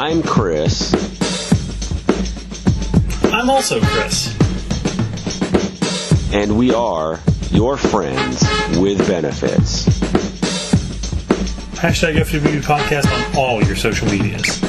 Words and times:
I'm 0.00 0.22
Chris. 0.22 0.94
I'm 3.32 3.50
also 3.50 3.80
Chris. 3.80 4.32
And 6.32 6.56
we 6.56 6.72
are 6.72 7.18
your 7.50 7.76
friends 7.76 8.44
with 8.78 9.04
benefits. 9.08 9.86
Hashtag 11.80 12.14
FWB 12.14 12.62
podcast 12.62 13.12
on 13.12 13.24
all 13.36 13.60
your 13.64 13.74
social 13.74 14.08
medias. 14.08 14.62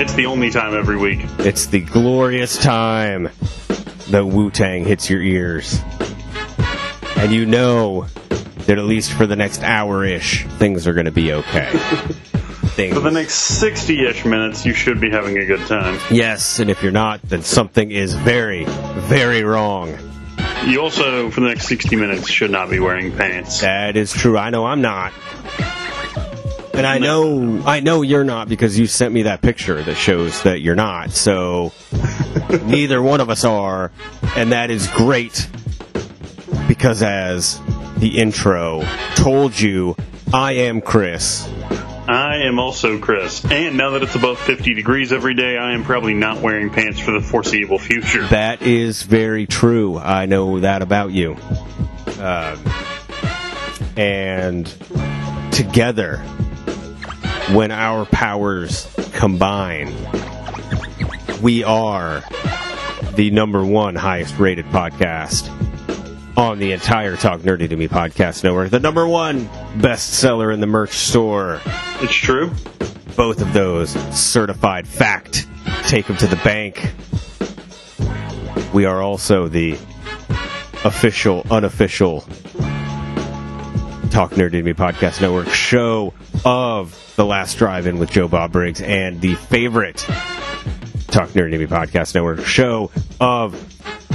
It's 0.00 0.14
the 0.14 0.26
only 0.26 0.50
time 0.50 0.74
every 0.74 0.96
week. 0.96 1.20
It's 1.38 1.66
the 1.66 1.80
glorious 1.80 2.58
time 2.58 3.30
that 4.10 4.26
Wu 4.26 4.50
Tang 4.50 4.84
hits 4.84 5.10
your 5.10 5.22
ears. 5.22 5.80
And 7.16 7.32
you 7.32 7.46
know 7.46 8.06
that 8.66 8.78
at 8.78 8.84
least 8.84 9.12
for 9.12 9.26
the 9.26 9.36
next 9.36 9.62
hour 9.62 10.04
ish, 10.04 10.44
things 10.58 10.86
are 10.86 10.92
going 10.92 11.06
to 11.06 11.12
be 11.12 11.32
okay. 11.32 11.70
things. 12.74 12.94
For 12.94 13.00
the 13.00 13.10
next 13.10 13.34
60 13.34 14.06
ish 14.06 14.24
minutes, 14.24 14.66
you 14.66 14.74
should 14.74 15.00
be 15.00 15.10
having 15.10 15.38
a 15.38 15.46
good 15.46 15.64
time. 15.66 15.98
Yes, 16.10 16.58
and 16.58 16.70
if 16.70 16.82
you're 16.82 16.92
not, 16.92 17.22
then 17.22 17.42
something 17.42 17.90
is 17.90 18.14
very, 18.14 18.64
very 18.64 19.42
wrong. 19.42 19.96
You 20.66 20.80
also, 20.82 21.30
for 21.30 21.40
the 21.40 21.48
next 21.48 21.68
60 21.68 21.96
minutes, 21.96 22.28
should 22.28 22.50
not 22.50 22.68
be 22.68 22.80
wearing 22.80 23.12
pants. 23.16 23.60
That 23.60 23.96
is 23.96 24.12
true. 24.12 24.36
I 24.36 24.50
know 24.50 24.66
I'm 24.66 24.80
not. 24.80 25.12
And 26.76 26.86
I 26.86 26.98
know 26.98 27.62
I 27.64 27.80
know 27.80 28.02
you're 28.02 28.24
not 28.24 28.48
because 28.48 28.78
you 28.78 28.86
sent 28.86 29.14
me 29.14 29.22
that 29.22 29.40
picture 29.40 29.82
that 29.82 29.94
shows 29.94 30.42
that 30.42 30.60
you're 30.60 30.74
not. 30.74 31.10
So 31.10 31.72
neither 32.64 33.00
one 33.00 33.20
of 33.20 33.30
us 33.30 33.44
are, 33.44 33.90
and 34.36 34.52
that 34.52 34.70
is 34.70 34.86
great 34.88 35.48
because 36.68 37.02
as 37.02 37.60
the 37.96 38.18
intro 38.18 38.82
told 39.14 39.58
you, 39.58 39.96
I 40.34 40.52
am 40.52 40.80
Chris. 40.80 41.48
I 42.08 42.42
am 42.44 42.58
also 42.60 42.98
Chris. 43.00 43.44
And 43.44 43.76
now 43.76 43.90
that 43.90 44.02
it's 44.02 44.14
above 44.14 44.38
50 44.38 44.74
degrees 44.74 45.12
every 45.12 45.34
day, 45.34 45.56
I 45.56 45.72
am 45.72 45.82
probably 45.82 46.14
not 46.14 46.40
wearing 46.40 46.70
pants 46.70 47.00
for 47.00 47.10
the 47.10 47.20
foreseeable 47.20 47.78
future. 47.78 48.24
That 48.28 48.62
is 48.62 49.02
very 49.02 49.46
true. 49.46 49.98
I 49.98 50.26
know 50.26 50.60
that 50.60 50.82
about 50.82 51.10
you. 51.10 51.36
Um, 52.20 52.62
and 53.96 54.72
together, 55.56 56.18
when 57.54 57.70
our 57.70 58.04
powers 58.04 58.94
combine, 59.14 59.90
we 61.40 61.64
are 61.64 62.22
the 63.14 63.30
number 63.30 63.64
one 63.64 63.94
highest 63.94 64.38
rated 64.38 64.66
podcast 64.66 65.48
on 66.36 66.58
the 66.58 66.72
entire 66.72 67.16
Talk 67.16 67.40
Nerdy 67.40 67.70
to 67.70 67.74
Me 67.74 67.88
podcast 67.88 68.44
network. 68.44 68.68
The 68.68 68.80
number 68.80 69.08
one 69.08 69.46
bestseller 69.78 70.52
in 70.52 70.60
the 70.60 70.66
merch 70.66 70.92
store. 70.92 71.62
It's 72.00 72.12
true. 72.12 72.52
Both 73.16 73.40
of 73.40 73.54
those 73.54 73.92
certified 74.14 74.86
fact. 74.86 75.48
Take 75.84 76.06
them 76.06 76.18
to 76.18 76.26
the 76.26 76.36
bank. 76.36 76.92
We 78.74 78.84
are 78.84 79.00
also 79.00 79.48
the 79.48 79.72
official, 80.84 81.46
unofficial 81.50 82.26
Talk 84.16 84.30
Nerdy 84.30 84.52
to 84.52 84.62
Me 84.62 84.72
podcast 84.72 85.20
network 85.20 85.50
show 85.50 86.14
of 86.42 87.12
The 87.16 87.26
Last 87.26 87.58
Drive 87.58 87.86
In 87.86 87.98
with 87.98 88.10
Joe 88.10 88.28
Bob 88.28 88.50
Briggs 88.50 88.80
and 88.80 89.20
the 89.20 89.34
favorite 89.34 89.98
Talk 91.08 91.28
Nerdy 91.34 91.50
to 91.50 91.58
Me 91.58 91.66
podcast 91.66 92.14
network 92.14 92.42
show 92.42 92.90
of 93.20 93.54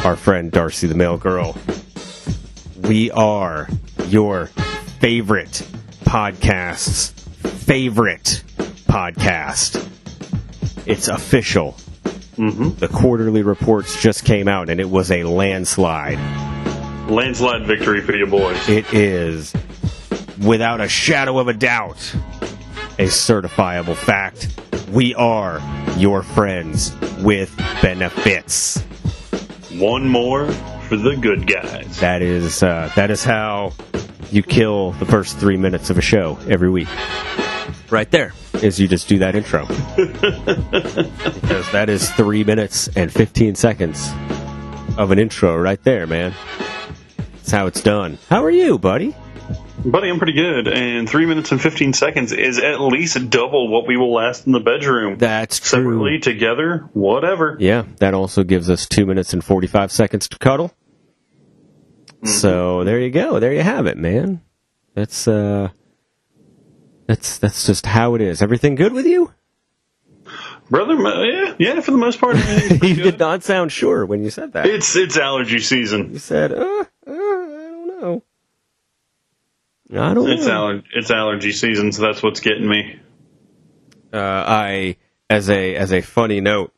our 0.04 0.16
friend 0.16 0.52
Darcy 0.52 0.88
the 0.88 0.96
Mail 0.96 1.20
Girl. 1.20 1.56
We 2.78 3.12
are 3.12 3.70
your 4.08 4.48
favorite 4.48 5.64
podcast's 6.04 7.12
favorite 7.64 8.44
podcast. 8.88 9.88
It's 10.88 11.10
official. 11.10 11.74
Mm-hmm. 12.38 12.70
The 12.80 12.88
quarterly 12.88 13.44
reports 13.44 14.02
just 14.02 14.26
came 14.26 14.48
out 14.48 14.72
and 14.72 14.80
it 14.80 14.90
was 14.90 15.12
a 15.12 15.26
landslide. 15.26 16.18
Landslide 17.08 17.68
victory 17.68 18.02
for 18.02 18.16
you 18.16 18.26
boys. 18.26 18.68
It 18.68 18.92
is, 18.96 19.54
without 20.42 20.82
a 20.82 20.88
shadow 20.88 21.40
of 21.40 21.48
a 21.48 21.54
doubt, 21.54 21.98
a 22.98 23.06
certifiable 23.08 23.96
fact. 23.96 24.50
We 24.92 25.16
are 25.16 25.62
your 25.98 26.24
friends 26.24 26.96
with 27.20 27.56
benefits. 27.82 28.80
One 29.74 30.08
more 30.08 30.52
for 30.90 30.98
the 30.98 31.16
good 31.16 31.48
guys. 31.48 32.00
That 32.00 32.22
is 32.22 32.62
uh, 32.64 32.92
that 32.96 33.10
is 33.10 33.24
how 33.24 33.74
you 34.32 34.44
kill 34.44 34.92
the 34.94 35.06
first 35.06 35.38
three 35.38 35.58
minutes 35.58 35.90
of 35.90 35.98
a 35.98 36.02
show 36.02 36.38
every 36.50 36.70
week. 36.70 36.90
Right 37.90 38.10
there 38.12 38.34
is 38.62 38.80
you 38.80 38.88
just 38.88 39.08
do 39.08 39.20
that 39.20 39.36
intro 39.36 39.66
because 39.96 41.72
that 41.72 41.90
is 41.90 42.10
three 42.12 42.44
minutes 42.44 42.90
and 42.96 43.12
fifteen 43.12 43.56
seconds 43.56 44.10
of 44.98 45.12
an 45.12 45.20
intro 45.20 45.58
right 45.58 45.82
there, 45.84 46.06
man. 46.08 46.34
That's 47.36 47.52
how 47.52 47.68
it's 47.68 47.82
done. 47.82 48.18
How 48.30 48.44
are 48.44 48.52
you, 48.52 48.78
buddy? 48.78 49.16
Buddy, 49.86 50.10
I'm 50.10 50.18
pretty 50.18 50.34
good. 50.34 50.68
And 50.68 51.10
3 51.10 51.26
minutes 51.26 51.52
and 51.52 51.62
15 51.62 51.94
seconds 51.94 52.32
is 52.32 52.60
at 52.60 52.80
least 52.82 53.30
double 53.30 53.70
what 53.72 53.88
we 53.88 53.98
will 53.98 54.14
last 54.14 54.46
in 54.46 54.52
the 54.52 54.60
bedroom. 54.60 55.18
That's 55.18 55.60
true. 55.60 55.84
Separately, 55.84 56.20
together, 56.20 56.90
whatever. 56.94 57.58
Yeah, 57.60 57.84
that 57.98 58.14
also 58.14 58.44
gives 58.44 58.70
us 58.70 58.88
two 58.88 59.06
minutes 59.06 59.34
and 59.34 59.44
forty-five 59.44 59.92
seconds 59.92 60.28
to 60.30 60.38
cuddle. 60.38 60.72
So 62.24 62.84
there 62.84 63.00
you 63.00 63.10
go. 63.10 63.40
There 63.40 63.52
you 63.52 63.64
have 63.64 63.88
it, 63.88 63.98
man. 63.98 64.42
That's 64.94 65.28
uh, 65.28 65.70
that's 67.08 67.40
that's 67.40 67.66
just 67.66 67.86
how 67.86 68.16
it 68.16 68.22
is. 68.22 68.42
Everything 68.42 68.76
good 68.76 68.94
with 68.94 69.06
you? 69.06 69.34
Brother, 70.70 70.94
yeah, 71.26 71.56
yeah, 71.60 71.80
for 71.82 71.92
the 71.92 71.98
most 71.98 72.22
part. 72.22 72.38
you 72.72 72.78
pretty 72.78 72.94
did 72.94 73.20
not 73.20 73.44
sound 73.44 73.72
sure 73.72 74.06
when 74.06 74.24
you 74.24 74.30
said 74.30 74.54
that. 74.54 74.66
It's 74.68 74.96
it's 74.96 75.18
allergy 75.18 75.60
season. 75.60 76.14
you 76.14 76.20
said, 76.20 76.54
uh, 76.54 76.64
uh, 76.64 76.86
I 77.08 77.14
don't 77.14 78.02
know. 78.02 78.24
I 79.94 80.14
don't 80.14 80.30
It's 80.30 80.46
know. 80.46 80.64
aller- 80.68 80.84
it's 80.94 81.12
allergy 81.12 81.52
season, 81.52 81.92
so 81.92 82.02
that's 82.04 82.24
what's 82.24 82.40
getting 82.40 82.68
me. 82.68 83.00
uh, 84.14 84.18
I 84.48 84.98
as 85.30 85.50
a 85.50 85.76
as 85.76 85.92
a 85.92 86.02
funny 86.02 86.42
note. 86.42 86.74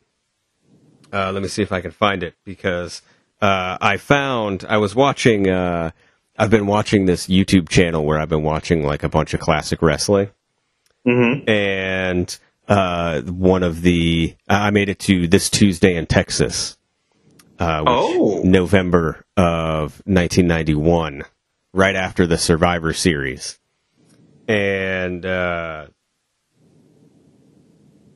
Uh, 1.12 1.31
let 1.31 1.41
me 1.44 1.47
see 1.47 1.62
if 1.62 1.72
I 1.72 1.81
can 1.81 1.91
find 1.91 2.24
it 2.24 2.34
because 2.44 3.01
uh, 3.41 3.78
I 3.79 3.97
found 3.97 4.66
I 4.68 4.78
was 4.78 4.96
watching. 4.96 5.47
Uh, 5.50 5.91
I've 6.38 6.50
been 6.50 6.66
watching 6.66 7.06
this 7.06 7.28
YouTube 7.28 7.69
channel 7.69 8.03
where 8.03 8.18
I've 8.19 8.29
been 8.29 8.41
watching 8.44 8.84
like 8.84 9.03
a 9.03 9.09
bunch 9.09 9.34
of 9.35 9.40
classic 9.40 9.81
wrestling, 9.84 10.30
Mm-hmm. 11.07 11.47
and 11.50 12.40
uh, 12.68 13.22
one 13.22 13.62
of 13.62 13.81
the 13.84 14.35
I 14.50 14.72
made 14.72 14.90
it 14.90 14.97
to 15.00 15.28
this 15.28 15.50
Tuesday 15.51 15.95
in 15.95 16.07
Texas, 16.07 16.78
uh, 17.59 17.80
which- 17.81 17.88
Oh. 17.90 18.41
November 18.44 19.24
of 19.38 20.01
1991, 20.06 21.24
right 21.74 21.96
after 21.96 22.28
the 22.28 22.38
Survivor 22.38 22.94
Series, 22.94 23.60
and 24.48 25.25
uh, 25.25 25.88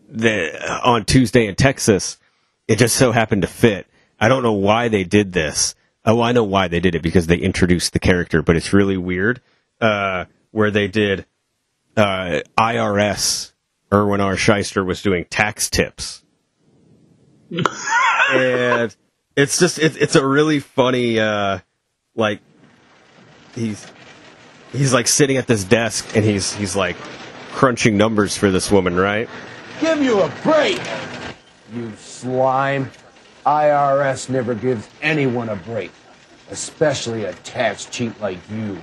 the 0.09 0.81
on 0.83 1.05
Tuesday 1.05 1.47
in 1.47 1.55
Texas, 1.55 2.17
it 2.67 2.77
just 2.77 2.95
so 2.95 3.11
happened 3.11 3.41
to 3.41 3.47
fit. 3.47 3.87
I 4.19 4.27
don't 4.27 4.43
know 4.43 4.53
why 4.53 4.87
they 4.87 5.03
did 5.03 5.33
this. 5.33 5.75
Oh, 6.05 6.21
I 6.21 6.31
know 6.31 6.43
why 6.43 6.69
they 6.69 6.79
did 6.79 6.95
it 6.95 7.01
because 7.01 7.27
they 7.27 7.37
introduced 7.37 7.93
the 7.93 7.99
character, 7.99 8.41
but 8.41 8.55
it's 8.55 8.71
really 8.71 8.97
weird. 8.97 9.41
Uh, 9.81 10.25
where 10.51 10.71
they 10.71 10.87
did 10.87 11.25
uh, 11.97 12.41
IRS, 12.57 13.51
Irwin 13.93 14.21
R. 14.21 14.35
Schyster 14.35 14.85
was 14.85 15.01
doing 15.01 15.25
tax 15.25 15.69
tips, 15.69 16.23
and 18.31 18.95
it's 19.35 19.59
just 19.59 19.79
it's 19.79 19.95
it's 19.97 20.15
a 20.15 20.25
really 20.25 20.59
funny 20.59 21.19
uh, 21.19 21.59
like 22.15 22.39
he's 23.57 23.87
he's 24.71 24.93
like 24.93 25.07
sitting 25.07 25.37
at 25.37 25.47
this 25.47 25.63
desk 25.65 26.15
and 26.15 26.23
he's 26.23 26.53
he's 26.53 26.75
like 26.75 26.95
crunching 27.51 27.97
numbers 27.97 28.37
for 28.37 28.51
this 28.51 28.71
woman, 28.71 28.95
right? 28.95 29.29
Give 29.81 30.01
you 30.01 30.21
a 30.21 30.29
break, 30.43 30.81
you 31.73 31.91
slime. 31.97 32.91
IRS 33.45 34.29
never 34.29 34.53
gives 34.55 34.89
anyone 35.01 35.49
a 35.49 35.55
break. 35.55 35.91
especially 36.51 37.25
a 37.25 37.33
tax 37.33 37.85
cheat 37.85 38.19
like 38.21 38.37
you. 38.51 38.77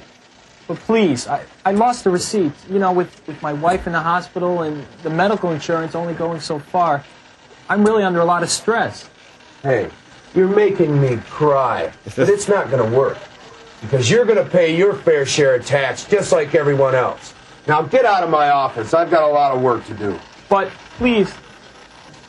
But 0.69 0.79
please, 0.79 1.27
I, 1.29 1.45
I 1.65 1.73
lost 1.73 2.05
the 2.05 2.11
receipt. 2.11 2.53
You 2.71 2.79
know, 2.79 2.93
with, 2.93 3.27
with 3.27 3.41
my 3.43 3.53
wife 3.53 3.87
in 3.87 3.93
the 3.93 4.01
hospital 4.01 4.63
and 4.63 4.87
the 5.03 5.11
medical 5.11 5.51
insurance 5.53 5.95
only 5.95 6.15
going 6.15 6.41
so 6.41 6.59
far, 6.59 7.05
I'm 7.69 7.85
really 7.85 8.03
under 8.03 8.21
a 8.21 8.25
lot 8.25 8.43
of 8.43 8.51
stress. 8.51 9.09
Hey, 9.63 9.91
you're 10.35 10.49
making 10.49 11.01
me 11.01 11.19
cry, 11.29 11.93
but 12.17 12.29
it's 12.29 12.49
not 12.49 12.71
going 12.71 12.91
to 12.91 12.97
work. 12.97 13.19
Because 13.85 14.11
you're 14.11 14.25
going 14.25 14.43
to 14.43 14.51
pay 14.51 14.77
your 14.77 14.95
fair 14.95 15.25
share 15.27 15.55
of 15.57 15.67
tax 15.67 16.05
just 16.05 16.33
like 16.33 16.55
everyone 16.55 16.95
else. 16.95 17.35
Now 17.67 17.83
get 17.83 18.05
out 18.05 18.23
of 18.23 18.31
my 18.31 18.51
office. 18.51 18.93
I've 18.95 19.11
got 19.11 19.23
a 19.23 19.33
lot 19.33 19.55
of 19.55 19.63
work 19.63 19.85
to 19.87 19.95
do. 19.95 20.19
But 20.49 20.71
please, 20.99 21.33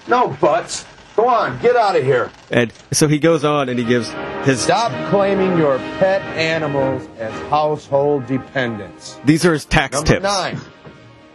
No 0.07 0.29
buts. 0.39 0.85
Go 1.15 1.29
on, 1.29 1.57
get 1.61 1.77
out 1.77 1.95
of 1.95 2.03
here. 2.03 2.29
And 2.51 2.73
so 2.91 3.07
he 3.07 3.19
goes 3.19 3.45
on 3.45 3.69
and 3.69 3.79
he 3.79 3.85
gives 3.85 4.09
his. 4.43 4.59
Stop 4.59 4.91
claiming 5.09 5.57
your 5.57 5.77
pet 5.97 6.21
animals 6.37 7.07
as 7.17 7.31
household 7.49 8.27
dependents. 8.27 9.17
These 9.23 9.45
are 9.45 9.53
his 9.53 9.63
tax 9.63 10.01
tips. 10.01 10.09
Number 10.09 10.13
tips. 10.19 10.23
nine. 10.23 10.59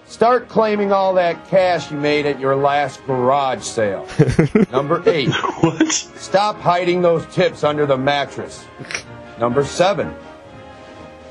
Start 0.05 0.49
claiming 0.49 0.93
all 0.93 1.15
that 1.15 1.49
cash 1.49 1.91
you 1.91 1.97
made 1.97 2.27
at 2.27 2.39
your 2.39 2.57
last 2.57 3.03
garage 3.07 3.63
sale. 3.63 4.07
Number 4.73 5.03
eight. 5.09 5.31
What? 5.61 5.91
Stop 5.91 6.61
hiding 6.61 7.01
those 7.01 7.25
tips 7.35 7.65
under 7.65 7.87
the 7.87 7.97
mattress. 7.97 8.67
Number 9.41 9.65
seven. 9.65 10.15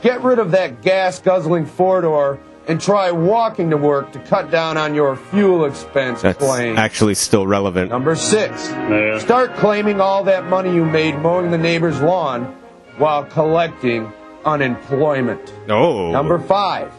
Get 0.02 0.22
rid 0.24 0.40
of 0.40 0.52
that 0.52 0.82
gas 0.82 1.20
guzzling 1.20 1.66
four 1.66 2.02
door 2.02 2.40
and 2.68 2.80
try 2.82 3.12
walking 3.12 3.70
to 3.70 3.78
work 3.78 4.12
to 4.14 4.20
cut 4.20 4.52
down 4.52 4.78
on 4.78 4.94
your 4.96 5.16
fuel 5.16 5.66
expense 5.66 6.22
That's 6.22 6.38
claim. 6.38 6.78
actually 6.78 7.16
still 7.16 7.46
relevant. 7.48 7.90
Number 7.92 8.16
six. 8.16 8.70
Yeah. 8.70 9.18
Start 9.20 9.56
claiming 9.56 10.00
all 10.02 10.24
that 10.26 10.46
money 10.46 10.74
you 10.74 10.86
made 10.86 11.18
mowing 11.20 11.52
the 11.52 11.58
neighbor's 11.58 12.00
lawn 12.02 12.46
while 12.98 13.24
collecting 13.26 14.12
unemployment. 14.46 15.54
Oh. 15.68 16.12
Number 16.12 16.40
five, 16.40 16.92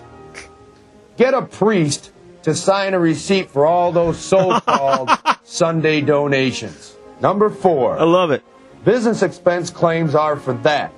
get 1.16 1.34
a 1.34 1.42
priest 1.42 2.12
to 2.42 2.54
sign 2.54 2.94
a 2.94 2.98
receipt 2.98 3.50
for 3.50 3.66
all 3.66 3.92
those 3.92 4.18
so-called 4.18 5.10
Sunday 5.44 6.00
donations. 6.00 6.96
Number 7.20 7.50
four, 7.50 7.98
I 7.98 8.04
love 8.04 8.30
it. 8.30 8.42
business 8.84 9.22
expense 9.22 9.70
claims 9.70 10.14
are 10.14 10.36
for 10.36 10.54
that. 10.54 10.92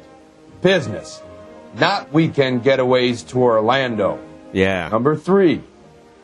Business, 0.63 1.21
not 1.75 2.13
weekend 2.13 2.63
getaways 2.63 3.29
to 3.31 3.43
Orlando. 3.43 4.21
Yeah. 4.53 4.89
Number 4.89 5.17
three, 5.17 5.61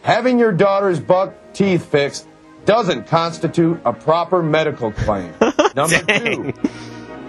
having 0.02 0.38
your 0.38 0.52
daughter's 0.52 1.00
buck 1.00 1.35
teeth 1.52 1.85
fixed 1.85 2.29
doesn't 2.64 3.08
constitute 3.08 3.81
a 3.85 3.93
proper 3.93 4.40
medical 4.43 4.93
claim. 4.93 5.35
Number 5.75 5.99
two, 5.99 6.52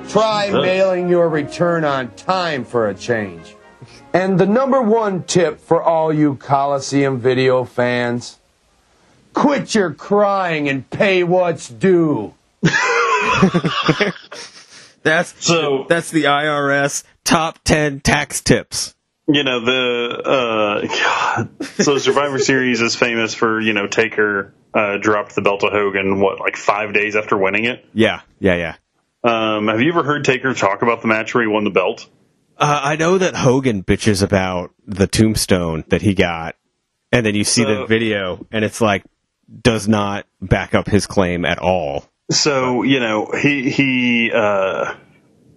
try 0.08 0.52
mailing 0.52 1.10
your 1.10 1.30
return 1.30 1.84
on 1.84 2.14
time 2.16 2.64
for 2.64 2.90
a 2.90 2.94
change. 2.94 3.56
And 4.14 4.40
the 4.40 4.46
number 4.46 4.82
one 4.82 5.24
tip 5.24 5.60
for 5.60 5.82
all 5.82 6.14
you 6.14 6.36
Coliseum 6.36 7.20
video 7.20 7.64
fans 7.64 8.38
quit 9.34 9.74
your 9.74 9.94
crying 9.94 10.70
and 10.70 10.88
pay 10.90 11.24
what's 11.24 11.70
due. 11.70 12.36
That's 15.04 15.34
So- 15.46 15.86
that's 15.90 16.12
the 16.12 16.24
IRS 16.25 17.04
top 17.24 17.60
ten 17.63 18.00
tax 18.00 18.42
tips. 18.42 18.96
You 19.31 19.44
know 19.44 19.60
the 19.63 20.22
uh, 20.25 20.88
God. 20.88 21.63
so 21.66 21.98
Survivor 22.00 22.40
Series 22.40 22.81
is 22.81 22.96
famous 22.96 23.36
for 23.36 23.62
you 23.62 23.74
know 23.74 23.86
Taker 23.88 24.54
uh, 24.74 24.98
dropped 24.98 25.36
the 25.36 25.42
belt 25.42 25.60
to 25.62 25.68
Hogan 25.68 26.19
what 26.19 26.40
like 26.40 26.57
five 26.57 26.94
days 26.94 27.16
after 27.16 27.38
winning 27.38 27.66
it. 27.66 27.86
Yeah, 27.94 28.22
yeah, 28.40 28.56
yeah. 28.56 28.75
Um, 29.24 29.68
have 29.68 29.81
you 29.81 29.92
ever 29.92 30.01
heard 30.04 30.24
Taker 30.25 30.54
talk 30.54 30.81
about 30.81 31.01
the 31.01 31.07
match 31.07 31.34
where 31.36 31.44
he 31.44 31.48
won 31.48 31.63
the 31.63 31.69
belt? 31.69 32.07
Uh, 32.57 32.80
I 32.84 32.96
know 32.96 33.18
that 33.19 33.36
Hogan 33.36 33.84
bitches 33.84 34.24
about 34.24 34.72
the 34.88 35.06
tombstone 35.07 35.84
that 35.90 36.01
he 36.01 36.13
got, 36.16 36.56
and 37.12 37.24
then 37.25 37.36
you 37.36 37.44
see 37.44 37.63
the 37.63 37.86
video, 37.86 38.46
and 38.51 38.66
it's 38.66 38.81
like 38.81 39.04
does 39.62 39.88
not 39.88 40.25
back 40.42 40.74
up 40.74 40.88
his 40.88 41.06
claim 41.06 41.46
at 41.46 41.60
all. 41.60 42.06
So 42.31 42.84
you 42.84 43.00
know 43.00 43.31
he 43.31 43.70
he 43.70 44.31
uh, 44.31 44.96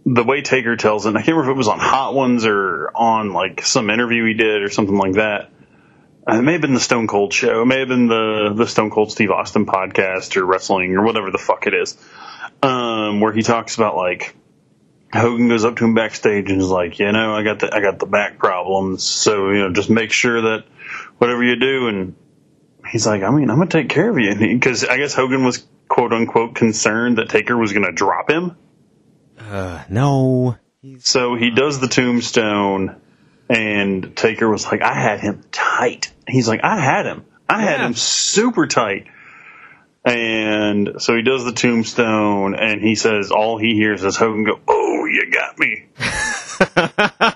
the 0.07 0.25
way 0.25 0.43
Taker 0.43 0.77
tells 0.77 1.07
it. 1.07 1.11
I 1.11 1.23
can't 1.23 1.29
remember 1.29 1.51
if 1.51 1.55
it 1.55 1.59
was 1.59 1.69
on 1.69 1.79
Hot 1.79 2.15
Ones 2.15 2.45
or 2.47 2.91
on 2.95 3.33
like 3.33 3.65
some 3.65 3.91
interview 3.91 4.27
he 4.27 4.35
did 4.35 4.63
or 4.63 4.71
something 4.71 4.97
like 4.97 5.15
that. 5.15 5.51
Uh, 6.27 6.37
It 6.39 6.43
may 6.43 6.53
have 6.53 6.61
been 6.61 6.75
the 6.75 6.81
Stone 6.81 7.09
Cold 7.09 7.33
show. 7.33 7.63
It 7.63 7.67
may 7.67 7.81
have 7.81 7.89
been 7.89 8.09
the 8.09 8.55
the 8.55 8.67
Stone 8.67 8.91
Cold 8.91 9.13
Steve 9.13 9.31
Austin 9.31 9.67
podcast 9.67 10.37
or 10.37 10.47
wrestling 10.47 10.97
or 10.97 11.05
whatever 11.05 11.31
the 11.31 11.39
fuck 11.39 11.67
it 11.67 11.75
is. 11.75 11.97
Um, 12.63 13.21
where 13.21 13.33
he 13.33 13.43
talks 13.43 13.75
about 13.75 13.97
like 13.97 14.35
Hogan 15.13 15.49
goes 15.49 15.65
up 15.65 15.77
to 15.77 15.85
him 15.85 15.95
backstage 15.95 16.51
and 16.51 16.61
is 16.61 16.71
like, 16.71 16.99
you 16.99 17.11
know, 17.13 17.35
I 17.35 17.43
got 17.43 17.59
the 17.59 17.75
I 17.75 17.81
got 17.81 17.99
the 17.99 18.07
back 18.07 18.39
problems, 18.39 19.03
so 19.03 19.51
you 19.51 19.59
know, 19.61 19.73
just 19.73 19.91
make 19.91 20.11
sure 20.11 20.41
that 20.41 20.65
whatever 21.19 21.43
you 21.45 21.57
do 21.57 21.89
and 21.89 22.15
he's 22.89 23.07
like, 23.07 23.23
I 23.23 23.31
mean, 23.31 23.51
I'm 23.51 23.59
gonna 23.59 23.69
take 23.69 23.91
care 23.91 24.09
of 24.09 24.19
you 24.19 24.35
because 24.37 24.85
I 24.85 24.97
guess 24.97 25.13
Hogan 25.13 25.45
was 25.45 25.67
quote 25.93 26.13
unquote 26.15 26.55
concerned 26.55 27.19
that 27.19 27.29
Taker 27.29 27.55
was 27.57 27.75
gonna 27.75 27.93
drop 27.93 28.31
him. 28.31 28.57
Uh, 29.39 29.83
no. 29.91 30.57
So 31.01 31.35
he 31.37 31.51
does 31.51 31.81
the 31.81 31.87
tombstone, 31.87 32.97
and 33.51 34.17
Taker 34.17 34.49
was 34.49 34.65
like, 34.65 34.81
I 34.81 34.95
had 34.95 35.21
him 35.21 35.43
tight. 35.53 36.11
He's 36.27 36.49
like, 36.49 36.61
I 36.65 36.79
had 36.81 37.05
him. 37.05 37.25
I 37.49 37.61
had 37.61 37.81
Yeah. 37.81 37.87
him 37.89 37.95
super 37.95 38.67
tight. 38.67 39.07
And 40.05 40.95
so 40.99 41.15
he 41.15 41.23
does 41.23 41.45
the 41.45 41.53
tombstone, 41.53 42.55
and 42.55 42.81
he 42.81 42.95
says, 42.95 43.31
all 43.31 43.59
he 43.59 43.75
hears 43.75 44.03
is 44.03 44.17
Hogan 44.17 44.45
go, 44.45 44.59
Oh, 44.67 45.05
you 45.05 45.31
got 45.31 45.59
me. 45.59 45.85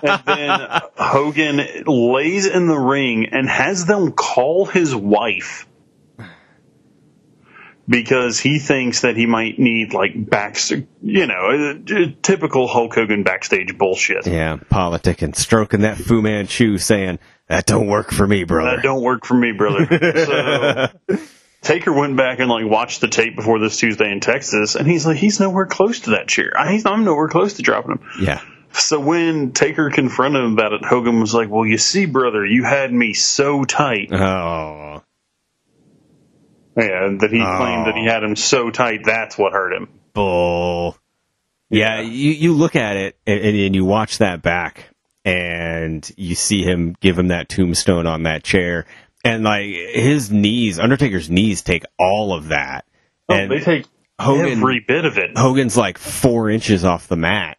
and 0.01 0.21
then 0.25 0.81
Hogan 0.97 1.61
lays 1.85 2.47
in 2.47 2.67
the 2.67 2.77
ring 2.77 3.27
and 3.31 3.47
has 3.47 3.85
them 3.85 4.11
call 4.13 4.65
his 4.65 4.95
wife 4.95 5.66
because 7.87 8.39
he 8.39 8.59
thinks 8.59 9.01
that 9.01 9.15
he 9.15 9.25
might 9.25 9.57
need 9.59 9.93
like 9.93 10.11
back, 10.29 10.57
you 11.01 11.27
know, 11.27 11.81
uh, 11.89 12.05
typical 12.21 12.67
Hulk 12.67 12.95
Hogan 12.95 13.23
backstage 13.23 13.77
bullshit. 13.77 14.27
Yeah, 14.27 14.57
politic 14.69 15.21
and 15.21 15.35
stroking 15.35 15.81
that 15.81 15.97
Fu 15.97 16.21
Manchu, 16.21 16.77
saying 16.77 17.19
that 17.47 17.65
don't 17.65 17.87
work 17.87 18.11
for 18.11 18.27
me, 18.27 18.43
brother. 18.43 18.75
That 18.77 18.83
don't 18.83 19.01
work 19.01 19.25
for 19.25 19.35
me, 19.35 19.51
brother. 19.51 20.91
So 21.07 21.17
Taker 21.61 21.91
went 21.91 22.15
back 22.15 22.39
and 22.39 22.49
like 22.49 22.65
watched 22.65 23.01
the 23.01 23.07
tape 23.07 23.35
before 23.35 23.59
this 23.59 23.77
Tuesday 23.77 24.11
in 24.11 24.19
Texas, 24.19 24.75
and 24.75 24.87
he's 24.87 25.05
like, 25.05 25.17
he's 25.17 25.39
nowhere 25.39 25.65
close 25.65 26.01
to 26.01 26.11
that 26.11 26.27
chair. 26.27 26.51
I, 26.55 26.79
I'm 26.85 27.03
nowhere 27.03 27.27
close 27.29 27.55
to 27.55 27.61
dropping 27.61 27.93
him. 27.93 27.99
yeah. 28.21 28.41
So 28.73 28.99
when 28.99 29.53
Taker 29.53 29.89
confronted 29.89 30.43
him 30.43 30.53
about 30.53 30.73
it, 30.73 30.85
Hogan 30.85 31.19
was 31.19 31.33
like, 31.33 31.49
"Well, 31.49 31.65
you 31.65 31.77
see, 31.77 32.05
brother, 32.05 32.45
you 32.45 32.63
had 32.63 32.93
me 32.93 33.13
so 33.13 33.63
tight." 33.63 34.11
Oh. 34.11 35.01
Yeah, 36.77 37.09
that 37.19 37.31
he 37.31 37.41
Oh. 37.41 37.57
claimed 37.57 37.87
that 37.87 37.95
he 37.95 38.07
oh. 38.07 38.11
had 38.11 38.23
him 38.23 38.35
so 38.35 38.69
tight. 38.69 39.01
That's 39.03 39.37
what 39.37 39.51
hurt 39.53 39.73
him. 39.73 39.89
bull. 40.13 40.97
Yeah, 41.69 41.99
you, 42.01 42.31
you 42.31 42.53
look 42.53 42.75
at 42.77 42.95
it 42.95 43.17
and, 43.27 43.43
and 43.55 43.75
you 43.75 43.83
watch 43.83 44.19
that 44.19 44.41
back 44.41 44.85
and 45.25 46.09
you 46.15 46.33
see 46.33 46.63
him 46.63 46.95
give 47.01 47.19
him 47.19 47.27
that 47.27 47.49
tombstone 47.49 48.07
on 48.07 48.23
that 48.23 48.43
chair 48.43 48.85
and 49.25 49.43
like 49.43 49.65
his 49.65 50.31
knees, 50.31 50.79
Undertaker's 50.79 51.29
knees 51.29 51.61
take 51.63 51.83
all 51.99 52.33
of 52.33 52.47
that. 52.49 52.85
Oh, 53.27 53.33
and 53.35 53.51
oh, 53.51 53.55
they 53.57 53.63
take 53.63 53.85
Hogan- 54.19 54.53
every 54.59 54.79
bit 54.87 55.03
of 55.03 55.17
it. 55.17 55.37
Hogan's 55.37 55.75
like 55.75 55.97
four 55.97 56.49
inches 56.49 56.85
off 56.85 57.07
the 57.09 57.17
mat. 57.17 57.57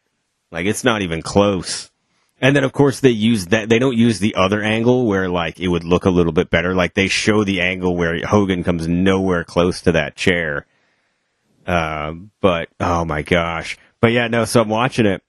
Like 0.50 0.64
it's 0.66 0.84
not 0.84 1.02
even 1.02 1.20
close. 1.20 1.90
And 2.40 2.54
then 2.54 2.64
of 2.64 2.72
course 2.72 3.00
they 3.00 3.10
use 3.10 3.46
that, 3.46 3.68
they 3.68 3.78
don't 3.78 3.96
use 3.96 4.20
the 4.20 4.34
other 4.36 4.62
angle 4.62 5.06
where 5.06 5.28
like 5.28 5.58
it 5.58 5.68
would 5.68 5.84
look 5.84 6.04
a 6.04 6.10
little 6.10 6.32
bit 6.32 6.50
better. 6.50 6.74
Like 6.74 6.94
they 6.94 7.08
show 7.08 7.44
the 7.44 7.60
angle 7.60 7.96
where 7.96 8.24
Hogan 8.24 8.62
comes 8.64 8.86
nowhere 8.86 9.44
close 9.44 9.80
to 9.82 9.92
that 9.92 10.14
chair. 10.16 10.66
Uh, 11.66 12.14
but 12.40 12.68
oh 12.78 13.04
my 13.04 13.22
gosh. 13.22 13.76
But 14.00 14.12
yeah, 14.12 14.28
no, 14.28 14.44
so 14.44 14.62
I'm 14.62 14.68
watching 14.68 15.06
it 15.06 15.22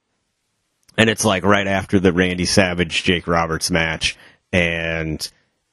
and 0.97 1.09
it's 1.09 1.25
like 1.25 1.43
right 1.43 1.67
after 1.67 1.99
the 1.99 2.13
Randy 2.13 2.45
Savage 2.45 3.03
Jake 3.03 3.27
Roberts 3.27 3.71
match 3.71 4.15
and 4.51 5.27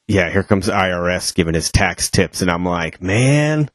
yeah, 0.07 0.29
here 0.29 0.43
comes 0.43 0.67
IRS 0.67 1.35
giving 1.35 1.53
his 1.53 1.71
tax 1.71 2.09
tips 2.09 2.41
and 2.41 2.49
I'm 2.49 2.65
like, 2.65 3.01
man, 3.01 3.69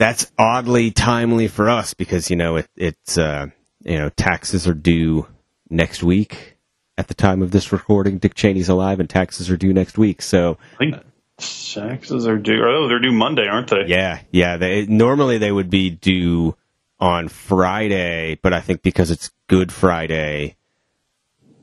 that's 0.00 0.32
oddly 0.38 0.90
timely 0.90 1.46
for 1.46 1.68
us 1.68 1.92
because 1.92 2.30
you 2.30 2.36
know 2.36 2.56
it, 2.56 2.68
it's 2.74 3.18
uh, 3.18 3.48
you 3.82 3.98
know 3.98 4.08
taxes 4.08 4.66
are 4.66 4.74
due 4.74 5.26
next 5.70 6.02
week 6.02 6.58
at 6.98 7.08
the 7.08 7.14
time 7.14 7.40
of 7.40 7.50
this 7.50 7.72
recording. 7.72 8.18
Dick 8.18 8.34
Cheney's 8.34 8.68
alive, 8.68 9.00
and 9.00 9.08
taxes 9.08 9.50
are 9.50 9.56
due 9.56 9.72
next 9.72 9.96
week. 9.96 10.20
So 10.20 10.58
I 10.74 10.76
think 10.76 10.94
taxes 11.38 12.26
are 12.26 12.36
due. 12.36 12.62
Oh, 12.62 12.88
they're 12.88 12.98
due 12.98 13.12
Monday, 13.12 13.46
aren't 13.46 13.70
they? 13.70 13.86
yeah, 13.86 14.20
yeah. 14.30 14.56
They 14.56 14.86
normally 14.86 15.38
they 15.38 15.52
would 15.52 15.70
be 15.70 15.90
due 15.90 16.56
on 16.98 17.28
Friday, 17.28 18.38
but 18.42 18.52
I 18.52 18.60
think 18.60 18.82
because 18.82 19.10
it's 19.10 19.30
Good 19.48 19.72
Friday, 19.72 20.56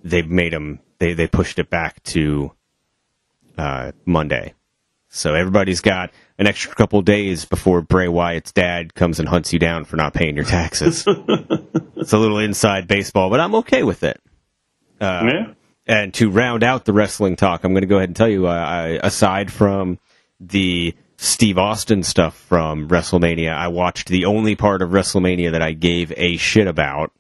they've 0.04 0.30
made 0.30 0.54
them. 0.54 0.80
They 1.00 1.14
they 1.14 1.28
pushed 1.28 1.60
it 1.60 1.70
back 1.70 2.02
to 2.06 2.54
uh, 3.58 3.92
Monday. 4.06 4.54
So 5.10 5.36
everybody's 5.36 5.82
got 5.82 6.12
an 6.40 6.48
extra 6.48 6.74
couple 6.76 7.02
days 7.02 7.46
before 7.46 7.82
Bray 7.82 8.08
Wyatt's 8.08 8.52
dad 8.52 8.94
comes 8.94 9.20
and 9.20 9.28
hunts 9.28 9.54
you 9.54 9.60
down 9.60 9.86
for 9.86 9.96
not 9.96 10.14
paying 10.14 10.36
your 10.36 10.46
taxes. 10.46 11.04
it's 11.08 12.14
a 12.14 12.18
little 12.18 12.40
inside 12.40 12.88
baseball, 12.88 13.30
but 13.30 13.40
I'm 13.40 13.56
okay 13.56 13.84
with 13.84 14.04
it. 14.04 14.22
Uh, 15.02 15.24
yeah. 15.26 15.54
And 15.88 16.14
to 16.16 16.30
round 16.30 16.64
out 16.64 16.86
the 16.86 16.94
wrestling 16.94 17.38
talk, 17.38 17.64
I'm 17.64 17.72
going 17.72 17.82
to 17.82 17.88
go 17.88 17.98
ahead 17.98 18.10
and 18.10 18.16
tell 18.16 18.28
you, 18.28 18.48
uh, 18.48 18.52
I, 18.52 19.00
aside 19.02 19.52
from 19.52 20.00
the 20.40 20.94
Steve 21.18 21.58
Austin 21.58 22.04
stuff 22.04 22.36
from 22.36 22.88
WrestleMania, 22.90 23.54
I 23.54 23.70
watched 23.70 24.10
the 24.10 24.26
only 24.26 24.56
part 24.56 24.82
of 24.82 24.90
WrestleMania 24.90 25.52
that 25.52 25.62
I 25.62 25.72
gave 25.72 26.14
a 26.16 26.38
shit 26.38 26.68
about. 26.68 27.12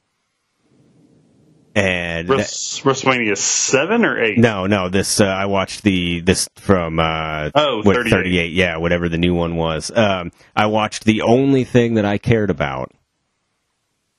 And 2.19 2.29
Wres- 2.29 2.81
WrestleMania 2.83 3.38
seven 3.38 4.03
or 4.05 4.21
eight? 4.24 4.38
no, 4.38 4.65
no, 4.67 4.89
this 4.89 5.19
uh, 5.21 5.25
I 5.25 5.45
watched 5.45 5.83
the 5.83 6.19
this 6.21 6.47
from 6.55 7.00
uh, 7.00 7.50
Oh, 7.55 7.81
what, 7.83 7.95
38. 7.95 8.09
38, 8.12 8.51
yeah, 8.53 8.77
whatever 8.77 9.09
the 9.09 9.17
new 9.17 9.33
one 9.36 9.55
was. 9.55 9.91
Um, 9.95 10.31
I 10.55 10.65
watched 10.67 11.03
the 11.05 11.21
only 11.21 11.63
thing 11.63 11.95
that 11.95 12.05
I 12.05 12.17
cared 12.17 12.50
about, 12.50 12.91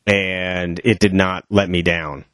and 0.07 0.81
it 0.85 0.99
did 0.99 1.15
not 1.15 1.45
let 1.51 1.69
me 1.69 1.83
down. 1.83 2.25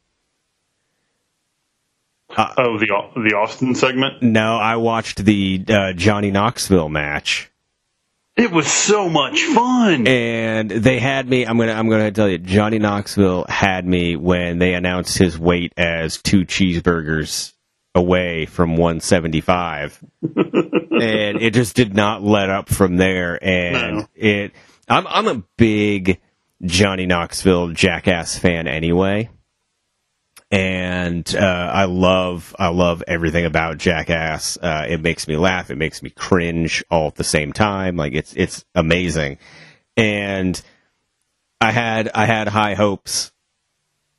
Oh, 2.37 2.77
the 2.77 2.87
the 3.15 3.35
Austin 3.37 3.75
segment. 3.75 4.21
No, 4.21 4.57
I 4.57 4.75
watched 4.75 5.23
the 5.23 5.63
uh, 5.69 5.93
Johnny 5.93 6.31
Knoxville 6.31 6.89
match, 6.89 7.49
It 8.37 8.51
was 8.51 8.67
so 8.71 9.07
much 9.09 9.41
fun. 9.43 10.07
and 10.07 10.69
they 10.69 10.99
had 10.99 11.27
me. 11.29 11.45
I'm 11.45 11.57
gonna 11.57 11.71
I'm 11.71 11.89
gonna 11.89 12.11
tell 12.11 12.27
you, 12.27 12.37
Johnny 12.37 12.79
Knoxville 12.79 13.45
had 13.47 13.85
me 13.85 14.15
when 14.17 14.59
they 14.59 14.73
announced 14.73 15.17
his 15.17 15.39
weight 15.39 15.71
as 15.77 16.21
two 16.21 16.45
cheeseburgers 16.45 17.53
away 17.93 18.45
from 18.45 18.71
175, 18.75 20.03
and 20.21 21.41
it 21.41 21.53
just 21.53 21.77
did 21.77 21.95
not 21.95 22.23
let 22.23 22.49
up 22.49 22.67
from 22.67 22.97
there. 22.97 23.39
And 23.41 23.97
No. 23.99 24.07
it, 24.15 24.51
I'm 24.89 25.07
I'm 25.07 25.27
a 25.29 25.43
big 25.57 26.19
Johnny 26.61 27.05
Knoxville 27.05 27.69
Jackass 27.69 28.37
fan 28.37 28.67
anyway. 28.67 29.29
And 30.55 31.35
uh, 31.35 31.71
I 31.73 31.83
love 31.83 32.55
I 32.57 32.69
love 32.69 33.03
everything 33.09 33.43
about 33.43 33.77
Jackass. 33.77 34.57
Uh, 34.57 34.85
it 34.87 35.01
makes 35.01 35.27
me 35.27 35.35
laugh. 35.35 35.69
It 35.69 35.75
makes 35.75 36.01
me 36.01 36.09
cringe 36.09 36.81
all 36.89 37.07
at 37.07 37.15
the 37.15 37.25
same 37.25 37.51
time. 37.51 37.97
Like 37.97 38.13
it's 38.13 38.33
it's 38.37 38.63
amazing. 38.73 39.37
And 39.97 40.59
I 41.59 41.71
had 41.71 42.09
I 42.15 42.25
had 42.25 42.47
high 42.47 42.73
hopes, 42.73 43.33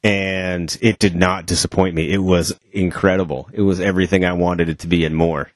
and 0.03 0.77
it 0.83 0.99
did 0.99 1.17
not 1.17 1.47
disappoint 1.47 1.95
me. 1.95 2.13
It 2.13 2.19
was 2.19 2.53
incredible. 2.71 3.49
It 3.55 3.63
was 3.63 3.81
everything 3.81 4.27
I 4.27 4.35
wanted 4.35 4.69
it 4.69 4.81
to 4.81 4.89
be 4.89 5.07
and 5.07 5.17
more. 5.17 5.51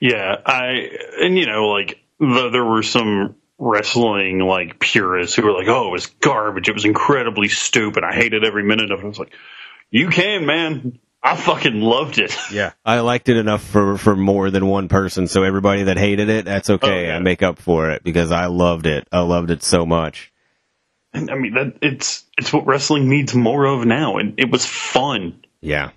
Yeah, 0.00 0.34
I 0.46 0.88
and 1.20 1.36
you 1.38 1.44
know 1.44 1.66
like 1.68 2.02
the, 2.18 2.48
there 2.50 2.64
were 2.64 2.82
some 2.82 3.36
wrestling 3.62 4.40
like 4.40 4.78
purists 4.78 5.36
who 5.36 5.42
were 5.42 5.52
like, 5.52 5.68
"Oh, 5.68 5.88
it 5.88 5.92
was 5.92 6.06
garbage. 6.06 6.68
It 6.68 6.74
was 6.74 6.84
incredibly 6.84 7.48
stupid. 7.48 8.04
I 8.04 8.14
hated 8.14 8.44
every 8.44 8.64
minute 8.64 8.90
of 8.90 9.00
it." 9.00 9.04
I 9.04 9.08
was 9.08 9.18
like, 9.18 9.32
"You 9.90 10.08
can, 10.08 10.46
man. 10.46 10.98
I 11.22 11.36
fucking 11.36 11.80
loved 11.80 12.18
it." 12.18 12.36
Yeah, 12.52 12.72
I 12.84 13.00
liked 13.00 13.28
it 13.28 13.36
enough 13.36 13.62
for 13.62 13.96
for 13.96 14.16
more 14.16 14.50
than 14.50 14.66
one 14.66 14.88
person. 14.88 15.28
So 15.28 15.44
everybody 15.44 15.84
that 15.84 15.96
hated 15.96 16.28
it, 16.28 16.44
that's 16.44 16.68
okay. 16.68 17.06
Oh, 17.06 17.08
yeah. 17.08 17.16
I 17.16 17.18
make 17.20 17.42
up 17.42 17.58
for 17.58 17.90
it 17.90 18.02
because 18.02 18.32
I 18.32 18.46
loved 18.46 18.86
it. 18.86 19.06
I 19.12 19.20
loved 19.20 19.50
it 19.50 19.62
so 19.62 19.86
much. 19.86 20.32
And, 21.14 21.30
I 21.30 21.34
mean, 21.34 21.54
that 21.54 21.76
it's 21.82 22.24
it's 22.38 22.52
what 22.52 22.66
wrestling 22.66 23.08
needs 23.08 23.34
more 23.34 23.64
of 23.66 23.84
now, 23.84 24.16
and 24.16 24.34
it 24.38 24.50
was 24.50 24.66
fun. 24.66 25.44
Yeah. 25.60 25.90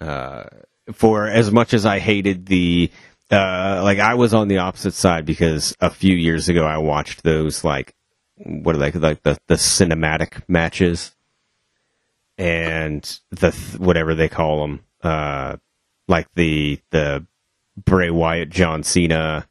Uh, 0.00 0.44
for 0.92 1.26
as 1.26 1.50
much 1.50 1.72
as 1.74 1.86
I 1.86 1.98
hated 1.98 2.46
the, 2.46 2.90
uh, 3.34 3.80
like 3.82 3.98
I 3.98 4.14
was 4.14 4.32
on 4.34 4.48
the 4.48 4.58
opposite 4.58 4.94
side 4.94 5.26
because 5.26 5.74
a 5.80 5.90
few 5.90 6.14
years 6.14 6.48
ago 6.48 6.64
I 6.64 6.78
watched 6.78 7.22
those 7.22 7.64
like, 7.64 7.94
what 8.36 8.74
are 8.74 8.78
they 8.78 8.90
like 8.92 9.22
the 9.22 9.38
the 9.46 9.54
cinematic 9.54 10.42
matches, 10.48 11.14
and 12.38 13.02
the 13.30 13.50
th- 13.52 13.78
whatever 13.78 14.14
they 14.14 14.28
call 14.28 14.60
them, 14.62 14.80
uh, 15.02 15.56
like 16.08 16.26
the 16.34 16.78
the 16.90 17.26
Bray 17.84 18.10
Wyatt 18.10 18.50
John 18.50 18.82
Cena, 18.82 19.46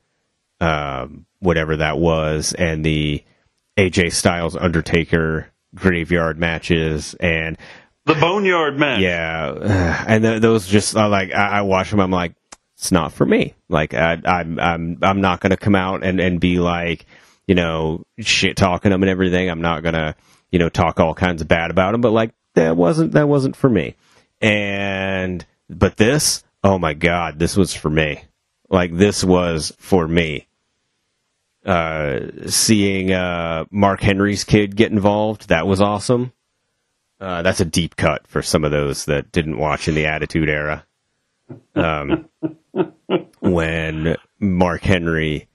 um, 0.59 1.25
whatever 1.39 1.77
that 1.77 1.97
was, 1.97 2.53
and 2.53 2.85
the 2.85 3.23
AJ 3.77 4.13
Styles 4.13 4.55
Undertaker 4.55 5.47
graveyard 5.75 6.37
matches 6.37 7.15
and 7.19 7.57
The 8.05 8.13
Boneyard 8.15 8.77
match. 8.77 8.99
yeah, 9.01 10.03
and 10.07 10.23
th- 10.23 10.41
those 10.41 10.67
just 10.67 10.95
uh, 10.95 11.09
like 11.09 11.33
I, 11.33 11.59
I 11.59 11.61
watch 11.61 11.89
them. 11.89 11.99
I'm 11.99 12.11
like, 12.11 12.33
it's 12.83 12.91
not 12.91 13.13
for 13.13 13.25
me. 13.25 13.53
Like 13.69 13.93
I, 13.93 14.17
I'm 14.25 14.59
I'm 14.59 14.97
I'm 15.01 15.21
not 15.21 15.39
gonna 15.39 15.55
come 15.55 15.73
out 15.73 16.03
and 16.03 16.19
and 16.19 16.37
be 16.37 16.59
like, 16.59 17.05
you 17.47 17.55
know, 17.55 18.03
shit 18.19 18.57
talking 18.57 18.91
them 18.91 19.03
and 19.03 19.09
everything. 19.09 19.49
I'm 19.49 19.61
not 19.61 19.83
gonna 19.83 20.17
you 20.51 20.59
know 20.59 20.67
talk 20.67 20.99
all 20.99 21.13
kinds 21.13 21.41
of 21.41 21.47
bad 21.47 21.71
about 21.71 21.93
them. 21.93 22.01
But 22.01 22.11
like 22.11 22.31
that 22.55 22.75
wasn't 22.75 23.13
that 23.13 23.29
wasn't 23.29 23.55
for 23.55 23.69
me. 23.69 23.95
And 24.41 25.45
but 25.69 25.95
this, 25.95 26.43
oh 26.61 26.77
my 26.77 26.93
god, 26.93 27.39
this 27.39 27.55
was 27.55 27.73
for 27.73 27.89
me. 27.89 28.21
Like 28.69 28.93
this 28.93 29.23
was 29.23 29.71
for 29.79 30.05
me. 30.05 30.47
Uh, 31.65 32.19
seeing 32.47 33.13
uh 33.13 33.63
Mark 33.71 34.01
Henry's 34.01 34.43
kid 34.43 34.75
get 34.75 34.91
involved, 34.91 35.47
that 35.47 35.65
was 35.67 35.79
awesome. 35.79 36.33
Uh, 37.17 37.43
that's 37.43 37.61
a 37.61 37.65
deep 37.65 37.95
cut 37.95 38.27
for 38.27 38.41
some 38.41 38.65
of 38.65 38.71
those 38.71 39.05
that 39.05 39.31
didn't 39.31 39.57
watch 39.57 39.87
in 39.87 39.95
the 39.95 40.05
Attitude 40.05 40.49
Era. 40.49 40.85
Um, 41.75 42.29
when 43.39 44.15
Mark 44.39 44.81
Henry 44.81 45.47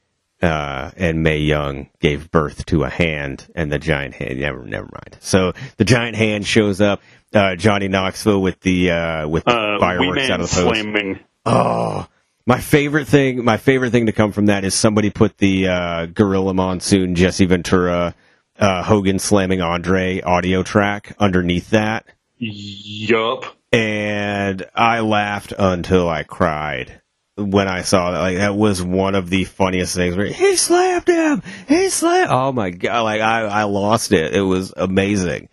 uh, 0.43 0.91
and 0.97 1.23
Mae 1.23 1.39
Young 1.39 1.89
gave 2.01 2.31
birth 2.31 2.67
to 2.67 2.85
a 2.85 2.89
hand, 2.89 3.47
and 3.55 3.73
the 3.73 3.79
giant 3.79 4.15
hand. 4.15 4.39
Never, 4.41 4.63
never 4.65 4.87
mind. 4.93 5.17
So 5.21 5.53
the 5.79 5.85
giant 5.85 6.17
hand 6.17 6.47
shows 6.47 6.81
up. 6.81 7.01
Uh, 7.35 7.57
Johnny 7.57 7.89
Knoxville 7.89 8.41
with 8.41 8.61
the 8.61 8.91
uh, 8.91 9.29
with 9.29 9.45
the 9.45 9.51
Uh, 9.51 9.79
fireworks 9.81 10.31
out 10.31 10.41
of 10.41 10.49
the 10.51 10.63
post. 10.63 10.81
slamming. 10.81 11.19
Oh, 11.45 12.07
my 12.47 12.59
favorite 12.61 13.07
thing, 13.09 13.45
my 13.45 13.57
favorite 13.59 13.91
thing 13.91 14.07
to 14.07 14.13
come 14.13 14.33
from 14.33 14.47
that 14.47 14.65
is 14.65 14.75
somebody 14.75 15.11
put 15.11 15.37
the 15.39 15.69
uh, 15.69 16.07
Gorilla 16.07 16.55
Monsoon, 16.55 17.15
Jesse 17.15 17.45
Ventura, 17.47 18.15
uh, 18.59 18.83
Hogan 18.83 19.19
slamming 19.19 19.61
Andre 19.61 20.21
audio 20.23 20.63
track 20.63 21.15
underneath 21.19 21.71
that, 21.71 22.07
Yup. 22.39 23.45
And 23.73 24.65
I 24.75 25.01
laughed 25.01 25.53
until 25.57 26.09
I 26.09 26.23
cried 26.23 27.01
when 27.37 27.69
I 27.69 27.83
saw 27.83 28.11
that. 28.11 28.21
Like 28.21 28.37
that 28.39 28.57
was 28.57 28.83
one 28.83 29.15
of 29.15 29.31
the 29.31 29.45
funniest 29.45 29.95
things. 29.95 30.17
Where 30.17 30.27
he 30.27 30.57
slapped 30.57 31.09
him, 31.09 31.43
he 31.69 31.89
slapped. 31.91 32.33
Oh 32.33 32.53
my 32.53 32.71
god! 32.71 33.03
Like 33.03 33.21
I, 33.21 33.43
I 33.43 33.63
lost 33.65 34.13
it. 34.13 34.35
It 34.35 34.43
was 34.43 34.73
amazing. 34.77 35.49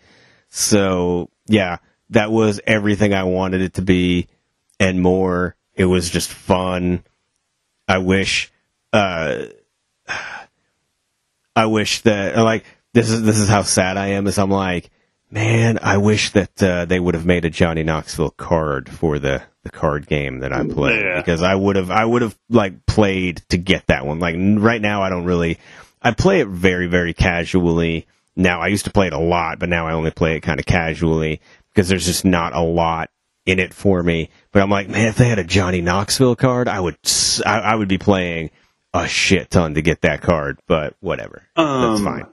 So 0.50 1.30
yeah, 1.48 1.78
that 2.12 2.32
was 2.32 2.60
everything 2.66 3.14
I 3.14 3.24
wanted 3.24 3.62
it 3.62 3.76
to 3.76 3.82
be 3.82 4.28
and 4.80 5.02
more. 5.02 5.56
It 5.76 5.86
was 5.86 6.10
just 6.10 6.32
fun. 6.32 7.04
I 7.88 8.00
wish, 8.00 8.52
uh, 8.94 9.46
I 11.56 11.66
wish 11.68 12.02
that 12.02 12.38
like 12.38 12.66
this 12.94 13.10
is 13.10 13.24
this 13.24 13.38
is 13.38 13.50
how 13.50 13.64
sad 13.64 13.98
I 13.98 14.08
am. 14.08 14.28
Is 14.28 14.40
I'm 14.40 14.50
like, 14.50 14.90
man, 15.36 15.78
I 15.84 15.98
wish 15.98 16.32
that 16.32 16.64
uh, 16.64 16.86
they 16.86 17.00
would 17.00 17.14
have 17.14 17.26
made 17.26 17.46
a 17.46 17.50
Johnny 17.50 17.84
Knoxville 17.84 18.32
card 18.32 18.90
for 18.90 19.20
the 19.20 19.44
the 19.64 19.70
card 19.72 20.06
game 20.08 20.40
that 20.40 20.54
I 20.54 20.64
play 20.66 21.00
Yeah. 21.02 21.18
because 21.20 21.42
I 21.42 21.54
would 21.56 21.76
have 21.76 21.92
I 21.92 22.06
would 22.06 22.22
have 22.22 22.36
like 22.50 22.86
played 22.86 23.42
to 23.50 23.58
get 23.58 23.86
that 23.88 24.06
one. 24.06 24.20
Like 24.20 24.36
n- 24.36 24.60
right 24.60 24.82
now, 24.82 25.02
I 25.02 25.10
don't 25.10 25.26
really. 25.26 25.60
I 26.02 26.12
play 26.12 26.40
it 26.40 26.48
very 26.48 26.88
very 26.88 27.14
casually. 27.14 28.08
Now 28.36 28.62
I 28.62 28.68
used 28.68 28.86
to 28.86 28.92
play 28.92 29.08
it 29.08 29.14
a 29.14 29.20
lot, 29.20 29.60
but 29.60 29.70
now 29.70 29.88
I 29.88 29.94
only 29.94 30.12
play 30.12 30.36
it 30.36 30.42
kind 30.42 30.60
of 30.60 30.66
casually 30.66 31.42
because 31.74 31.90
there's 31.90 32.06
just 32.06 32.26
not 32.26 32.54
a 32.56 32.62
lot 32.62 33.10
in 33.46 33.60
it 33.60 33.74
for 33.74 34.02
me. 34.04 34.30
But 34.52 34.62
I'm 34.62 34.70
like, 34.70 34.88
man, 34.90 35.08
if 35.08 35.18
they 35.18 35.28
had 35.30 35.40
a 35.40 35.44
Johnny 35.44 35.82
Knoxville 35.82 36.36
card, 36.36 36.68
I 36.68 36.80
would 36.80 36.98
s- 37.04 37.42
I, 37.46 37.60
I 37.60 37.76
would 37.76 37.88
be 37.88 37.98
playing 37.98 38.52
a 38.94 39.08
shit 39.08 39.50
ton 39.50 39.74
to 39.74 39.82
get 39.82 40.02
that 40.02 40.22
card. 40.22 40.60
But 40.68 40.96
whatever, 41.00 41.44
that's 41.56 41.68
Um, 41.68 42.04
fine. 42.06 42.28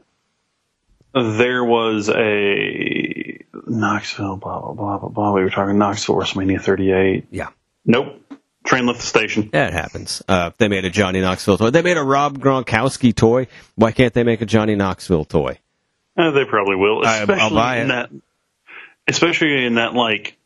There 1.15 1.63
was 1.65 2.09
a 2.09 2.15
Knoxville, 3.67 4.37
blah 4.37 4.61
blah 4.61 4.73
blah 4.73 4.99
blah 4.99 5.09
blah. 5.09 5.33
We 5.33 5.43
were 5.43 5.51
talking 5.51 5.79
Knoxville 5.79 6.17
WrestleMania 6.17 6.61
38. 6.61 7.27
Yeah. 7.31 7.49
Nope. 7.85 8.19
Train 8.65 8.87
left 8.87 9.01
the 9.01 9.07
station. 9.07 9.51
Yeah, 9.53 9.67
it 9.67 9.73
happens. 9.73 10.23
Uh, 10.29 10.51
they 10.59 10.69
made 10.69 10.85
a 10.85 10.91
Johnny 10.91 11.21
Knoxville 11.21 11.59
toy. 11.59 11.71
They 11.71 11.83
made 11.83 11.97
a 11.97 12.03
Rob 12.03 12.39
Gronkowski 12.39 13.15
toy. 13.15 13.49
Why 13.75 13.91
can't 13.91 14.15
they 14.15 14.23
make 14.23 14.41
a 14.41 14.47
Johnny 14.47 14.77
Knoxville 14.77 15.25
toy? 15.25 15.59
Uh, 16.17 16.31
they 16.31 16.45
probably 16.45 16.77
will, 16.77 17.05
I- 17.05 17.17
I'll 17.17 17.23
especially 17.23 17.55
buy 17.57 17.77
in 17.79 17.89
that, 17.89 18.11
especially 19.09 19.65
in 19.67 19.75
that 19.77 19.95
like 19.95 20.37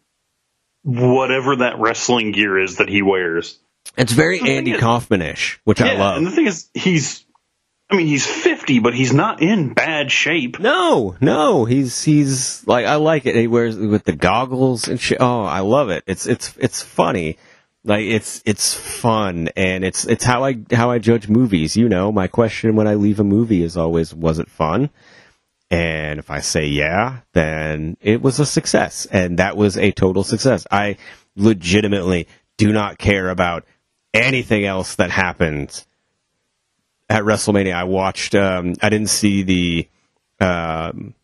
whatever 0.82 1.56
that 1.56 1.78
wrestling 1.78 2.32
gear 2.32 2.58
is 2.58 2.76
that 2.76 2.88
he 2.88 3.02
wears. 3.02 3.58
It's 3.98 4.12
very 4.12 4.40
Andy 4.40 4.72
is- 4.72 4.80
Kaufman-ish, 4.80 5.60
which 5.64 5.80
I 5.80 5.94
love. 5.98 6.16
and 6.18 6.26
the 6.26 6.30
thing 6.30 6.46
is, 6.46 6.68
he's, 6.74 7.24
I 7.90 7.96
mean, 7.96 8.06
he's 8.06 8.26
50, 8.26 8.55
but 8.66 8.94
he's 8.94 9.12
not 9.12 9.40
in 9.40 9.72
bad 9.72 10.10
shape. 10.10 10.58
No, 10.58 11.16
no, 11.20 11.64
he's 11.64 12.02
he's 12.02 12.66
like 12.66 12.86
I 12.86 12.96
like 12.96 13.26
it. 13.26 13.34
He 13.34 13.46
wears 13.46 13.76
with 13.76 14.04
the 14.04 14.12
goggles 14.12 14.88
and. 14.88 15.00
Oh, 15.20 15.42
I 15.42 15.60
love 15.60 15.90
it. 15.90 16.04
It's 16.06 16.26
it's 16.26 16.54
it's 16.58 16.82
funny. 16.82 17.38
Like 17.84 18.04
it's 18.04 18.42
it's 18.44 18.74
fun 18.74 19.48
and 19.56 19.84
it's 19.84 20.04
it's 20.04 20.24
how 20.24 20.44
I 20.44 20.58
how 20.72 20.90
I 20.90 20.98
judge 20.98 21.28
movies. 21.28 21.76
You 21.76 21.88
know, 21.88 22.10
my 22.10 22.26
question 22.26 22.74
when 22.74 22.88
I 22.88 22.94
leave 22.94 23.20
a 23.20 23.24
movie 23.24 23.62
is 23.62 23.76
always 23.76 24.12
was 24.12 24.40
it 24.40 24.50
fun? 24.50 24.90
And 25.70 26.18
if 26.18 26.30
I 26.30 26.40
say 26.40 26.66
yeah, 26.66 27.20
then 27.32 27.96
it 28.00 28.20
was 28.20 28.40
a 28.40 28.46
success. 28.46 29.06
And 29.06 29.38
that 29.38 29.56
was 29.56 29.78
a 29.78 29.92
total 29.92 30.24
success. 30.24 30.66
I 30.70 30.96
legitimately 31.36 32.26
do 32.56 32.72
not 32.72 32.98
care 32.98 33.30
about 33.30 33.64
anything 34.12 34.64
else 34.64 34.96
that 34.96 35.10
happens 35.10 35.86
at 37.08 37.22
WrestleMania. 37.22 37.74
I 37.74 37.84
watched, 37.84 38.34
um, 38.34 38.74
I 38.82 38.88
didn't 38.88 39.10
see 39.10 39.42
the, 39.42 39.88
um, 40.40 41.14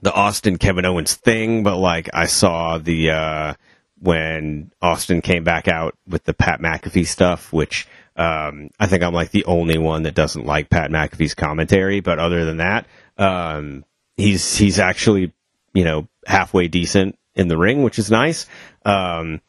the 0.00 0.12
Austin 0.12 0.58
Kevin 0.58 0.84
Owens 0.84 1.14
thing, 1.14 1.62
but 1.62 1.76
like 1.76 2.10
I 2.12 2.26
saw 2.26 2.78
the, 2.78 3.10
uh, 3.10 3.54
when 4.00 4.72
Austin 4.80 5.20
came 5.20 5.44
back 5.44 5.68
out 5.68 5.96
with 6.08 6.24
the 6.24 6.34
Pat 6.34 6.60
McAfee 6.60 7.06
stuff, 7.06 7.52
which, 7.52 7.86
um, 8.16 8.70
I 8.78 8.86
think 8.86 9.02
I'm 9.02 9.14
like 9.14 9.30
the 9.30 9.44
only 9.44 9.78
one 9.78 10.02
that 10.02 10.14
doesn't 10.14 10.44
like 10.44 10.70
Pat 10.70 10.90
McAfee's 10.90 11.34
commentary, 11.34 12.00
but 12.00 12.18
other 12.18 12.44
than 12.44 12.58
that, 12.58 12.86
um, 13.16 13.84
he's, 14.16 14.56
he's 14.56 14.78
actually, 14.78 15.32
you 15.72 15.84
know, 15.84 16.08
halfway 16.26 16.68
decent 16.68 17.18
in 17.34 17.48
the 17.48 17.56
ring, 17.56 17.82
which 17.82 17.98
is 17.98 18.10
nice. 18.10 18.46
Um, 18.84 19.40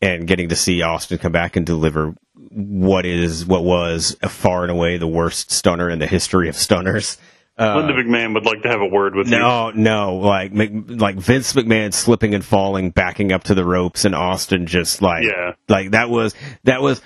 and 0.00 0.26
getting 0.26 0.48
to 0.48 0.56
see 0.56 0.82
Austin 0.82 1.18
come 1.18 1.32
back 1.32 1.56
and 1.56 1.64
deliver 1.64 2.14
what 2.54 3.06
is 3.06 3.46
what 3.46 3.64
was 3.64 4.16
far 4.28 4.62
and 4.62 4.70
away 4.70 4.98
the 4.98 5.06
worst 5.06 5.50
stunner 5.50 5.88
in 5.88 5.98
the 5.98 6.06
history 6.06 6.48
of 6.48 6.56
stunners. 6.56 7.18
Uh, 7.58 7.76
Linda 7.76 7.92
McMahon 7.92 8.34
would 8.34 8.46
like 8.46 8.62
to 8.62 8.68
have 8.68 8.80
a 8.80 8.86
word 8.86 9.14
with 9.14 9.28
no, 9.28 9.68
you. 9.68 9.74
No, 9.76 10.16
no, 10.16 10.16
like 10.16 10.52
like 10.54 11.16
Vince 11.16 11.52
McMahon 11.52 11.92
slipping 11.92 12.34
and 12.34 12.44
falling, 12.44 12.90
backing 12.90 13.30
up 13.30 13.44
to 13.44 13.54
the 13.54 13.64
ropes, 13.64 14.04
and 14.04 14.14
Austin 14.14 14.66
just 14.66 15.02
like 15.02 15.24
yeah. 15.24 15.52
like 15.68 15.90
that 15.90 16.10
was 16.10 16.34
that 16.64 16.80
was. 16.80 17.00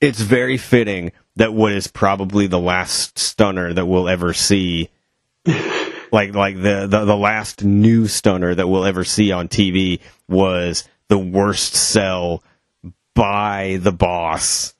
It's 0.00 0.20
very 0.20 0.56
fitting 0.56 1.12
that 1.36 1.54
what 1.54 1.72
is 1.72 1.86
probably 1.86 2.48
the 2.48 2.58
last 2.58 3.18
stunner 3.18 3.72
that 3.72 3.86
we'll 3.86 4.08
ever 4.08 4.32
see, 4.32 4.88
like 5.46 6.34
like 6.34 6.56
the, 6.56 6.86
the 6.88 7.04
the 7.04 7.16
last 7.16 7.62
new 7.62 8.08
stunner 8.08 8.54
that 8.54 8.66
we'll 8.66 8.84
ever 8.84 9.04
see 9.04 9.30
on 9.30 9.48
TV 9.48 10.00
was 10.26 10.88
the 11.08 11.18
worst 11.18 11.74
sell 11.74 12.42
by 13.14 13.78
the 13.80 13.92
boss 13.92 14.74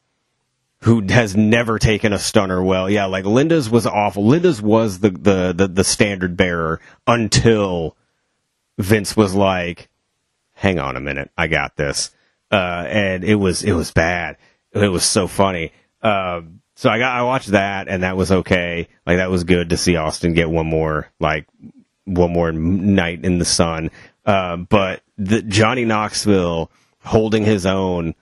who 0.83 1.01
has 1.11 1.37
never 1.37 1.79
taken 1.79 2.13
a 2.13 2.19
stunner 2.19 2.63
well. 2.63 2.91
Yeah, 2.91 3.05
like 3.07 3.25
Linda's 3.25 3.71
was 3.71 3.87
awful. 3.87 4.27
Linda's 4.27 4.61
was 4.61 4.99
the, 4.99 5.11
the, 5.11 5.55
the, 5.57 5.69
the, 5.69 5.85
standard 5.85 6.37
bearer 6.37 6.81
until 7.07 7.97
Vince 8.79 9.17
was 9.17 9.33
like, 9.33 9.89
hang 10.55 10.81
on 10.81 10.97
a 10.97 11.01
minute, 11.01 11.31
I 11.39 11.47
got 11.47 11.77
this. 11.77 12.11
Uh, 12.51 12.85
and 12.89 13.23
it 13.23 13.37
was, 13.37 13.63
it 13.63 13.73
was 13.73 13.93
bad. 13.93 14.39
It 14.73 14.89
was 14.89 15.05
so 15.05 15.29
funny. 15.29 15.73
Uh, 16.03 16.43
so 16.75 16.91
I 16.91 16.99
got, 16.99 17.17
I 17.17 17.23
watched 17.23 17.53
that 17.53 17.87
and 17.87 18.03
that 18.03 18.17
was 18.17 18.33
okay. 18.33 18.89
Like 19.07 19.19
that 19.19 19.31
was 19.31 19.45
good 19.45 19.71
to 19.71 19.77
see 19.77 19.95
Austin 19.95 20.35
get 20.35 20.51
one 20.51 20.67
more, 20.67 21.09
like, 21.21 21.47
one 22.07 22.33
more 22.33 22.51
night 22.51 23.25
in 23.25 23.39
the 23.39 23.45
sun. 23.45 23.93
Uh, 24.27 24.57
but 24.57 25.03
the 25.17 25.43
Johnny 25.43 25.85
Knoxville 25.85 26.73
holding 27.05 27.45
his 27.45 27.67
own 27.67 28.17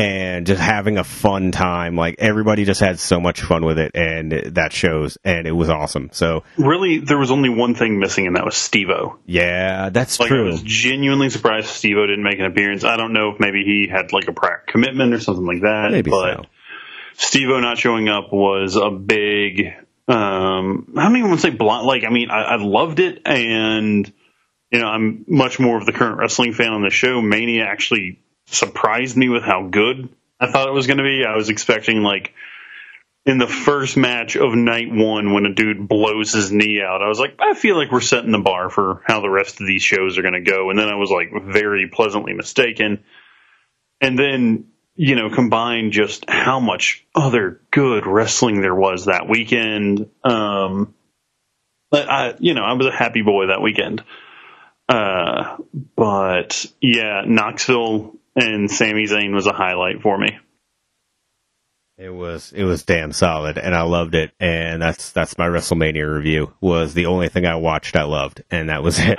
and 0.00 0.46
just 0.46 0.60
having 0.60 0.96
a 0.96 1.04
fun 1.04 1.52
time. 1.52 1.94
Like 1.94 2.16
everybody 2.18 2.64
just 2.64 2.80
had 2.80 2.98
so 2.98 3.20
much 3.20 3.42
fun 3.42 3.64
with 3.64 3.78
it, 3.78 3.92
and 3.94 4.32
that 4.54 4.72
shows, 4.72 5.18
and 5.24 5.46
it 5.46 5.52
was 5.52 5.68
awesome. 5.68 6.10
So 6.12 6.42
really, 6.56 6.98
there 6.98 7.18
was 7.18 7.30
only 7.30 7.50
one 7.50 7.74
thing 7.74 7.98
missing, 7.98 8.26
and 8.26 8.36
that 8.36 8.44
was 8.44 8.54
Stevo. 8.54 9.18
Yeah, 9.26 9.90
that's 9.90 10.18
like, 10.18 10.28
true. 10.28 10.48
I 10.48 10.52
was 10.52 10.62
genuinely 10.62 11.30
surprised 11.30 11.68
Stevo 11.68 12.06
didn't 12.06 12.24
make 12.24 12.38
an 12.38 12.46
appearance. 12.46 12.84
I 12.84 12.96
don't 12.96 13.12
know 13.12 13.30
if 13.32 13.40
maybe 13.40 13.62
he 13.64 13.88
had 13.90 14.12
like 14.12 14.28
a 14.28 14.32
prior 14.32 14.62
commitment 14.66 15.12
or 15.12 15.20
something 15.20 15.46
like 15.46 15.62
that. 15.62 15.90
Maybe 15.92 16.10
but 16.10 16.46
so. 17.18 17.38
Stevo 17.38 17.60
not 17.60 17.78
showing 17.78 18.08
up 18.08 18.32
was 18.32 18.76
a 18.76 18.90
big. 18.90 19.66
Um, 20.08 20.94
I 20.96 21.04
don't 21.04 21.16
even 21.18 21.28
want 21.30 21.40
to 21.40 21.50
say 21.50 21.54
blind. 21.54 21.86
Like, 21.86 22.04
I 22.04 22.10
mean, 22.10 22.30
I, 22.30 22.42
I 22.42 22.56
loved 22.56 23.00
it, 23.00 23.22
and 23.26 24.10
you 24.72 24.78
know, 24.78 24.86
I'm 24.86 25.24
much 25.28 25.60
more 25.60 25.76
of 25.76 25.84
the 25.84 25.92
current 25.92 26.18
wrestling 26.18 26.54
fan 26.54 26.72
on 26.72 26.82
the 26.82 26.90
show. 26.90 27.20
Mania 27.20 27.64
actually 27.64 28.20
surprised 28.50 29.16
me 29.16 29.28
with 29.28 29.42
how 29.42 29.68
good 29.68 30.08
I 30.38 30.50
thought 30.50 30.68
it 30.68 30.72
was 30.72 30.86
going 30.86 30.98
to 30.98 31.04
be. 31.04 31.24
I 31.24 31.36
was 31.36 31.50
expecting 31.50 32.02
like 32.02 32.32
in 33.26 33.38
the 33.38 33.46
first 33.46 33.96
match 33.96 34.36
of 34.36 34.54
night 34.54 34.88
one 34.90 35.34
when 35.34 35.44
a 35.44 35.54
dude 35.54 35.86
blows 35.86 36.32
his 36.32 36.50
knee 36.50 36.80
out, 36.82 37.02
I 37.02 37.08
was 37.08 37.18
like, 37.18 37.36
I 37.38 37.54
feel 37.54 37.76
like 37.76 37.92
we're 37.92 38.00
setting 38.00 38.32
the 38.32 38.38
bar 38.38 38.70
for 38.70 39.02
how 39.04 39.20
the 39.20 39.28
rest 39.28 39.60
of 39.60 39.66
these 39.66 39.82
shows 39.82 40.16
are 40.16 40.22
going 40.22 40.34
to 40.34 40.50
go. 40.50 40.70
And 40.70 40.78
then 40.78 40.88
I 40.88 40.96
was 40.96 41.10
like 41.10 41.30
very 41.44 41.88
pleasantly 41.88 42.32
mistaken. 42.32 43.04
And 44.00 44.18
then, 44.18 44.68
you 44.96 45.16
know, 45.16 45.28
combine 45.28 45.92
just 45.92 46.28
how 46.28 46.60
much 46.60 47.04
other 47.14 47.60
good 47.70 48.06
wrestling 48.06 48.62
there 48.62 48.74
was 48.74 49.04
that 49.04 49.28
weekend. 49.28 50.08
Um, 50.24 50.94
but 51.90 52.08
I, 52.08 52.34
you 52.38 52.54
know, 52.54 52.62
I 52.62 52.72
was 52.72 52.86
a 52.86 52.92
happy 52.92 53.20
boy 53.20 53.48
that 53.48 53.60
weekend. 53.60 54.02
Uh, 54.88 55.58
but 55.94 56.66
yeah, 56.80 57.22
Knoxville 57.26 58.14
and 58.36 58.70
Sami 58.70 59.06
Zayn 59.06 59.34
was 59.34 59.46
a 59.46 59.52
highlight 59.52 60.02
for 60.02 60.16
me. 60.18 60.38
It 62.00 62.14
was 62.14 62.52
it 62.52 62.64
was 62.64 62.82
damn 62.82 63.12
solid, 63.12 63.58
and 63.58 63.74
I 63.74 63.82
loved 63.82 64.14
it. 64.14 64.32
And 64.40 64.80
that's 64.80 65.12
that's 65.12 65.36
my 65.36 65.48
WrestleMania 65.48 66.10
review. 66.10 66.54
Was 66.62 66.94
the 66.94 67.06
only 67.06 67.28
thing 67.28 67.44
I 67.44 67.56
watched 67.56 67.94
I 67.94 68.04
loved, 68.04 68.42
and 68.50 68.70
that 68.70 68.82
was 68.82 68.98
it. 69.00 69.18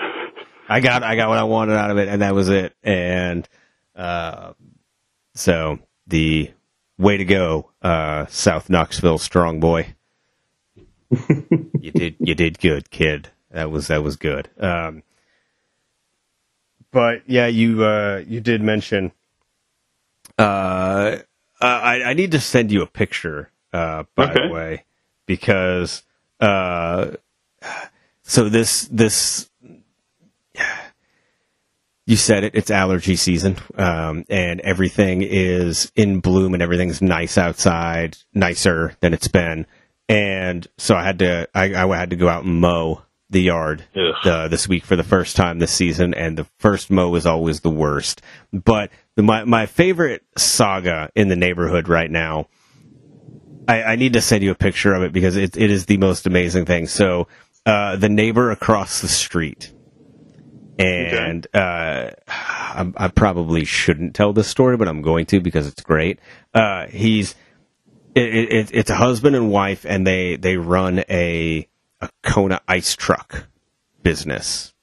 I 0.67 0.80
got 0.80 1.04
I 1.04 1.15
got 1.15 1.30
what 1.30 1.38
I 1.38 1.43
wanted 1.43 1.76
out 1.76 1.91
of 1.91 2.00
it, 2.00 2.08
and 2.08 2.24
that 2.24 2.34
was 2.34 2.50
it. 2.50 2.74
And 2.82 3.47
uh, 3.95 4.54
so 5.36 5.78
the 6.08 6.52
way 6.97 7.17
to 7.17 7.26
go, 7.26 7.69
uh, 7.84 8.26
South 8.28 8.67
Knoxville 8.67 9.19
strong 9.19 9.60
boy. 9.60 9.93
you 11.80 11.91
did 11.91 12.15
you 12.19 12.34
did 12.34 12.58
good, 12.60 12.89
kid. 12.89 13.30
That 13.52 13.69
was 13.69 13.88
that 13.89 14.02
was 14.02 14.15
good. 14.15 14.50
Um, 14.60 15.04
but 16.91 17.23
yeah, 17.27 17.47
you 17.47 17.84
uh, 17.84 18.23
you 18.27 18.41
did 18.41 18.62
mention. 18.62 19.12
Uh, 20.38 21.17
I 21.60 22.04
I 22.04 22.13
need 22.13 22.32
to 22.32 22.39
send 22.39 22.71
you 22.71 22.82
a 22.82 22.88
picture. 22.88 23.49
Uh, 23.73 24.04
by 24.15 24.32
okay. 24.32 24.47
the 24.47 24.54
way, 24.54 24.86
because 25.25 26.04
uh, 26.39 27.12
so 28.23 28.49
this 28.49 28.88
this 28.88 29.49
you 32.06 32.17
said 32.17 32.43
it. 32.43 32.56
It's 32.56 32.69
allergy 32.69 33.15
season, 33.15 33.58
um, 33.75 34.25
and 34.30 34.60
everything 34.62 35.21
is 35.21 35.91
in 35.95 36.19
bloom, 36.19 36.54
and 36.54 36.62
everything's 36.62 37.01
nice 37.01 37.38
outside, 37.38 38.17
nicer 38.34 38.93
than 38.99 39.13
it's 39.13 39.30
been. 39.30 39.65
And 40.10 40.67
so 40.77 40.95
I 40.95 41.04
had 41.04 41.19
to, 41.19 41.47
I, 41.56 41.73
I 41.73 41.97
had 41.97 42.10
to 42.10 42.17
go 42.17 42.27
out 42.27 42.43
and 42.43 42.60
mow 42.60 43.04
the 43.32 43.41
yard 43.41 43.86
uh, 44.26 44.48
this 44.50 44.67
week 44.67 44.84
for 44.84 44.96
the 44.96 45.04
first 45.04 45.36
time 45.36 45.60
this 45.60 45.72
season, 45.72 46.13
and 46.13 46.38
the 46.38 46.46
first 46.60 46.91
mow 46.91 47.15
is 47.15 47.26
always 47.26 47.62
the 47.62 47.70
worst. 47.70 48.22
But 48.52 48.91
the, 49.15 49.24
my 49.24 49.46
my 49.46 49.65
favorite 49.65 50.24
saga 50.38 51.10
in 51.15 51.30
the 51.30 51.36
neighborhood 51.36 51.88
right 51.88 52.12
now, 52.12 52.48
I, 53.67 53.84
I, 53.84 53.96
need 53.96 54.13
to 54.13 54.22
send 54.22 54.44
you 54.44 54.52
a 54.52 54.56
picture 54.56 54.94
of 54.94 55.04
it 55.04 55.13
because 55.13 55.38
it 55.38 55.56
it 55.56 55.72
is 55.72 55.86
the 55.86 55.98
most 55.98 56.28
amazing 56.28 56.65
thing. 56.65 56.88
So 56.88 57.28
uh, 57.65 57.96
the 57.96 58.10
neighbor 58.10 58.52
across 58.52 59.02
the 59.02 59.08
street, 59.08 59.72
and 60.78 61.48
okay. 61.48 61.60
uh, 61.60 62.12
I, 62.28 62.91
I, 62.98 63.08
probably 63.08 63.63
shouldn't 63.63 64.13
tell 64.13 64.34
this 64.34 64.50
story, 64.50 64.76
but 64.76 64.89
I'm 64.89 65.02
going 65.02 65.26
to 65.28 65.39
because 65.39 65.67
it's 65.67 65.84
great. 65.84 66.20
Uh, 66.54 66.88
he's 66.88 67.34
it, 68.13 68.34
it, 68.52 68.72
it's 68.74 68.89
a 68.89 68.96
husband 68.96 69.38
and 69.38 69.50
wife, 69.50 69.86
and 69.86 70.06
they 70.06 70.36
they 70.36 70.58
run 70.58 71.06
a 71.10 71.67
a 72.02 72.10
Kona 72.24 72.62
ice 72.68 72.96
truck 72.96 73.48
business. 74.04 74.74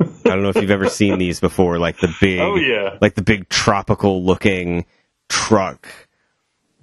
I 0.00 0.30
don't 0.30 0.42
know 0.42 0.50
if 0.50 0.56
you've 0.56 0.70
ever 0.70 0.88
seen 0.88 1.18
these 1.18 1.40
before, 1.40 1.78
like 1.78 1.98
the 1.98 2.14
big, 2.20 2.40
oh 2.40 2.56
yeah, 2.56 2.98
like 3.00 3.14
the 3.14 3.22
big 3.22 3.48
tropical 3.48 4.22
looking 4.22 4.84
truck 5.28 5.88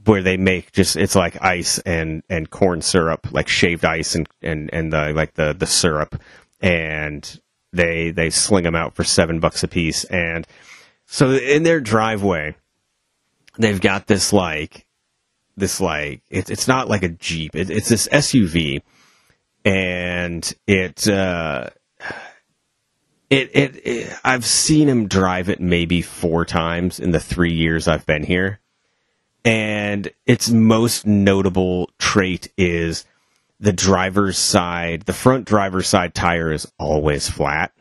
where 0.05 0.21
they 0.21 0.37
make 0.37 0.71
just 0.71 0.95
it's 0.95 1.15
like 1.15 1.41
ice 1.41 1.79
and 1.79 2.23
and 2.29 2.49
corn 2.49 2.81
syrup, 2.81 3.31
like 3.31 3.47
shaved 3.47 3.85
ice 3.85 4.15
and 4.15 4.27
and 4.41 4.69
and 4.73 4.91
the 4.91 5.13
like 5.13 5.35
the 5.35 5.53
the 5.53 5.67
syrup, 5.67 6.19
and 6.61 7.39
they 7.71 8.11
they 8.11 8.29
sling 8.29 8.63
them 8.63 8.75
out 8.75 8.95
for 8.95 9.03
seven 9.03 9.39
bucks 9.39 9.63
a 9.63 9.67
piece, 9.67 10.03
and 10.05 10.47
so 11.05 11.31
in 11.31 11.63
their 11.63 11.79
driveway, 11.79 12.55
they've 13.57 13.81
got 13.81 14.07
this 14.07 14.33
like 14.33 14.85
this 15.55 15.79
like 15.79 16.21
it's 16.29 16.49
it's 16.49 16.67
not 16.67 16.87
like 16.87 17.03
a 17.03 17.09
jeep, 17.09 17.55
it, 17.55 17.69
it's 17.69 17.89
this 17.89 18.07
SUV 18.07 18.81
and 19.65 20.53
it, 20.67 21.07
uh, 21.07 21.69
it, 23.29 23.49
it, 23.53 23.87
it, 23.87 24.19
I've 24.23 24.45
seen 24.45 24.87
him 24.87 25.07
drive 25.07 25.49
it 25.49 25.59
maybe 25.59 26.01
four 26.01 26.45
times 26.45 26.99
in 26.99 27.11
the 27.11 27.19
three 27.19 27.53
years 27.53 27.87
I've 27.87 28.05
been 28.05 28.23
here. 28.23 28.59
And 29.45 30.11
its 30.25 30.49
most 30.49 31.05
notable 31.05 31.89
trait 31.97 32.51
is 32.57 33.05
the 33.59 33.73
driver's 33.73 34.37
side, 34.37 35.03
the 35.03 35.13
front 35.13 35.45
driver's 35.45 35.87
side 35.87 36.13
tire 36.13 36.51
is 36.51 36.71
always 36.77 37.29
flat. 37.29 37.71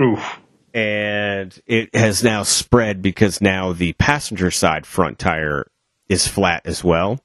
Oof. 0.00 0.40
And 0.72 1.58
it 1.66 1.94
has 1.94 2.24
now 2.24 2.42
spread 2.42 3.00
because 3.00 3.40
now 3.40 3.72
the 3.72 3.92
passenger 3.94 4.50
side 4.50 4.84
front 4.86 5.18
tire 5.18 5.70
is 6.08 6.26
flat 6.26 6.62
as 6.66 6.82
well. 6.82 7.20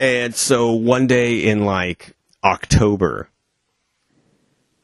And 0.00 0.34
so 0.34 0.72
one 0.72 1.06
day 1.06 1.44
in 1.44 1.64
like 1.64 2.14
October. 2.44 3.28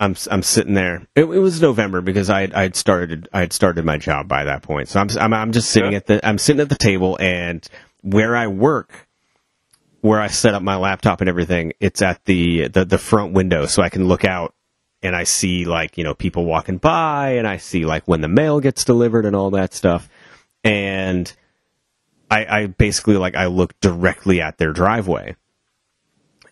I'm 0.01 0.17
I'm 0.31 0.43
sitting 0.43 0.75
there. 0.75 1.07
It, 1.15 1.25
it 1.25 1.39
was 1.39 1.63
November 1.63 2.01
because 2.01 2.29
I 2.29 2.49
I 2.53 2.63
had 2.63 2.75
started 2.77 3.29
I 3.33 3.41
had 3.41 3.53
started 3.53 3.85
my 3.85 3.97
job 3.97 4.27
by 4.27 4.45
that 4.45 4.63
point. 4.63 4.89
So 4.89 5.01
I'm 5.01 5.09
I'm, 5.19 5.33
I'm 5.33 5.53
just 5.53 5.71
sitting 5.71 5.93
Yeah. 5.93 5.99
at 5.99 6.07
the 6.07 6.27
I'm 6.29 6.37
sitting 6.39 6.61
at 6.61 6.69
the 6.69 6.75
table 6.75 7.17
and 7.21 7.67
where 8.03 8.37
I 8.37 8.49
work, 8.49 9.09
where 10.01 10.21
I 10.21 10.27
set 10.27 10.53
up 10.53 10.63
my 10.63 10.77
laptop 10.77 11.21
and 11.21 11.29
everything, 11.31 11.73
it's 11.79 12.03
at 12.03 12.25
the 12.25 12.69
the, 12.69 12.85
the 12.85 12.99
front 12.99 13.35
window, 13.35 13.67
so 13.67 13.83
I 13.83 13.89
can 13.89 14.09
look 14.09 14.25
out 14.25 14.53
and 15.01 15.15
I 15.15 15.23
see 15.25 15.65
like 15.65 15.97
you 15.97 16.03
know 16.03 16.13
people 16.13 16.45
walking 16.45 16.79
by 16.79 17.37
and 17.37 17.47
I 17.47 17.59
see 17.59 17.85
like 17.87 18.07
when 18.09 18.21
the 18.21 18.29
mail 18.29 18.59
gets 18.59 18.85
delivered 18.85 19.25
and 19.25 19.37
all 19.37 19.51
that 19.53 19.73
stuff, 19.73 20.09
and 20.65 21.33
I, 22.31 22.63
I 22.63 22.67
basically 22.67 23.17
like 23.17 23.37
I 23.37 23.47
look 23.47 23.79
directly 23.81 24.41
at 24.41 24.59
their 24.59 24.73
driveway, 24.73 25.37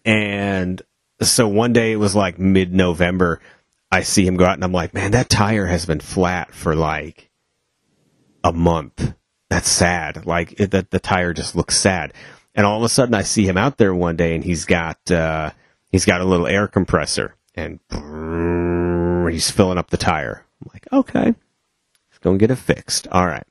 and 0.04 0.82
so 1.20 1.48
one 1.48 1.72
day 1.72 1.92
it 1.92 1.96
was 1.96 2.14
like 2.14 2.38
mid 2.38 2.72
November. 2.72 3.40
I 3.90 4.02
see 4.02 4.26
him 4.26 4.36
go 4.36 4.44
out 4.44 4.54
and 4.54 4.64
I'm 4.64 4.72
like, 4.72 4.94
man, 4.94 5.10
that 5.10 5.28
tire 5.28 5.66
has 5.66 5.84
been 5.84 6.00
flat 6.00 6.54
for 6.54 6.74
like 6.74 7.30
a 8.42 8.52
month. 8.52 9.14
That's 9.50 9.68
sad. 9.68 10.24
Like 10.24 10.58
it, 10.58 10.70
the, 10.70 10.86
the 10.88 10.98
tire 10.98 11.34
just 11.34 11.54
looks 11.54 11.76
sad. 11.76 12.14
And 12.54 12.66
all 12.66 12.78
of 12.78 12.84
a 12.84 12.88
sudden 12.88 13.14
I 13.14 13.22
see 13.22 13.46
him 13.46 13.58
out 13.58 13.76
there 13.76 13.94
one 13.94 14.16
day 14.16 14.34
and 14.34 14.42
he's 14.42 14.64
got, 14.64 15.10
uh, 15.10 15.50
he's 15.90 16.06
got 16.06 16.22
a 16.22 16.24
little 16.24 16.46
air 16.46 16.68
compressor 16.68 17.36
and 17.54 17.80
he's 19.30 19.50
filling 19.50 19.78
up 19.78 19.90
the 19.90 19.98
tire. 19.98 20.44
I'm 20.62 20.70
like, 20.72 20.88
okay, 20.90 21.26
let's 21.26 22.18
go 22.22 22.30
and 22.30 22.40
get 22.40 22.50
it 22.50 22.56
fixed. 22.56 23.08
All 23.08 23.26
right. 23.26 23.46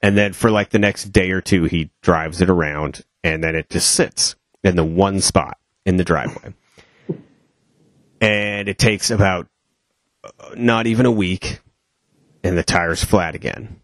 And 0.00 0.16
then 0.16 0.32
for 0.32 0.50
like 0.50 0.70
the 0.70 0.78
next 0.78 1.06
day 1.12 1.30
or 1.32 1.40
two, 1.40 1.64
he 1.64 1.90
drives 2.02 2.40
it 2.40 2.48
around 2.50 3.02
and 3.24 3.42
then 3.42 3.54
it 3.56 3.68
just 3.68 3.90
sits 3.90 4.36
in 4.62 4.76
the 4.76 4.84
one 4.84 5.20
spot 5.20 5.58
in 5.84 5.96
the 5.96 6.04
driveway. 6.04 6.54
and 8.20 8.68
it 8.68 8.78
takes 8.78 9.10
about 9.10 9.48
uh, 10.24 10.30
not 10.56 10.86
even 10.86 11.06
a 11.06 11.10
week 11.10 11.60
and 12.44 12.56
the 12.56 12.62
tire's 12.62 13.02
flat 13.02 13.34
again. 13.34 13.80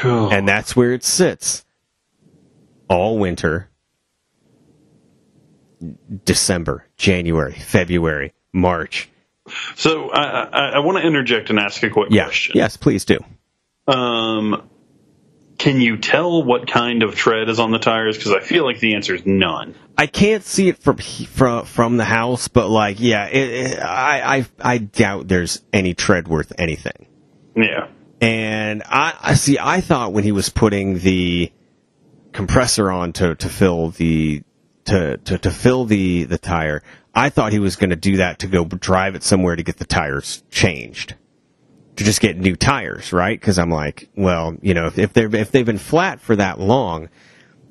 Cool. 0.00 0.30
And 0.32 0.46
that's 0.46 0.76
where 0.76 0.92
it 0.92 1.04
sits 1.04 1.64
all 2.88 3.18
winter. 3.18 3.68
December, 6.24 6.86
January, 6.96 7.54
February, 7.54 8.32
March. 8.52 9.08
so 9.74 10.10
I, 10.10 10.22
I, 10.44 10.68
I 10.74 10.78
want 10.78 10.98
to 10.98 11.04
interject 11.06 11.50
and 11.50 11.58
ask 11.58 11.82
a 11.82 11.90
quick 11.90 12.08
Yeah. 12.10 12.24
question. 12.24 12.52
Yes, 12.56 12.76
please 12.76 13.04
do. 13.04 13.18
Um, 13.88 14.68
can 15.62 15.80
you 15.80 15.96
tell 15.96 16.42
what 16.42 16.66
kind 16.66 17.04
of 17.04 17.14
tread 17.14 17.48
is 17.48 17.60
on 17.60 17.70
the 17.70 17.78
tires? 17.78 18.16
Because 18.16 18.32
I 18.32 18.40
feel 18.40 18.64
like 18.64 18.80
the 18.80 18.96
answer 18.96 19.14
is 19.14 19.24
none. 19.24 19.76
I 19.96 20.08
can't 20.08 20.42
see 20.42 20.68
it 20.68 20.78
from 20.78 20.96
from 20.96 21.66
from 21.66 21.96
the 21.98 22.04
house, 22.04 22.48
but 22.48 22.68
like, 22.68 22.98
yeah, 22.98 23.28
it, 23.28 23.50
it, 23.50 23.78
I, 23.78 24.38
I 24.38 24.46
I 24.60 24.78
doubt 24.78 25.28
there's 25.28 25.62
any 25.72 25.94
tread 25.94 26.26
worth 26.26 26.52
anything. 26.58 27.06
Yeah. 27.54 27.86
And 28.20 28.82
I, 28.86 29.14
I 29.20 29.34
see. 29.34 29.56
I 29.60 29.80
thought 29.80 30.12
when 30.12 30.24
he 30.24 30.32
was 30.32 30.48
putting 30.48 30.98
the 30.98 31.52
compressor 32.32 32.90
on 32.90 33.12
to, 33.14 33.36
to 33.36 33.48
fill 33.48 33.90
the 33.90 34.42
to, 34.86 35.18
to, 35.18 35.38
to 35.38 35.50
fill 35.52 35.84
the, 35.84 36.24
the 36.24 36.38
tire, 36.38 36.82
I 37.14 37.28
thought 37.28 37.52
he 37.52 37.60
was 37.60 37.76
going 37.76 37.90
to 37.90 37.96
do 37.96 38.16
that 38.16 38.40
to 38.40 38.48
go 38.48 38.64
drive 38.64 39.14
it 39.14 39.22
somewhere 39.22 39.54
to 39.54 39.62
get 39.62 39.76
the 39.76 39.84
tires 39.84 40.42
changed, 40.50 41.14
to 41.96 42.04
just 42.04 42.20
get 42.20 42.36
new 42.38 42.56
tires, 42.56 43.12
right? 43.12 43.38
Because 43.38 43.58
I'm 43.58 43.70
like, 43.70 44.08
well, 44.16 44.56
you 44.62 44.74
know, 44.74 44.86
if, 44.86 44.98
if 44.98 45.12
they're 45.12 45.34
if 45.34 45.50
they've 45.50 45.66
been 45.66 45.78
flat 45.78 46.20
for 46.20 46.36
that 46.36 46.58
long, 46.58 47.08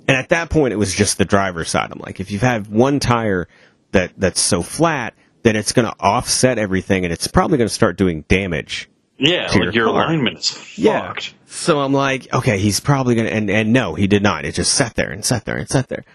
and 0.08 0.18
at 0.18 0.30
that 0.30 0.50
point 0.50 0.74
it 0.74 0.78
was 0.78 0.94
just 0.94 1.18
the 1.18 1.26
driver's 1.26 1.70
side. 1.70 1.90
I'm 1.92 2.00
like, 2.00 2.20
if 2.20 2.32
you've 2.32 2.42
had 2.42 2.68
one 2.68 3.00
tire 3.00 3.48
that 3.92 4.14
that's 4.18 4.40
so 4.42 4.62
flat, 4.62 5.14
then 5.44 5.56
it's 5.56 5.72
going 5.74 5.88
to 5.88 5.96
offset 6.00 6.58
everything, 6.60 7.04
and 7.04 7.12
it's 7.14 7.28
probably 7.28 7.58
going 7.58 7.68
to 7.68 7.74
start 7.74 7.98
doing 7.98 8.24
damage 8.28 8.90
Yeah, 9.18 9.48
To 9.48 9.54
like 9.54 9.64
your 9.64 9.74
your 9.74 9.88
alignment 9.88 10.40
is 10.40 10.50
fucked. 10.52 10.78
yeah. 10.78 11.14
So 11.48 11.82
I'm 11.82 11.94
like, 11.94 12.34
okay, 12.34 12.60
he's 12.60 12.80
probably 12.80 13.16
gonna, 13.16 13.30
and, 13.30 13.50
and 13.50 13.74
no, 13.74 13.94
he 13.96 14.08
did 14.08 14.24
not. 14.24 14.46
It 14.46 14.54
just 14.56 14.74
sat 14.74 14.94
there 14.96 15.10
and 15.12 15.26
sat 15.26 15.46
there 15.46 15.58
and 15.58 15.68
sat 15.68 15.90
there. 15.90 16.06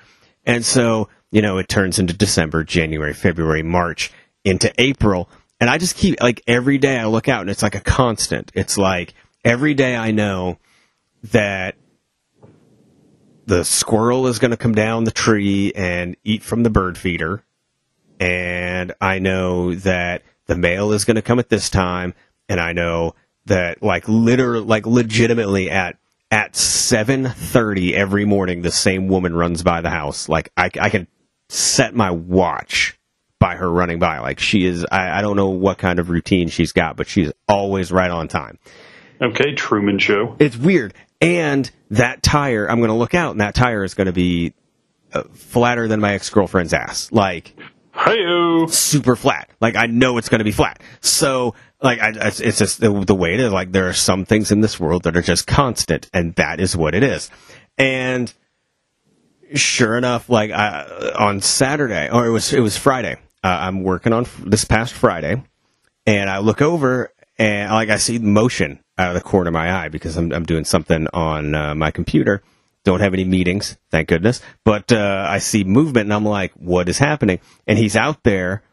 And 0.47 0.64
so, 0.64 1.09
you 1.33 1.42
know, 1.42 1.59
it 1.59 1.69
turns 1.69 1.99
into 1.99 2.14
December, 2.14 2.62
January, 2.64 3.12
February, 3.12 3.62
March, 3.64 4.12
into 4.45 4.73
April. 4.81 5.29
And 5.61 5.71
I 5.71 5.79
just 5.79 5.97
keep, 5.97 6.21
like, 6.21 6.42
every 6.47 6.79
day 6.79 6.99
I 6.99 7.07
look 7.07 7.29
out 7.29 7.40
and 7.40 7.51
it's 7.51 7.62
like 7.62 7.75
a 7.75 7.81
constant. 7.81 8.53
It's 8.55 8.77
like, 8.77 9.14
every 9.45 9.75
day 9.75 9.97
I 9.97 10.11
know 10.11 10.59
that 11.33 11.77
the 13.47 13.64
squirrel 13.64 14.27
is 14.27 14.38
gonna 14.38 14.57
come 14.57 14.75
down 14.75 15.05
the 15.05 15.11
tree 15.11 15.73
and 15.75 16.16
eat 16.25 16.42
from 16.42 16.62
the 16.62 16.71
bird 16.71 16.99
feeder. 16.99 17.42
And 18.21 18.92
I 19.01 19.19
know 19.19 19.75
that 19.77 20.23
the 20.47 20.57
mail 20.57 20.92
is 20.92 21.05
gonna 21.05 21.23
come 21.23 21.38
at 21.38 21.49
this 21.49 21.71
time. 21.71 22.14
And 22.49 22.61
I 22.61 22.73
know 22.73 23.14
that 23.47 23.83
like 23.83 24.09
literally 24.09 24.64
like 24.64 24.87
legitimately 24.87 25.71
at 25.71 25.97
at 26.31 26.55
7:30 26.55 27.95
every 27.95 28.25
morning 28.25 28.62
the 28.62 28.71
same 28.71 29.09
woman 29.09 29.35
runs 29.35 29.62
by 29.62 29.81
the 29.81 29.90
house 29.90 30.29
like 30.29 30.51
I, 30.57 30.71
I 30.81 30.90
can 30.90 31.07
set 31.49 31.95
my 31.95 32.11
watch 32.11 32.95
by 33.38 33.57
her 33.57 33.70
running 33.70 33.99
by 33.99 34.18
like 34.18 34.38
she 34.40 34.64
is 34.64 34.87
I, 34.90 35.18
I 35.18 35.22
don't 35.22 35.37
know 35.37 35.51
what 35.51 35.79
kind 35.79 35.99
of 35.99 36.09
routine 36.11 36.49
she's 36.49 36.72
got 36.72 36.96
but 36.96 37.07
she's 37.07 37.31
always 37.49 37.92
right 37.92 38.11
on 38.11 38.29
time 38.29 38.59
Okay, 39.20 39.55
Truman 39.55 39.99
Show. 39.99 40.37
it's 40.38 40.57
weird 40.57 40.92
and 41.20 41.70
that 41.90 42.22
tire 42.22 42.66
I'm 42.70 42.79
going 42.79 42.88
to 42.90 42.94
look 42.96 43.14
out 43.14 43.33
and 43.33 43.40
that 43.40 43.55
tire 43.55 43.85
is 43.85 43.94
going 43.94 44.07
to 44.07 44.12
be 44.12 44.53
uh, 45.12 45.22
flatter 45.35 45.87
than 45.88 46.01
my 46.01 46.12
ex-girlfriend's 46.14 46.72
ass 46.75 47.11
like 47.12 47.55
Hey-o. 47.94 48.66
super 48.66 49.16
flat. 49.16 49.49
Like 49.59 49.75
I 49.75 49.87
know 49.87 50.18
it's 50.18 50.29
going 50.29 50.40
to 50.40 50.44
be 50.44 50.53
flat. 50.53 50.83
So 51.01 51.55
like 51.81 51.99
I, 51.99 52.11
it's 52.29 52.40
it's 52.40 52.59
just 52.59 52.79
the, 52.79 52.90
the 52.92 53.14
way 53.14 53.33
it 53.33 53.40
is. 53.40 53.51
Like 53.53 53.72
there 53.72 53.88
are 53.88 53.94
some 53.94 54.27
things 54.27 54.53
in 54.53 54.61
this 54.61 54.79
world 54.79 55.05
that 55.05 55.16
are 55.16 55.22
just 55.22 55.46
constant, 55.46 56.11
and 56.12 56.35
that 56.35 56.61
is 56.61 56.77
what 56.77 56.94
it 56.94 57.03
is. 57.03 57.31
And 57.79 58.31
sure 59.55 59.96
enough, 59.96 60.29
like 60.29 60.51
I, 60.51 61.12
on 61.18 61.40
Saturday, 61.40 62.11
or 62.11 62.27
it 62.27 62.31
was 62.31 62.53
it 62.53 62.61
was 62.61 62.77
Friday. 62.77 63.16
Uh, 63.46 63.59
I'm 63.61 63.85
working 63.85 64.12
on 64.12 64.24
f- 64.24 64.42
this 64.44 64.64
past 64.64 64.92
Friday, 64.92 65.40
and 66.04 66.28
I 66.28 66.38
look 66.38 66.61
over 66.61 67.12
and 67.38 67.70
like 67.70 67.90
I 67.90 67.96
see 67.96 68.18
motion 68.18 68.80
out 68.98 69.11
of 69.11 69.14
the 69.14 69.20
corner 69.20 69.50
of 69.50 69.54
my 69.54 69.72
eye 69.72 69.88
because 69.88 70.16
I'm 70.16 70.32
I'm 70.32 70.42
doing 70.42 70.64
something 70.64 71.06
on 71.12 71.54
uh, 71.54 71.72
my 71.76 71.92
computer. 71.92 72.42
Don't 72.82 72.98
have 72.98 73.14
any 73.14 73.24
meetings, 73.24 73.76
thank 73.92 74.09
goodness. 74.09 74.42
But 74.64 74.90
uh, 74.90 75.26
I 75.28 75.38
see 75.38 75.62
movement, 75.62 76.06
and 76.06 76.14
I'm 76.14 76.24
like, 76.24 76.54
"What 76.54 76.88
is 76.88 76.98
happening?" 76.98 77.38
And 77.68 77.78
he's 77.78 77.94
out 77.94 78.24
there, 78.24 78.64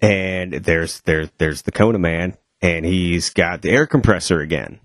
and 0.00 0.52
there's 0.52 1.00
there 1.00 1.28
there's 1.38 1.62
the 1.62 1.72
Kona 1.72 1.98
man, 1.98 2.36
and 2.60 2.86
he's 2.86 3.30
got 3.30 3.62
the 3.62 3.70
air 3.70 3.88
compressor 3.88 4.38
again, 4.38 4.78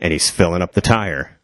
and 0.00 0.12
he's 0.12 0.28
filling 0.28 0.62
up 0.62 0.72
the 0.72 0.80
tire. 0.80 1.38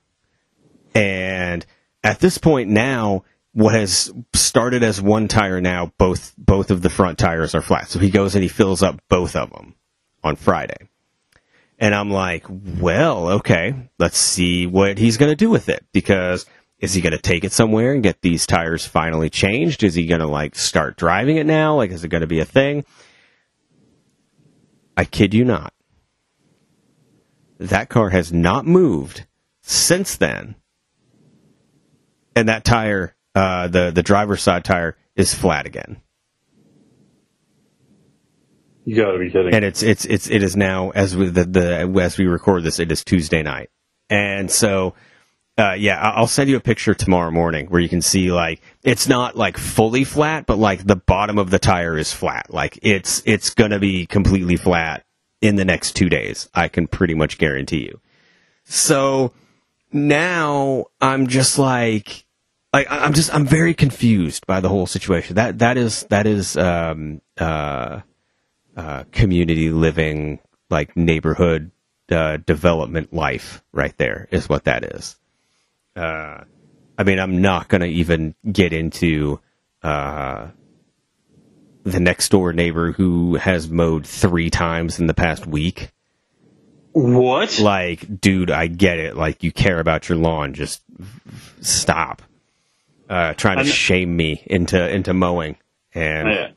And 0.96 1.64
at 2.02 2.18
this 2.18 2.38
point 2.38 2.70
now, 2.70 3.22
what 3.57 3.75
has 3.75 4.12
started 4.35 4.83
as 4.83 5.01
one 5.01 5.29
tire 5.29 5.62
now, 5.62 5.90
both 5.97 6.35
both 6.37 6.71
of 6.71 6.83
the 6.83 6.90
front 6.90 7.19
tires 7.19 7.55
are 7.55 7.62
flat. 7.62 7.88
So 7.88 7.99
he 7.99 8.11
goes 8.11 8.35
and 8.35 8.42
he 8.42 8.49
fills 8.49 8.83
up 8.83 9.01
both 9.09 9.35
of 9.35 9.51
them 9.51 9.75
on 10.23 10.37
Friday. 10.37 10.90
And 11.79 11.95
I'm 11.95 12.11
like, 12.11 12.45
well, 12.51 13.29
okay, 13.29 13.75
let's 13.99 14.19
see 14.19 14.66
what 14.66 14.99
he's 14.99 15.16
going 15.16 15.31
to 15.31 15.37
do 15.37 15.49
with 15.49 15.71
it 15.71 15.87
because 15.95 16.45
is 16.81 16.92
he 16.92 17.01
going 17.01 17.14
to 17.14 17.19
take 17.19 17.45
it 17.45 17.53
somewhere 17.53 17.95
and 17.95 18.03
get 18.03 18.21
these 18.21 18.47
tires 18.47 18.85
finally 18.85 19.31
changed? 19.31 19.83
Is 19.83 19.95
he 19.95 20.05
going 20.05 20.21
to 20.21 20.27
like 20.27 20.55
start 20.55 20.99
driving 20.99 21.38
it 21.38 21.47
now? 21.47 21.77
Like, 21.77 21.92
is 21.92 22.05
it 22.05 22.09
going 22.09 22.21
to 22.21 22.27
be 22.27 22.40
a 22.40 22.45
thing? 22.45 22.85
I 24.99 25.07
kid 25.07 25.33
you 25.33 25.47
not. 25.47 25.73
That 27.59 27.88
car 27.88 28.11
has 28.11 28.35
not 28.35 28.66
moved 28.66 29.25
since 29.62 30.14
then. 30.19 30.57
And 32.35 32.51
that 32.51 32.62
tire, 32.62 33.15
uh, 33.37 33.68
the, 33.68 33.90
the 33.90 34.03
driver's 34.03 34.42
side 34.42 34.64
tire 34.64 34.96
is 35.14 35.35
flat 35.35 35.66
again. 35.66 36.01
You 38.87 38.96
gotta 38.96 39.18
be 39.18 39.31
kidding. 39.31 39.53
and 39.53 39.64
it's 39.64 39.83
it's 39.83 40.05
it's 40.05 40.31
it 40.31 40.44
is 40.44 40.57
now 40.57 40.90
as 40.90 41.16
we 41.16 41.29
the, 41.29 41.44
the 41.44 42.01
as 42.01 42.16
we 42.16 42.27
record 42.27 42.62
this 42.62 42.79
it 42.79 42.92
is 42.92 43.03
Tuesday 43.03 43.42
night, 43.42 43.68
and 44.09 44.49
so 44.49 44.94
uh, 45.59 45.72
yeah 45.72 46.01
I'll 46.01 46.29
send 46.29 46.49
you 46.49 46.57
a 46.57 46.61
picture 46.61 46.94
tomorrow 46.94 47.33
morning 47.33 47.66
where 47.66 47.81
you 47.81 47.88
can 47.88 48.01
see 48.01 48.31
like 48.31 48.62
it's 48.85 49.09
not 49.09 49.37
like 49.37 49.59
fully 49.59 50.05
flat, 50.05 50.46
but 50.46 50.59
like 50.59 50.87
the 50.87 50.94
bottom 50.94 51.37
of 51.37 51.51
the 51.51 51.59
tire 51.59 51.99
is 51.99 52.12
flat, 52.12 52.55
like 52.55 52.79
it's 52.81 53.25
it's 53.27 53.51
gonna 53.51 53.81
be 53.81 54.07
completely 54.07 54.57
flat 54.57 55.05
in 55.42 55.57
the 55.57 55.64
next 55.64 55.96
two 55.96 56.09
days. 56.09 56.49
I 56.55 56.68
can 56.68 56.87
pretty 56.87 57.14
much 57.14 57.38
guarantee 57.38 57.87
you. 57.87 58.01
So 58.66 59.33
now 59.92 60.87
I'm 61.01 61.27
just 61.27 61.59
like 61.59 62.26
like 62.77 62.87
I'm 62.91 63.15
just 63.15 63.35
I'm 63.35 63.47
very 63.47 63.75
confused 63.75 64.47
by 64.47 64.61
the 64.61 64.69
whole 64.69 64.87
situation. 64.87 65.37
That 65.37 65.61
that 65.61 65.77
is 65.77 66.05
that 66.11 66.27
is 66.27 66.57
um 66.57 67.21
uh 67.39 68.01
uh, 68.77 69.05
community 69.11 69.71
living, 69.71 70.39
like 70.69 70.95
neighborhood 70.97 71.71
uh, 72.11 72.37
development 72.37 73.12
life, 73.12 73.62
right 73.73 73.97
there 73.97 74.29
is 74.31 74.49
what 74.49 74.65
that 74.65 74.85
is. 74.85 75.17
Uh, 75.97 76.45
I 76.99 77.05
mean, 77.05 77.19
I'm 77.19 77.41
not 77.41 77.69
going 77.69 77.81
to 77.81 77.89
even 77.89 78.35
get 78.51 78.75
into 78.75 79.41
uh, 79.83 80.49
the 81.85 82.01
next 82.01 82.29
door 82.29 82.53
neighbor 82.53 82.93
who 82.93 83.37
has 83.37 83.71
mowed 83.71 84.07
three 84.07 84.51
times 84.51 85.01
in 85.01 85.07
the 85.07 85.15
past 85.15 85.47
week. 85.47 85.91
What? 86.93 87.59
Like, 87.59 88.21
dude, 88.21 88.51
I 88.51 88.67
get 88.67 88.99
it. 88.99 89.17
Like, 89.17 89.43
you 89.43 89.53
care 89.53 89.81
about 89.81 90.09
your 90.09 90.19
lawn. 90.19 90.53
Just 90.53 90.83
stop. 91.62 92.21
Uh, 93.09 93.35
trying 93.35 93.59
to 93.59 93.64
shame 93.64 94.16
me 94.16 94.42
into 94.47 94.88
into 94.92 95.14
mowing. 95.14 95.57
And 95.95 96.29
Yeah. 96.29 96.49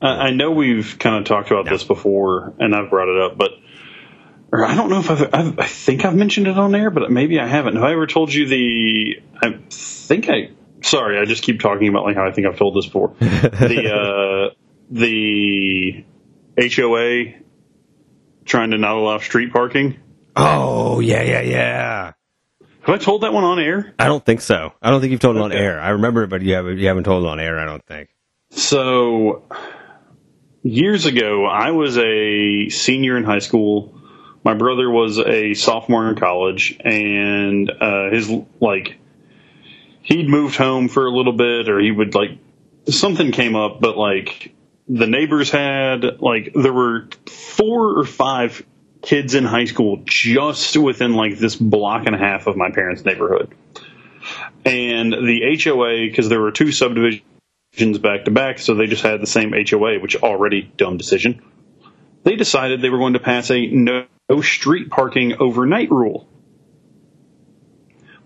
I 0.00 0.08
I 0.28 0.30
know 0.30 0.52
we've 0.52 0.96
kind 0.98 1.16
of 1.16 1.24
talked 1.24 1.50
about 1.50 1.68
this 1.68 1.82
before, 1.84 2.54
and 2.58 2.74
I've 2.74 2.90
brought 2.90 3.08
it 3.08 3.20
up, 3.20 3.36
but 3.36 3.50
or 4.52 4.64
I 4.64 4.74
don't 4.74 4.88
know 4.88 5.00
if 5.00 5.10
I've, 5.10 5.34
I've 5.34 5.58
I 5.58 5.66
think 5.66 6.04
I've 6.04 6.14
mentioned 6.14 6.46
it 6.46 6.56
on 6.56 6.74
air, 6.74 6.90
but 6.90 7.10
maybe 7.10 7.40
I 7.40 7.46
haven't. 7.46 7.74
Have 7.74 7.84
I 7.84 7.92
ever 7.92 8.06
told 8.06 8.32
you 8.32 8.46
the? 8.46 9.20
I 9.42 9.58
think 9.70 10.28
I. 10.28 10.50
Sorry, 10.80 11.18
I 11.18 11.24
just 11.24 11.42
keep 11.42 11.60
talking 11.60 11.88
about 11.88 12.04
like 12.04 12.14
how 12.14 12.24
I 12.26 12.30
think 12.30 12.46
I've 12.46 12.56
told 12.56 12.76
this 12.76 12.86
before. 12.86 13.14
the 13.18 14.50
uh, 14.52 14.54
the 14.90 16.04
HOA 16.56 17.34
trying 18.44 18.70
to 18.70 18.78
not 18.78 18.96
allow 18.96 19.18
street 19.18 19.52
parking. 19.52 19.98
oh 20.36 21.00
yeah, 21.00 21.22
yeah, 21.22 21.40
yeah. 21.40 22.12
Have 22.88 23.02
I 23.02 23.04
told 23.04 23.20
that 23.20 23.34
one 23.34 23.44
on 23.44 23.58
air? 23.58 23.92
I 23.98 24.06
don't 24.06 24.24
think 24.24 24.40
so. 24.40 24.72
I 24.80 24.88
don't 24.88 25.02
think 25.02 25.10
you've 25.10 25.20
told 25.20 25.36
it 25.36 25.42
on 25.42 25.52
air. 25.52 25.78
I 25.78 25.90
remember 25.90 26.22
it, 26.22 26.28
but 26.28 26.40
you 26.40 26.54
haven't 26.54 26.78
you 26.78 26.88
haven't 26.88 27.04
told 27.04 27.22
it 27.22 27.28
on 27.28 27.38
air. 27.38 27.58
I 27.58 27.66
don't 27.66 27.84
think. 27.84 28.08
So 28.48 29.42
years 30.62 31.04
ago, 31.04 31.44
I 31.44 31.72
was 31.72 31.98
a 31.98 32.70
senior 32.70 33.18
in 33.18 33.24
high 33.24 33.40
school. 33.40 33.94
My 34.42 34.54
brother 34.54 34.90
was 34.90 35.18
a 35.18 35.52
sophomore 35.52 36.08
in 36.08 36.16
college, 36.16 36.78
and 36.82 37.70
uh, 37.70 38.08
his 38.10 38.32
like 38.58 38.96
he'd 40.00 40.26
moved 40.26 40.56
home 40.56 40.88
for 40.88 41.04
a 41.04 41.10
little 41.10 41.34
bit, 41.34 41.68
or 41.68 41.78
he 41.78 41.90
would 41.90 42.14
like 42.14 42.38
something 42.88 43.32
came 43.32 43.54
up, 43.54 43.82
but 43.82 43.98
like 43.98 44.54
the 44.88 45.06
neighbors 45.06 45.50
had 45.50 46.22
like 46.22 46.54
there 46.54 46.72
were 46.72 47.10
four 47.26 47.98
or 47.98 48.06
five 48.06 48.64
kids 49.08 49.34
in 49.34 49.42
high 49.42 49.64
school 49.64 50.02
just 50.04 50.76
within 50.76 51.14
like 51.14 51.38
this 51.38 51.56
block 51.56 52.04
and 52.04 52.14
a 52.14 52.18
half 52.18 52.46
of 52.46 52.58
my 52.58 52.70
parents' 52.70 53.06
neighborhood. 53.06 53.54
And 54.66 55.12
the 55.12 55.58
HOA, 55.64 56.06
because 56.06 56.28
there 56.28 56.42
were 56.42 56.52
two 56.52 56.72
subdivisions 56.72 57.22
back 58.02 58.26
to 58.26 58.30
back, 58.30 58.58
so 58.58 58.74
they 58.74 58.86
just 58.86 59.02
had 59.02 59.22
the 59.22 59.26
same 59.26 59.54
HOA, 59.54 59.98
which 60.00 60.16
already 60.16 60.70
dumb 60.76 60.98
decision. 60.98 61.40
They 62.24 62.36
decided 62.36 62.82
they 62.82 62.90
were 62.90 62.98
going 62.98 63.14
to 63.14 63.18
pass 63.18 63.50
a 63.50 63.66
no 63.66 64.04
street 64.42 64.90
parking 64.90 65.40
overnight 65.40 65.90
rule. 65.90 66.28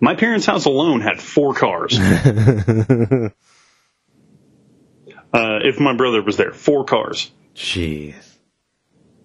My 0.01 0.17
parents' 0.17 0.47
house 0.47 0.65
alone 0.65 1.01
had 1.01 1.21
four 1.21 1.55
cars. 1.55 1.97
uh, 2.01 3.31
if 5.33 5.79
my 5.79 5.95
brother 5.95 6.23
was 6.23 6.37
there, 6.37 6.53
four 6.53 6.85
cars. 6.85 7.31
Jeez. 7.55 8.17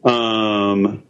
Um, 0.04 1.02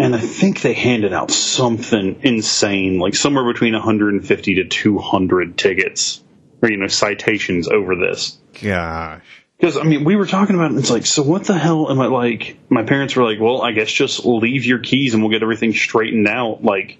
and 0.00 0.14
I 0.16 0.18
think 0.18 0.62
they 0.62 0.72
handed 0.72 1.12
out 1.12 1.30
something 1.30 2.20
insane, 2.22 2.98
like 2.98 3.14
somewhere 3.14 3.44
between 3.52 3.74
150 3.74 4.54
to 4.54 4.64
200 4.64 5.58
tickets 5.58 6.22
or 6.62 6.70
you 6.70 6.78
know 6.78 6.86
citations 6.86 7.68
over 7.68 7.96
this. 7.96 8.38
Gosh. 8.62 9.22
Because 9.58 9.76
I 9.76 9.82
mean, 9.82 10.04
we 10.04 10.16
were 10.16 10.26
talking 10.26 10.56
about 10.56 10.66
it. 10.66 10.70
And 10.70 10.78
it's 10.78 10.90
like, 10.90 11.04
so 11.04 11.22
what 11.22 11.44
the 11.44 11.58
hell 11.58 11.90
am 11.90 12.00
I 12.00 12.06
like? 12.06 12.58
My 12.70 12.82
parents 12.82 13.14
were 13.14 13.24
like, 13.24 13.38
well, 13.38 13.60
I 13.60 13.72
guess 13.72 13.90
just 13.92 14.24
leave 14.24 14.64
your 14.64 14.78
keys 14.78 15.12
and 15.12 15.22
we'll 15.22 15.32
get 15.32 15.42
everything 15.42 15.74
straightened 15.74 16.26
out. 16.26 16.64
Like, 16.64 16.96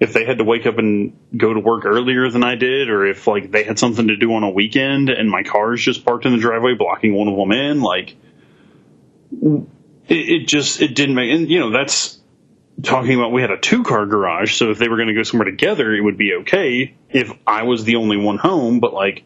if 0.00 0.14
they 0.14 0.24
had 0.24 0.38
to 0.38 0.44
wake 0.44 0.64
up 0.64 0.78
and 0.78 1.14
go 1.36 1.52
to 1.52 1.60
work 1.60 1.84
earlier 1.84 2.30
than 2.30 2.42
I 2.42 2.54
did, 2.54 2.88
or 2.88 3.04
if 3.04 3.26
like 3.26 3.50
they 3.50 3.64
had 3.64 3.78
something 3.78 4.08
to 4.08 4.16
do 4.16 4.32
on 4.32 4.44
a 4.44 4.50
weekend 4.50 5.10
and 5.10 5.28
my 5.28 5.42
car's 5.42 5.82
just 5.82 6.06
parked 6.06 6.24
in 6.24 6.32
the 6.32 6.38
driveway 6.38 6.74
blocking 6.74 7.14
one 7.14 7.28
of 7.28 7.36
them 7.36 7.52
in, 7.52 7.82
like, 7.82 8.16
it, 10.08 10.16
it 10.16 10.48
just 10.48 10.80
it 10.80 10.94
didn't 10.94 11.14
make. 11.14 11.30
And 11.30 11.50
you 11.50 11.60
know, 11.60 11.70
that's 11.70 12.19
talking 12.82 13.14
about 13.14 13.32
we 13.32 13.42
had 13.42 13.50
a 13.50 13.58
two 13.58 13.82
car 13.82 14.06
garage, 14.06 14.54
so 14.54 14.70
if 14.70 14.78
they 14.78 14.88
were 14.88 14.96
going 14.96 15.08
to 15.08 15.14
go 15.14 15.22
somewhere 15.22 15.50
together, 15.50 15.94
it 15.94 16.00
would 16.00 16.16
be 16.16 16.34
okay 16.40 16.94
if 17.08 17.32
I 17.46 17.64
was 17.64 17.84
the 17.84 17.96
only 17.96 18.16
one 18.16 18.38
home. 18.38 18.80
But 18.80 18.94
like, 18.94 19.24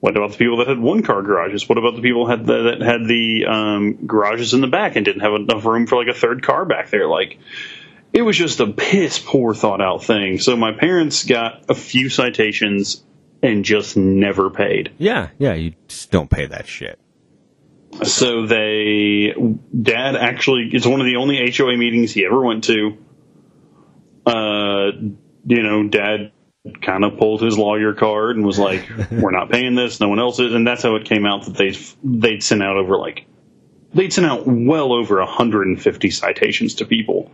what 0.00 0.16
about 0.16 0.32
the 0.32 0.38
people 0.38 0.58
that 0.58 0.68
had 0.68 0.78
one 0.78 1.02
car 1.02 1.22
garages? 1.22 1.68
What 1.68 1.78
about 1.78 1.96
the 1.96 2.02
people 2.02 2.26
had 2.26 2.46
the, 2.46 2.62
that 2.62 2.80
had 2.80 3.06
the 3.06 3.46
um, 3.46 4.06
garages 4.06 4.54
in 4.54 4.60
the 4.60 4.66
back 4.66 4.96
and 4.96 5.04
didn't 5.04 5.22
have 5.22 5.34
enough 5.34 5.64
room 5.64 5.86
for 5.86 5.96
like 5.96 6.14
a 6.14 6.18
third 6.18 6.42
car 6.42 6.64
back 6.64 6.90
there? 6.90 7.06
Like, 7.06 7.38
it 8.12 8.22
was 8.22 8.36
just 8.36 8.60
a 8.60 8.66
piss 8.66 9.18
poor 9.18 9.54
thought 9.54 9.80
out 9.80 10.04
thing. 10.04 10.38
So 10.38 10.56
my 10.56 10.72
parents 10.72 11.24
got 11.24 11.64
a 11.70 11.74
few 11.74 12.08
citations 12.08 13.02
and 13.42 13.64
just 13.64 13.96
never 13.96 14.50
paid. 14.50 14.92
Yeah, 14.98 15.30
yeah. 15.38 15.54
You 15.54 15.74
just 15.88 16.10
don't 16.10 16.30
pay 16.30 16.46
that 16.46 16.66
shit. 16.66 16.98
So 18.04 18.46
they, 18.46 19.34
dad 19.80 20.16
actually, 20.16 20.70
it's 20.72 20.86
one 20.86 21.00
of 21.00 21.06
the 21.06 21.16
only 21.16 21.52
HOA 21.52 21.76
meetings 21.76 22.12
he 22.12 22.24
ever 22.24 22.40
went 22.40 22.64
to. 22.64 22.96
Uh, 24.24 24.92
you 25.46 25.62
know, 25.62 25.88
dad 25.88 26.32
kind 26.80 27.04
of 27.04 27.18
pulled 27.18 27.42
his 27.42 27.58
lawyer 27.58 27.92
card 27.92 28.36
and 28.36 28.46
was 28.46 28.58
like, 28.58 28.88
"We're 29.10 29.30
not 29.30 29.50
paying 29.50 29.74
this. 29.74 30.00
No 30.00 30.08
one 30.08 30.18
else 30.18 30.38
is." 30.38 30.54
And 30.54 30.66
that's 30.66 30.82
how 30.82 30.96
it 30.96 31.04
came 31.04 31.26
out 31.26 31.44
that 31.44 31.54
they 31.54 31.76
they'd 32.02 32.42
sent 32.42 32.62
out 32.62 32.76
over 32.76 32.96
like 32.96 33.26
they'd 33.92 34.12
sent 34.12 34.26
out 34.26 34.46
well 34.46 34.92
over 34.92 35.18
150 35.18 36.10
citations 36.10 36.76
to 36.76 36.86
people. 36.86 37.30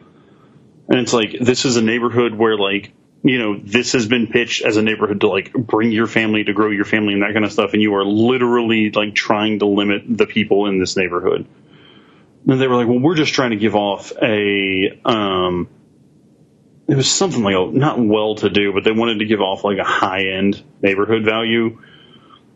And 0.89 0.99
it's 0.99 1.13
like 1.13 1.37
this 1.41 1.65
is 1.65 1.77
a 1.77 1.83
neighborhood 1.83 2.35
where 2.35 2.57
like 2.57 2.93
you 3.23 3.39
know 3.39 3.59
this 3.59 3.93
has 3.93 4.07
been 4.07 4.27
pitched 4.29 4.65
as 4.65 4.77
a 4.77 4.83
neighborhood 4.83 5.21
to 5.21 5.29
like 5.29 5.53
bring 5.53 5.91
your 5.91 6.07
family 6.07 6.45
to 6.45 6.53
grow 6.53 6.71
your 6.71 6.85
family 6.85 7.15
and 7.15 7.23
that 7.23 7.33
kind 7.33 7.45
of 7.45 7.53
stuff, 7.53 7.73
and 7.73 7.83
you 7.83 7.95
are 7.95 8.05
literally 8.05 8.91
like 8.91 9.15
trying 9.15 9.59
to 9.59 9.67
limit 9.67 10.03
the 10.07 10.27
people 10.27 10.67
in 10.67 10.79
this 10.79 10.97
neighborhood. 10.97 11.47
And 12.47 12.61
they 12.61 12.69
were 12.69 12.77
like, 12.77 12.87
"Well, 12.87 13.01
we're 13.01 13.17
just 13.17 13.35
trying 13.35 13.51
to 13.51 13.57
give 13.57 13.75
off 13.75 14.13
a." 14.23 15.01
Um, 15.05 15.69
it 16.89 16.97
was 16.97 17.11
something 17.11 17.43
like 17.43 17.55
a, 17.55 17.71
not 17.71 18.01
well 18.01 18.37
to 18.37 18.49
do, 18.49 18.73
but 18.73 18.83
they 18.83 18.93
wanted 18.93 19.19
to 19.19 19.27
give 19.27 19.41
off 19.41 19.63
like 19.63 19.79
a 19.79 19.85
high 19.85 20.29
end 20.29 20.63
neighborhood 20.83 21.25
value. 21.25 21.83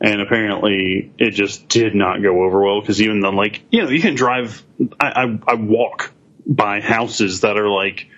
And 0.00 0.20
apparently 0.20 1.12
it 1.18 1.30
just 1.30 1.68
did 1.68 1.94
not 1.94 2.22
go 2.22 2.42
over 2.42 2.60
well 2.60 2.80
because 2.80 3.00
even 3.00 3.20
the 3.20 3.30
like, 3.30 3.62
you 3.70 3.84
know, 3.84 3.90
you 3.90 4.00
can 4.00 4.16
drive, 4.16 4.64
I, 4.98 5.06
I, 5.24 5.38
I 5.46 5.54
walk 5.54 6.12
by 6.44 6.80
houses 6.80 7.42
that 7.42 7.56
are 7.56 7.68
like 7.68 8.08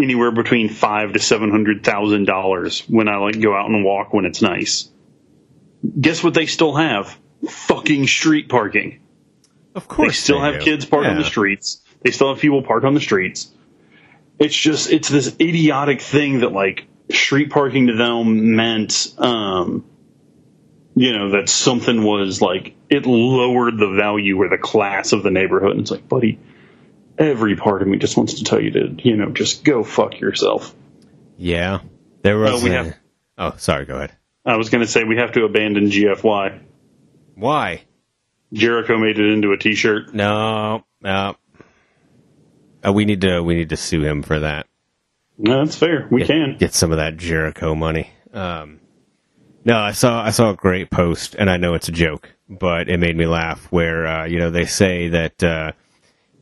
anywhere 0.00 0.30
between 0.32 0.68
five 0.68 1.12
to 1.12 1.18
seven 1.18 1.50
hundred 1.50 1.84
thousand 1.84 2.26
dollars 2.26 2.80
when 2.88 3.08
I 3.08 3.16
like 3.16 3.40
go 3.40 3.54
out 3.54 3.68
and 3.70 3.84
walk 3.84 4.12
when 4.12 4.24
it's 4.24 4.42
nice. 4.42 4.90
Guess 6.00 6.24
what 6.24 6.34
they 6.34 6.46
still 6.46 6.74
have? 6.74 7.16
Fucking 7.48 8.06
street 8.06 8.48
parking. 8.48 9.00
Of 9.74 9.88
course, 9.88 10.08
They 10.08 10.14
still 10.14 10.40
have 10.40 10.60
do. 10.60 10.64
kids 10.64 10.86
parked 10.86 11.08
on 11.08 11.16
the 11.18 11.24
streets. 11.24 11.82
They 12.02 12.10
still 12.10 12.32
have 12.32 12.40
people 12.40 12.62
parked 12.62 12.86
on 12.86 12.94
the 12.94 13.00
streets. 13.00 13.50
It's 14.38 14.56
just 14.56 14.90
it's 14.90 15.08
this 15.08 15.34
idiotic 15.40 16.00
thing 16.00 16.40
that 16.40 16.52
like 16.52 16.86
street 17.10 17.50
parking 17.50 17.88
to 17.88 17.96
them 17.96 18.56
meant 18.56 19.14
um 19.18 19.84
you 20.96 21.12
know 21.12 21.30
that 21.32 21.48
something 21.48 22.02
was 22.02 22.40
like 22.40 22.74
it 22.88 23.04
lowered 23.06 23.78
the 23.78 23.90
value 23.90 24.40
or 24.40 24.48
the 24.48 24.58
class 24.58 25.12
of 25.12 25.22
the 25.22 25.30
neighborhood. 25.30 25.72
And 25.72 25.80
it's 25.80 25.90
like, 25.90 26.08
buddy, 26.08 26.38
every 27.18 27.56
part 27.56 27.82
of 27.82 27.88
me 27.88 27.98
just 27.98 28.16
wants 28.16 28.34
to 28.34 28.44
tell 28.44 28.60
you 28.60 28.70
to, 28.72 28.94
you 28.98 29.16
know, 29.16 29.30
just 29.30 29.64
go 29.64 29.82
fuck 29.84 30.18
yourself. 30.20 30.74
Yeah, 31.36 31.80
there 32.22 32.38
was. 32.38 32.62
we 32.62 32.70
a- 32.70 32.82
have- 32.84 32.96
Oh, 33.36 33.54
sorry. 33.56 33.84
Go 33.84 33.96
ahead. 33.96 34.12
I 34.46 34.56
was 34.56 34.68
gonna 34.68 34.86
say 34.86 35.02
we 35.04 35.16
have 35.16 35.32
to 35.32 35.44
abandon 35.44 35.90
GFY. 35.90 36.60
Why? 37.34 37.82
Jericho 38.52 38.96
made 38.98 39.18
it 39.18 39.32
into 39.32 39.50
a 39.52 39.56
t 39.56 39.74
shirt. 39.74 40.14
No, 40.14 40.84
no. 41.00 41.34
Uh, 42.86 42.92
we 42.92 43.04
need 43.04 43.22
to. 43.22 43.40
We 43.42 43.54
need 43.56 43.70
to 43.70 43.76
sue 43.76 44.02
him 44.04 44.22
for 44.22 44.38
that. 44.40 44.66
No, 45.36 45.64
that's 45.64 45.76
fair. 45.76 46.06
We 46.10 46.20
get, 46.20 46.28
can. 46.28 46.56
get 46.58 46.74
some 46.74 46.92
of 46.92 46.98
that 46.98 47.16
Jericho 47.16 47.74
money. 47.74 48.10
Um, 48.32 48.78
no, 49.64 49.76
I 49.78 49.92
saw 49.92 50.22
I 50.22 50.30
saw 50.30 50.50
a 50.50 50.54
great 50.54 50.90
post, 50.90 51.34
and 51.36 51.50
I 51.50 51.56
know 51.56 51.74
it's 51.74 51.88
a 51.88 51.92
joke, 51.92 52.30
but 52.48 52.88
it 52.88 52.98
made 52.98 53.16
me 53.16 53.26
laugh. 53.26 53.66
Where 53.72 54.06
uh, 54.06 54.24
you 54.26 54.38
know 54.38 54.50
they 54.50 54.66
say 54.66 55.08
that 55.08 55.42
uh, 55.42 55.72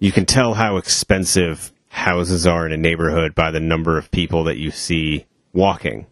you 0.03 0.11
can 0.11 0.27
tell 0.27 0.53
how 0.53 0.79
expensive 0.79 1.73
houses 1.87 2.45
are 2.45 2.67
in 2.67 2.73
a 2.73 2.77
neighborhood 2.77 3.37
by 3.37 3.53
the 3.53 3.61
number 3.61 3.97
of 3.97 4.11
people 4.11 4.45
that 4.45 4.57
you 4.57 4.73
see 4.73 5.27
walking 5.53 6.09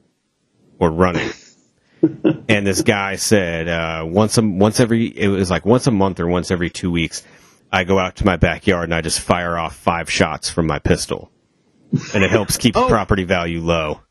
or 0.78 0.92
running. 0.92 1.28
and 2.48 2.64
this 2.64 2.82
guy 2.82 3.16
said 3.16 3.66
uh, 3.66 4.04
once 4.06 4.38
a 4.38 4.42
once 4.42 4.78
every 4.78 5.06
it 5.06 5.26
was 5.26 5.50
like 5.50 5.66
once 5.66 5.88
a 5.88 5.90
month 5.90 6.20
or 6.20 6.28
once 6.28 6.52
every 6.52 6.70
two 6.70 6.88
weeks, 6.92 7.24
I 7.72 7.82
go 7.82 7.98
out 7.98 8.14
to 8.16 8.24
my 8.24 8.36
backyard 8.36 8.84
and 8.84 8.94
I 8.94 9.00
just 9.00 9.18
fire 9.18 9.58
off 9.58 9.74
five 9.74 10.08
shots 10.08 10.48
from 10.48 10.68
my 10.68 10.78
pistol, 10.78 11.32
and 12.14 12.22
it 12.22 12.30
helps 12.30 12.58
keep 12.58 12.74
property 12.88 13.24
value 13.24 13.60
low. 13.60 14.02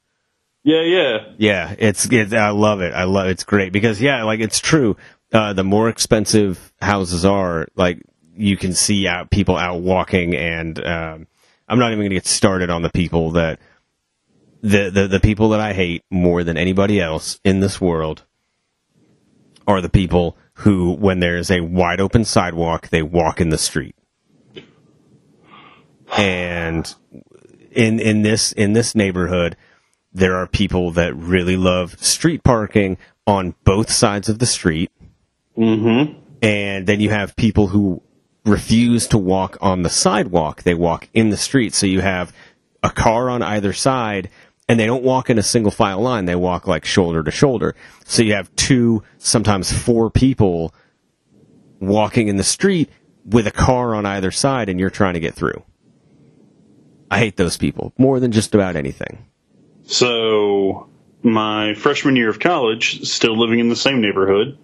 Yeah, 0.62 0.82
yeah. 0.82 1.18
Yeah, 1.38 1.76
it's 1.80 2.06
it, 2.12 2.34
I 2.34 2.50
love 2.50 2.82
it. 2.82 2.94
I 2.94 3.06
love 3.06 3.28
it's 3.28 3.46
great 3.46 3.72
because 3.72 4.02
yeah, 4.02 4.24
like 4.24 4.42
it's 4.42 4.60
true. 4.60 4.98
Uh, 5.32 5.54
the 5.54 5.64
more 5.64 5.88
expensive 5.88 6.74
houses 6.82 7.24
are, 7.24 7.68
like 7.76 8.02
you 8.40 8.56
can 8.56 8.74
see 8.74 9.06
out 9.06 9.30
people 9.30 9.58
out 9.58 9.82
walking, 9.82 10.36
and 10.36 10.84
um, 10.86 11.28
I'm 11.68 11.78
not 11.78 11.92
even 11.92 12.00
going 12.00 12.10
to 12.10 12.16
get 12.16 12.26
started 12.26 12.70
on 12.70 12.82
the 12.82 12.90
people 12.90 13.32
that 13.32 13.60
the, 14.62 14.90
the 14.90 15.08
the 15.08 15.20
people 15.20 15.50
that 15.50 15.60
I 15.60 15.74
hate 15.74 16.04
more 16.10 16.44
than 16.44 16.58
anybody 16.58 17.02
else 17.02 17.40
in 17.44 17.60
this 17.60 17.82
world 17.82 18.24
are 19.68 19.82
the 19.82 19.90
people 19.90 20.38
who, 20.54 20.94
when 20.94 21.20
there's 21.20 21.52
a 21.52 21.62
wide 21.62 22.02
open 22.02 22.26
sidewalk, 22.26 22.90
they 22.90 23.04
walk 23.04 23.40
in 23.40 23.50
the 23.50 23.58
street. 23.58 23.96
And 26.18 26.94
in 27.72 28.00
in 28.00 28.22
this 28.22 28.52
in 28.54 28.74
this 28.74 28.96
neighborhood, 28.96 29.58
there 30.14 30.36
are 30.38 30.48
people 30.48 30.92
that 30.92 31.14
really 31.16 31.58
love 31.58 32.04
street 32.04 32.44
parking 32.44 32.98
on 33.28 33.54
both 33.64 33.92
sides 33.92 34.30
of 34.30 34.40
the 34.40 34.46
street. 34.46 34.92
Mm-hmm. 35.58 36.18
And 36.42 36.88
then 36.88 37.02
you 37.02 37.10
have 37.10 37.36
people 37.36 37.68
who 37.68 38.02
refuse 38.46 39.08
to 39.08 39.18
walk 39.18 39.58
on 39.62 39.84
the 39.84 39.90
sidewalk. 39.90 40.64
They 40.64 40.74
walk 40.74 41.08
in 41.14 41.30
the 41.30 41.38
street. 41.38 41.74
So 41.74 41.86
you 41.86 42.02
have 42.02 42.34
a 42.84 42.90
car 42.90 43.30
on 43.30 43.42
either 43.42 43.74
side 43.74 44.30
and 44.68 44.80
they 44.80 44.86
don't 44.86 45.04
walk 45.04 45.30
in 45.30 45.38
a 45.38 45.44
single 45.44 45.72
file 45.72 46.00
line. 46.00 46.26
They 46.26 46.36
walk 46.36 46.68
like 46.68 46.86
shoulder 46.86 47.24
to 47.24 47.32
shoulder. 47.32 47.76
So 48.06 48.22
you 48.22 48.34
have 48.34 48.56
two, 48.56 49.04
sometimes 49.18 49.72
four 49.72 50.10
people 50.10 50.74
walking 51.80 52.28
in 52.28 52.38
the 52.38 52.44
street 52.44 52.90
with 53.26 53.48
a 53.48 53.52
car 53.52 53.96
on 53.96 54.06
either 54.06 54.32
side 54.32 54.70
and 54.70 54.80
you're 54.80 54.90
trying 54.90 55.16
to 55.16 55.20
get 55.20 55.34
through. 55.34 55.64
I 57.12 57.18
hate 57.18 57.38
those 57.38 57.58
people 57.58 57.94
more 57.98 58.20
than 58.20 58.32
just 58.32 58.54
about 58.54 58.76
anything. 58.76 59.26
So, 59.84 60.88
my 61.24 61.74
freshman 61.74 62.16
year 62.16 62.30
of 62.30 62.40
college, 62.40 63.04
still 63.08 63.38
living 63.38 63.60
in 63.60 63.70
the 63.70 63.76
same 63.76 64.02
neighborhood. 64.02 64.58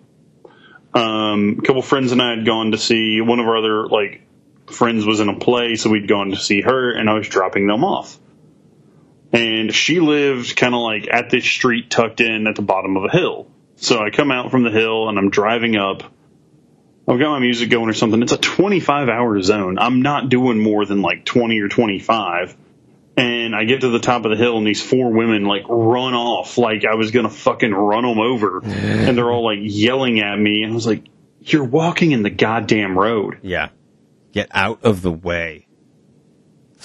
Um, 0.95 1.57
a 1.59 1.61
couple 1.61 1.81
friends 1.81 2.13
and 2.13 2.21
I 2.21 2.31
had 2.31 2.45
gone 2.45 2.71
to 2.71 2.77
see 2.77 3.19
one 3.19 3.39
of 3.39 3.47
our 3.47 3.57
other 3.57 3.85
like 3.87 4.21
friends 4.67 5.05
was 5.05 5.19
in 5.19 5.29
a 5.29 5.37
play, 5.37 5.75
so 5.75 5.89
we'd 5.89 6.07
gone 6.07 6.31
to 6.31 6.37
see 6.37 6.61
her, 6.61 6.91
and 6.91 7.09
I 7.09 7.13
was 7.13 7.27
dropping 7.27 7.67
them 7.67 7.83
off. 7.83 8.17
And 9.33 9.73
she 9.73 9.99
lived 9.99 10.55
kind 10.55 10.73
of 10.73 10.81
like 10.81 11.07
at 11.11 11.29
this 11.29 11.43
street 11.43 11.89
tucked 11.89 12.21
in 12.21 12.47
at 12.47 12.55
the 12.55 12.61
bottom 12.61 12.95
of 12.95 13.03
a 13.03 13.09
hill. 13.09 13.47
So 13.75 13.99
I 13.99 14.09
come 14.09 14.31
out 14.31 14.51
from 14.51 14.63
the 14.63 14.71
hill 14.71 15.09
and 15.09 15.19
I'm 15.19 15.29
driving 15.29 15.75
up. 15.75 16.03
I've 17.07 17.19
got 17.19 17.31
my 17.31 17.39
music 17.39 17.69
going 17.69 17.89
or 17.89 17.93
something. 17.93 18.21
It's 18.21 18.31
a 18.31 18.37
25 18.37 19.09
hour 19.09 19.41
zone. 19.41 19.77
I'm 19.77 20.01
not 20.01 20.29
doing 20.29 20.59
more 20.59 20.85
than 20.85 21.01
like 21.01 21.25
20 21.25 21.59
or 21.59 21.67
25. 21.67 22.55
And 23.17 23.55
I 23.55 23.63
get 23.63 23.81
to 23.81 23.89
the 23.89 23.99
top 23.99 24.25
of 24.25 24.31
the 24.31 24.37
hill 24.37 24.57
and 24.57 24.67
these 24.67 24.81
four 24.81 25.09
women 25.11 25.45
like 25.45 25.63
run 25.69 26.13
off 26.13 26.57
like 26.57 26.83
I 26.83 26.95
was 26.95 27.11
to 27.11 27.29
fucking 27.29 27.71
run 27.73 28.03
them 28.03 28.19
over. 28.19 28.59
and 28.63 29.17
they're 29.17 29.31
all 29.31 29.45
like 29.45 29.59
yelling 29.61 30.19
at 30.19 30.37
me. 30.37 30.63
And 30.63 30.71
I 30.73 30.75
was 30.75 30.85
like, 30.85 31.03
you're 31.41 31.63
walking 31.63 32.11
in 32.11 32.23
the 32.23 32.29
goddamn 32.29 32.97
road. 32.97 33.37
Yeah. 33.41 33.69
Get 34.33 34.49
out 34.51 34.83
of 34.83 35.01
the 35.01 35.11
way. 35.13 35.67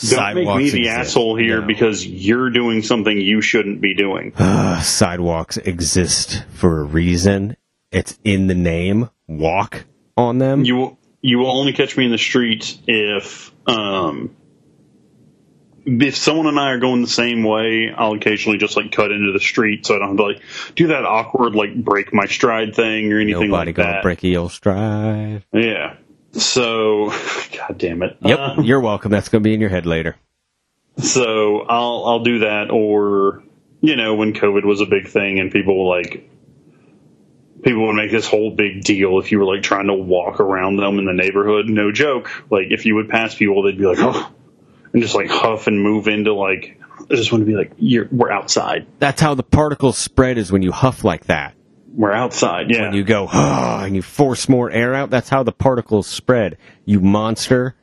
Don't 0.08 0.34
make 0.36 0.46
me 0.56 0.70
the 0.70 0.78
exist. 0.78 0.88
asshole 0.98 1.36
here 1.36 1.60
No. 1.60 1.66
because 1.66 2.06
you're 2.06 2.48
doing 2.50 2.82
something 2.82 3.20
you 3.20 3.42
shouldn't 3.42 3.80
be 3.80 3.94
doing. 3.94 4.32
Uh, 4.36 4.80
sidewalks 4.82 5.56
exist 5.56 6.44
for 6.54 6.80
a 6.80 6.84
reason. 6.84 7.56
It's 7.90 8.18
in 8.24 8.46
the 8.46 8.54
name. 8.54 9.10
Walk 9.26 9.84
on 10.16 10.38
them. 10.38 10.64
You 10.64 10.76
will, 10.76 10.98
you 11.20 11.38
will 11.38 11.50
only 11.50 11.72
catch 11.72 11.96
me 11.96 12.04
in 12.06 12.12
the 12.12 12.18
streets 12.18 12.78
if 12.86 13.52
um 13.66 14.34
if 15.86 16.16
someone 16.16 16.46
and 16.46 16.58
I 16.58 16.70
are 16.72 16.78
going 16.78 17.00
the 17.02 17.06
same 17.08 17.42
way, 17.42 17.92
I'll 17.96 18.12
occasionally 18.12 18.58
just 18.58 18.76
like 18.76 18.92
cut 18.92 19.10
into 19.12 19.32
the 19.32 19.40
street 19.40 19.86
so 19.86 19.96
I 19.96 19.98
don't 19.98 20.08
have 20.08 20.16
to 20.18 20.22
like 20.24 20.42
do 20.74 20.88
that 20.88 21.04
awkward 21.04 21.54
like 21.54 21.74
break 21.74 22.12
my 22.12 22.26
stride 22.26 22.74
thing 22.74 23.12
or 23.12 23.18
anything 23.20 23.50
Nobody 23.50 23.70
like 23.70 23.76
gonna 23.76 23.92
that. 23.92 24.02
break 24.02 24.22
your 24.22 24.50
stride. 24.50 25.44
Yeah. 25.52 25.96
So, 26.32 27.06
god 27.56 27.78
damn 27.78 28.02
it. 28.02 28.16
Yep, 28.20 28.38
Um, 28.38 28.64
you're 28.64 28.80
welcome. 28.80 29.10
That's 29.10 29.28
gonna 29.28 29.42
be 29.42 29.54
in 29.54 29.60
your 29.60 29.70
head 29.70 29.86
later. 29.86 30.16
So 30.98 31.60
I'll 31.62 32.04
I'll 32.06 32.22
do 32.24 32.40
that, 32.40 32.70
or 32.70 33.42
you 33.80 33.96
know, 33.96 34.14
when 34.16 34.34
COVID 34.34 34.64
was 34.64 34.80
a 34.80 34.86
big 34.86 35.08
thing 35.08 35.40
and 35.40 35.50
people 35.50 35.88
like 35.88 36.28
people 37.62 37.86
would 37.86 37.94
make 37.94 38.10
this 38.10 38.26
whole 38.26 38.50
big 38.50 38.82
deal 38.84 39.18
if 39.18 39.32
you 39.32 39.38
were 39.38 39.44
like 39.44 39.62
trying 39.62 39.86
to 39.86 39.94
walk 39.94 40.40
around 40.40 40.76
them 40.76 40.98
in 40.98 41.04
the 41.06 41.12
neighborhood. 41.12 41.66
No 41.68 41.90
joke. 41.92 42.30
Like 42.50 42.66
if 42.70 42.86
you 42.86 42.94
would 42.96 43.08
pass 43.08 43.34
people, 43.34 43.62
they'd 43.62 43.78
be 43.78 43.86
like, 43.86 43.98
oh, 44.00 44.30
and 44.92 45.02
just 45.02 45.14
like 45.14 45.28
huff 45.28 45.66
and 45.66 45.80
move 45.82 46.08
into 46.08 46.34
like. 46.34 46.78
I 47.10 47.14
just 47.14 47.32
want 47.32 47.42
to 47.42 47.46
be 47.46 47.56
like, 47.56 47.72
you're, 47.78 48.06
we're 48.12 48.30
outside. 48.30 48.86
That's 49.00 49.20
how 49.20 49.34
the 49.34 49.42
particles 49.42 49.98
spread 49.98 50.38
is 50.38 50.52
when 50.52 50.62
you 50.62 50.70
huff 50.70 51.02
like 51.02 51.24
that. 51.26 51.54
We're 51.92 52.12
outside. 52.12 52.70
Yeah. 52.70 52.82
When 52.82 52.92
you 52.92 53.02
go, 53.02 53.26
ah, 53.28 53.82
and 53.84 53.96
you 53.96 54.02
force 54.02 54.48
more 54.48 54.70
air 54.70 54.94
out, 54.94 55.10
that's 55.10 55.28
how 55.28 55.42
the 55.42 55.50
particles 55.50 56.06
spread. 56.06 56.56
You 56.84 57.00
monster. 57.00 57.74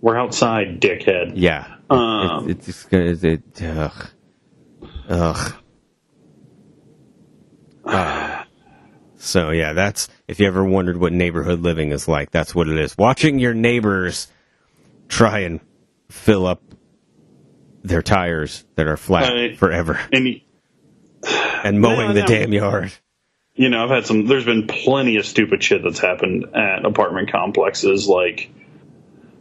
we're 0.00 0.16
outside, 0.16 0.80
dickhead. 0.80 1.32
Yeah. 1.34 1.74
Um, 1.90 2.50
it's, 2.50 2.68
it's, 2.68 2.86
it's, 2.92 3.24
it, 3.24 3.62
ugh. 3.62 4.10
Ugh. 5.08 5.54
Ah. 7.86 8.34
So 9.20 9.50
yeah, 9.50 9.72
that's 9.72 10.08
if 10.28 10.38
you 10.38 10.46
ever 10.46 10.62
wondered 10.64 10.96
what 10.96 11.12
neighborhood 11.12 11.60
living 11.60 11.90
is 11.90 12.06
like, 12.06 12.30
that's 12.30 12.54
what 12.54 12.68
it 12.68 12.78
is. 12.78 12.96
Watching 12.96 13.40
your 13.40 13.52
neighbors 13.52 14.28
try 15.08 15.40
and 15.40 15.58
fill 16.10 16.46
up 16.46 16.62
their 17.82 18.02
tires 18.02 18.64
that 18.74 18.86
are 18.86 18.96
flat 18.96 19.32
Right. 19.32 19.56
forever 19.58 19.98
And 20.12 20.40
and 21.64 21.80
mowing 21.80 22.08
No, 22.08 22.12
the 22.14 22.20
no. 22.20 22.26
damn 22.26 22.52
yard. 22.52 22.92
you 23.54 23.68
know, 23.68 23.84
I've 23.84 23.90
had 23.90 24.06
some. 24.06 24.26
There's 24.26 24.44
been 24.44 24.66
plenty 24.66 25.16
of 25.16 25.26
stupid 25.26 25.62
shit 25.62 25.82
that's 25.82 25.98
happened 25.98 26.54
at 26.54 26.84
apartment 26.84 27.30
complexes. 27.32 28.06
Like 28.06 28.50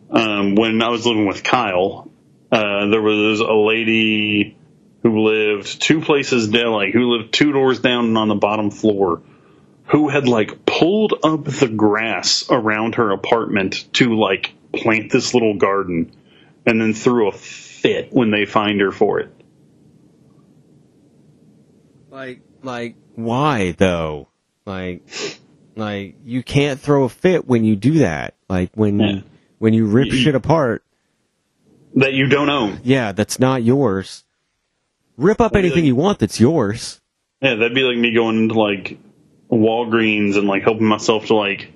um, 0.09 0.55
when 0.55 0.81
I 0.81 0.89
was 0.89 1.05
living 1.05 1.27
with 1.27 1.43
Kyle, 1.43 2.09
uh, 2.51 2.87
there 2.87 3.01
was 3.01 3.39
a 3.41 3.53
lady 3.53 4.57
who 5.03 5.21
lived 5.21 5.81
two 5.81 6.01
places 6.01 6.47
down, 6.47 6.71
like 6.71 6.93
who 6.93 7.15
lived 7.17 7.33
two 7.33 7.51
doors 7.51 7.79
down 7.79 8.05
and 8.05 8.17
on 8.17 8.27
the 8.27 8.35
bottom 8.35 8.71
floor, 8.71 9.21
who 9.85 10.09
had 10.09 10.27
like 10.27 10.65
pulled 10.65 11.13
up 11.23 11.43
the 11.45 11.67
grass 11.67 12.45
around 12.49 12.95
her 12.95 13.11
apartment 13.11 13.85
to 13.93 14.15
like 14.17 14.53
plant 14.73 15.11
this 15.11 15.33
little 15.33 15.55
garden, 15.55 16.11
and 16.67 16.79
then 16.79 16.93
threw 16.93 17.29
a 17.29 17.31
fit 17.31 18.11
when 18.13 18.29
they 18.29 18.45
fined 18.45 18.81
her 18.81 18.91
for 18.91 19.19
it. 19.21 19.33
Like, 22.11 22.41
like, 22.61 22.95
why 23.15 23.71
though? 23.71 24.27
Like, 24.65 25.01
like 25.75 26.15
you 26.25 26.43
can't 26.43 26.79
throw 26.79 27.05
a 27.05 27.09
fit 27.09 27.47
when 27.47 27.63
you 27.63 27.75
do 27.75 27.99
that. 27.99 28.35
Like 28.49 28.71
when 28.75 28.99
Yeah. 28.99 29.21
when 29.59 29.73
you 29.73 29.85
rip 29.85 30.07
You- 30.07 30.13
shit 30.17 30.35
apart. 30.35 30.83
That 31.95 32.13
you 32.13 32.27
don't 32.27 32.49
own. 32.49 32.79
Yeah, 32.83 33.11
that's 33.13 33.39
not 33.39 33.63
yours. 33.63 34.23
Rip 35.15 35.41
up 35.41 35.53
Well, 35.53 35.59
anything 35.59 35.83
like- 35.83 35.87
you 35.87 35.95
want 35.95 36.19
that's 36.19 36.39
yours. 36.39 37.01
Yeah, 37.41 37.55
that'd 37.55 37.73
be 37.73 37.81
like 37.83 37.97
me 37.97 38.13
going 38.13 38.37
into 38.37 38.59
like 38.59 38.97
Walgreens 39.51 40.37
and 40.37 40.47
like 40.47 40.63
helping 40.63 40.85
myself 40.85 41.27
to 41.27 41.35
like 41.35 41.71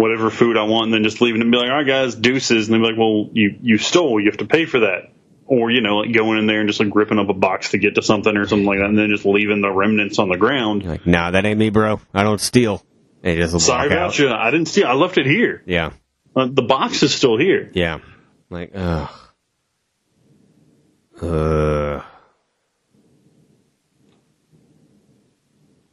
whatever 0.00 0.30
food 0.30 0.56
I 0.56 0.62
want 0.64 0.86
and 0.86 0.94
then 0.94 1.02
just 1.04 1.20
leaving 1.20 1.42
and 1.42 1.50
be 1.50 1.58
like, 1.58 1.68
all 1.70 1.76
right 1.76 1.86
guys, 1.86 2.14
deuces. 2.14 2.68
And 2.68 2.74
they'd 2.74 2.78
be 2.78 2.90
like, 2.92 2.98
well, 2.98 3.28
you, 3.32 3.56
you 3.60 3.78
stole, 3.78 4.18
you 4.20 4.30
have 4.30 4.38
to 4.38 4.46
pay 4.46 4.64
for 4.64 4.80
that. 4.80 5.12
Or, 5.46 5.70
you 5.70 5.80
know, 5.80 5.96
like 5.98 6.12
going 6.14 6.38
in 6.38 6.46
there 6.46 6.60
and 6.60 6.68
just 6.68 6.78
like 6.80 6.94
ripping 6.94 7.18
up 7.18 7.28
a 7.28 7.34
box 7.34 7.70
to 7.72 7.78
get 7.78 7.96
to 7.96 8.02
something 8.02 8.36
or 8.36 8.46
something 8.46 8.66
like 8.66 8.78
that 8.78 8.84
and 8.86 8.96
then 8.98 9.10
just 9.10 9.26
leaving 9.26 9.60
the 9.60 9.70
remnants 9.70 10.18
on 10.18 10.28
the 10.28 10.36
ground. 10.38 10.82
You're 10.82 10.92
like, 10.92 11.06
nah, 11.06 11.32
that 11.32 11.44
ain't 11.44 11.58
me, 11.58 11.70
bro. 11.70 12.00
I 12.14 12.22
don't 12.22 12.40
steal. 12.40 12.84
You 13.24 13.34
just 13.36 13.66
Sorry 13.66 13.88
about 13.88 14.10
out. 14.10 14.18
you. 14.18 14.30
I 14.30 14.50
didn't 14.50 14.68
steal. 14.68 14.86
I 14.86 14.94
left 14.94 15.18
it 15.18 15.26
here. 15.26 15.62
Yeah, 15.66 15.90
Uh, 16.34 16.46
the 16.50 16.62
box 16.62 17.02
is 17.02 17.12
still 17.14 17.36
here. 17.36 17.70
yeah. 17.74 17.98
Like, 18.48 18.70
ugh. 18.74 19.10
Ugh. 21.20 22.02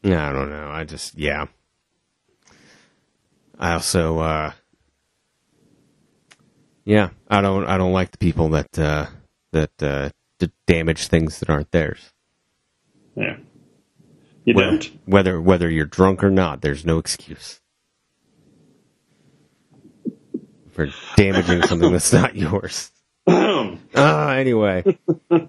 I 0.06 0.32
don't 0.32 0.50
know. 0.50 0.70
I 0.72 0.84
just, 0.86 1.18
yeah. 1.18 1.48
I 3.60 3.74
also, 3.74 4.20
uh, 4.20 4.52
yeah, 6.86 7.10
I 7.30 7.42
don't, 7.42 7.66
I 7.66 7.78
don't 7.78 7.94
like 7.94 8.12
the 8.12 8.18
people 8.18 8.50
that, 8.50 8.78
uh, 8.80 9.08
that, 9.52 9.72
uh, 9.82 10.10
d- 10.40 10.52
damage 10.68 11.08
things 11.08 11.40
that 11.40 11.50
aren't 11.50 11.72
theirs. 11.72 12.14
Yeah. 13.16 13.38
You 14.46 14.56
Whether, 14.56 14.70
don't? 14.72 14.92
whether, 15.06 15.42
whether 15.42 15.70
you're 15.70 15.86
drunk 15.86 16.24
or 16.24 16.30
not, 16.32 16.62
there's 16.62 16.86
no 16.86 16.98
excuse 17.00 17.60
for 20.72 20.90
damaging 21.16 21.64
something 21.64 21.92
that's 21.92 22.14
not 22.14 22.36
yours. 22.38 22.92
Uh, 23.28 24.30
anyway, 24.38 24.84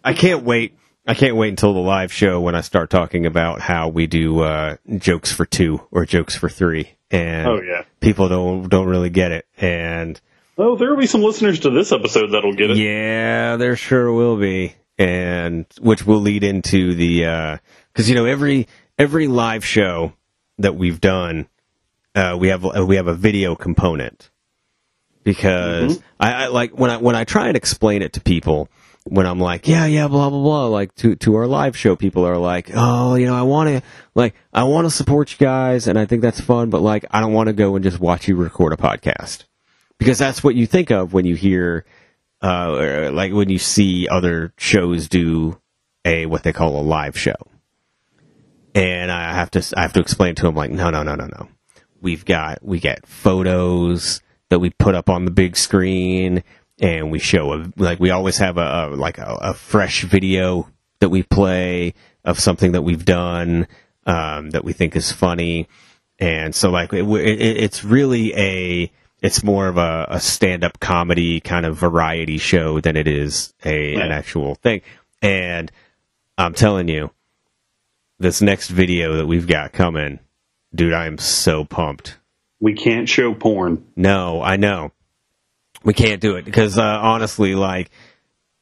I 0.02 0.12
can't 0.14 0.42
wait. 0.42 0.76
I 1.06 1.14
can't 1.14 1.36
wait 1.36 1.50
until 1.50 1.74
the 1.74 1.80
live 1.80 2.12
show 2.12 2.40
when 2.40 2.54
I 2.56 2.60
start 2.62 2.90
talking 2.90 3.26
about 3.26 3.60
how 3.60 3.88
we 3.88 4.06
do 4.08 4.40
uh, 4.40 4.76
jokes 4.96 5.30
for 5.32 5.46
two 5.46 5.80
or 5.92 6.04
jokes 6.04 6.34
for 6.36 6.48
three, 6.48 6.90
and 7.10 7.46
Oh, 7.48 7.60
yeah. 7.62 7.84
people 8.00 8.28
don't 8.28 8.68
don't 8.68 8.86
really 8.86 9.10
get 9.10 9.32
it. 9.32 9.46
And 9.58 10.20
Oh, 10.56 10.76
there 10.76 10.90
will 10.90 10.96
be 10.98 11.06
some 11.06 11.22
listeners 11.22 11.60
to 11.60 11.70
this 11.70 11.92
episode 11.92 12.28
that'll 12.32 12.52
get 12.54 12.70
it. 12.70 12.76
yeah, 12.78 13.56
there 13.56 13.76
sure 13.76 14.12
will 14.12 14.36
be, 14.36 14.74
and 14.98 15.66
which 15.80 16.04
will 16.04 16.20
lead 16.20 16.42
into 16.44 16.94
the 16.94 17.60
because 17.92 18.08
you 18.08 18.14
know 18.16 18.24
every 18.24 18.66
every 18.98 19.28
live 19.28 19.64
show 19.64 20.12
that 20.58 20.74
we've 20.74 21.00
done, 21.00 21.48
uh, 22.16 22.36
we 22.40 22.48
have 22.48 22.64
we 22.64 22.96
have 22.96 23.06
a 23.06 23.14
video 23.14 23.54
component 23.54 24.30
because 25.24 26.00
I, 26.18 26.32
I 26.32 26.46
like 26.48 26.76
when 26.76 26.90
I 26.90 26.96
when 26.96 27.14
I 27.14 27.24
try 27.24 27.48
and 27.48 27.56
explain 27.56 28.02
it 28.02 28.14
to 28.14 28.20
people, 28.20 28.68
when 29.10 29.26
I'm 29.26 29.40
like, 29.40 29.66
yeah, 29.66 29.86
yeah, 29.86 30.08
blah 30.08 30.30
blah 30.30 30.40
blah, 30.40 30.66
like 30.66 30.94
to 30.96 31.16
to 31.16 31.36
our 31.36 31.46
live 31.46 31.76
show, 31.76 31.96
people 31.96 32.24
are 32.26 32.36
like, 32.36 32.70
oh, 32.74 33.14
you 33.14 33.26
know, 33.26 33.34
I 33.34 33.42
want 33.42 33.68
to 33.70 33.82
like 34.14 34.34
I 34.52 34.64
want 34.64 34.86
to 34.86 34.90
support 34.90 35.32
you 35.32 35.38
guys, 35.38 35.86
and 35.86 35.98
I 35.98 36.06
think 36.06 36.22
that's 36.22 36.40
fun, 36.40 36.70
but 36.70 36.82
like 36.82 37.04
I 37.10 37.20
don't 37.20 37.32
want 37.32 37.48
to 37.48 37.52
go 37.52 37.74
and 37.74 37.82
just 37.82 38.00
watch 38.00 38.28
you 38.28 38.36
record 38.36 38.72
a 38.72 38.76
podcast. 38.76 39.44
Because 39.98 40.18
that's 40.18 40.44
what 40.44 40.54
you 40.54 40.66
think 40.66 40.90
of 40.90 41.12
when 41.12 41.24
you 41.24 41.34
hear, 41.34 41.84
uh, 42.40 43.10
like 43.12 43.32
when 43.32 43.48
you 43.48 43.58
see 43.58 44.06
other 44.08 44.52
shows 44.56 45.08
do 45.08 45.60
a 46.04 46.26
what 46.26 46.44
they 46.44 46.52
call 46.52 46.80
a 46.80 46.82
live 46.82 47.18
show, 47.18 47.34
and 48.74 49.10
I 49.10 49.32
have 49.34 49.50
to 49.52 49.74
I 49.76 49.82
have 49.82 49.94
to 49.94 50.00
explain 50.00 50.34
to 50.36 50.42
them 50.42 50.54
like, 50.54 50.70
no, 50.70 50.90
no, 50.90 51.02
no, 51.02 51.16
no, 51.16 51.26
no, 51.26 51.48
we've 52.00 52.24
got 52.24 52.62
we 52.62 52.78
get 52.78 53.06
photos 53.06 54.20
that 54.50 54.60
we 54.60 54.70
put 54.70 54.94
up 54.94 55.10
on 55.10 55.24
the 55.24 55.30
big 55.30 55.56
screen 55.56 56.42
and 56.80 57.10
we 57.10 57.18
show 57.18 57.52
a 57.54 57.66
like 57.76 57.98
we 58.00 58.10
always 58.10 58.38
have 58.38 58.58
a, 58.58 58.90
a 58.92 58.96
like 58.96 59.18
a, 59.18 59.38
a, 59.40 59.54
fresh 59.54 60.04
video 60.04 60.68
that 61.00 61.08
we 61.08 61.22
play 61.22 61.94
of 62.24 62.38
something 62.38 62.72
that 62.72 62.82
we've 62.82 63.04
done 63.04 63.66
um, 64.06 64.50
that 64.50 64.64
we 64.64 64.72
think 64.72 64.96
is 64.96 65.10
funny, 65.10 65.68
and 66.18 66.54
so 66.54 66.70
like 66.70 66.92
it, 66.92 67.04
it, 67.04 67.40
it's 67.40 67.84
really 67.84 68.34
a 68.36 68.92
it's 69.20 69.42
more 69.42 69.66
of 69.68 69.76
a, 69.76 70.06
a 70.10 70.20
stand 70.20 70.62
up 70.62 70.78
comedy 70.80 71.40
kind 71.40 71.66
of 71.66 71.76
variety 71.76 72.38
show 72.38 72.80
than 72.80 72.96
it 72.96 73.08
is 73.08 73.54
a 73.64 73.94
an 73.94 74.12
actual 74.12 74.54
thing, 74.56 74.82
and 75.20 75.70
I'm 76.36 76.54
telling 76.54 76.88
you, 76.88 77.10
this 78.18 78.40
next 78.40 78.68
video 78.68 79.16
that 79.16 79.26
we've 79.26 79.46
got 79.46 79.72
coming, 79.72 80.20
dude, 80.74 80.92
I 80.92 81.06
am 81.06 81.18
so 81.18 81.64
pumped. 81.64 82.16
We 82.60 82.74
can't 82.74 83.08
show 83.08 83.34
porn. 83.34 83.86
No, 83.96 84.42
I 84.42 84.56
know 84.56 84.92
we 85.84 85.94
can't 85.94 86.20
do 86.20 86.36
it 86.36 86.44
because 86.44 86.78
uh, 86.78 86.98
honestly, 87.00 87.54
like 87.54 87.90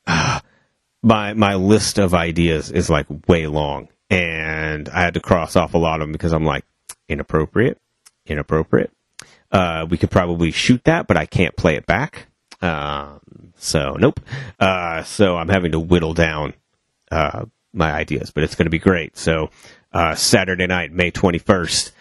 uh, 0.06 0.40
my 1.02 1.34
my 1.34 1.54
list 1.54 1.98
of 1.98 2.14
ideas 2.14 2.70
is 2.70 2.90
like 2.90 3.06
way 3.28 3.46
long, 3.46 3.88
and 4.10 4.88
I 4.88 5.02
had 5.02 5.14
to 5.14 5.20
cross 5.20 5.56
off 5.56 5.74
a 5.74 5.78
lot 5.78 6.00
of 6.00 6.06
them 6.06 6.12
because 6.12 6.32
I'm 6.32 6.44
like 6.44 6.64
inappropriate, 7.08 7.78
inappropriate. 8.26 8.90
Uh, 9.50 9.86
we 9.88 9.96
could 9.96 10.10
probably 10.10 10.50
shoot 10.50 10.82
that, 10.84 11.06
but 11.06 11.16
I 11.16 11.26
can't 11.26 11.56
play 11.56 11.76
it 11.76 11.86
back. 11.86 12.26
Um, 12.60 13.20
so 13.56 13.96
nope. 13.98 14.20
Uh, 14.58 15.02
so 15.04 15.36
I'm 15.36 15.48
having 15.48 15.72
to 15.72 15.80
whittle 15.80 16.14
down 16.14 16.54
uh, 17.10 17.46
my 17.72 17.92
ideas, 17.92 18.30
but 18.30 18.42
it's 18.42 18.54
going 18.54 18.66
to 18.66 18.70
be 18.70 18.78
great. 18.78 19.16
So 19.16 19.50
uh, 19.92 20.14
Saturday 20.14 20.66
night, 20.66 20.92
May 20.92 21.10
21st. 21.10 21.92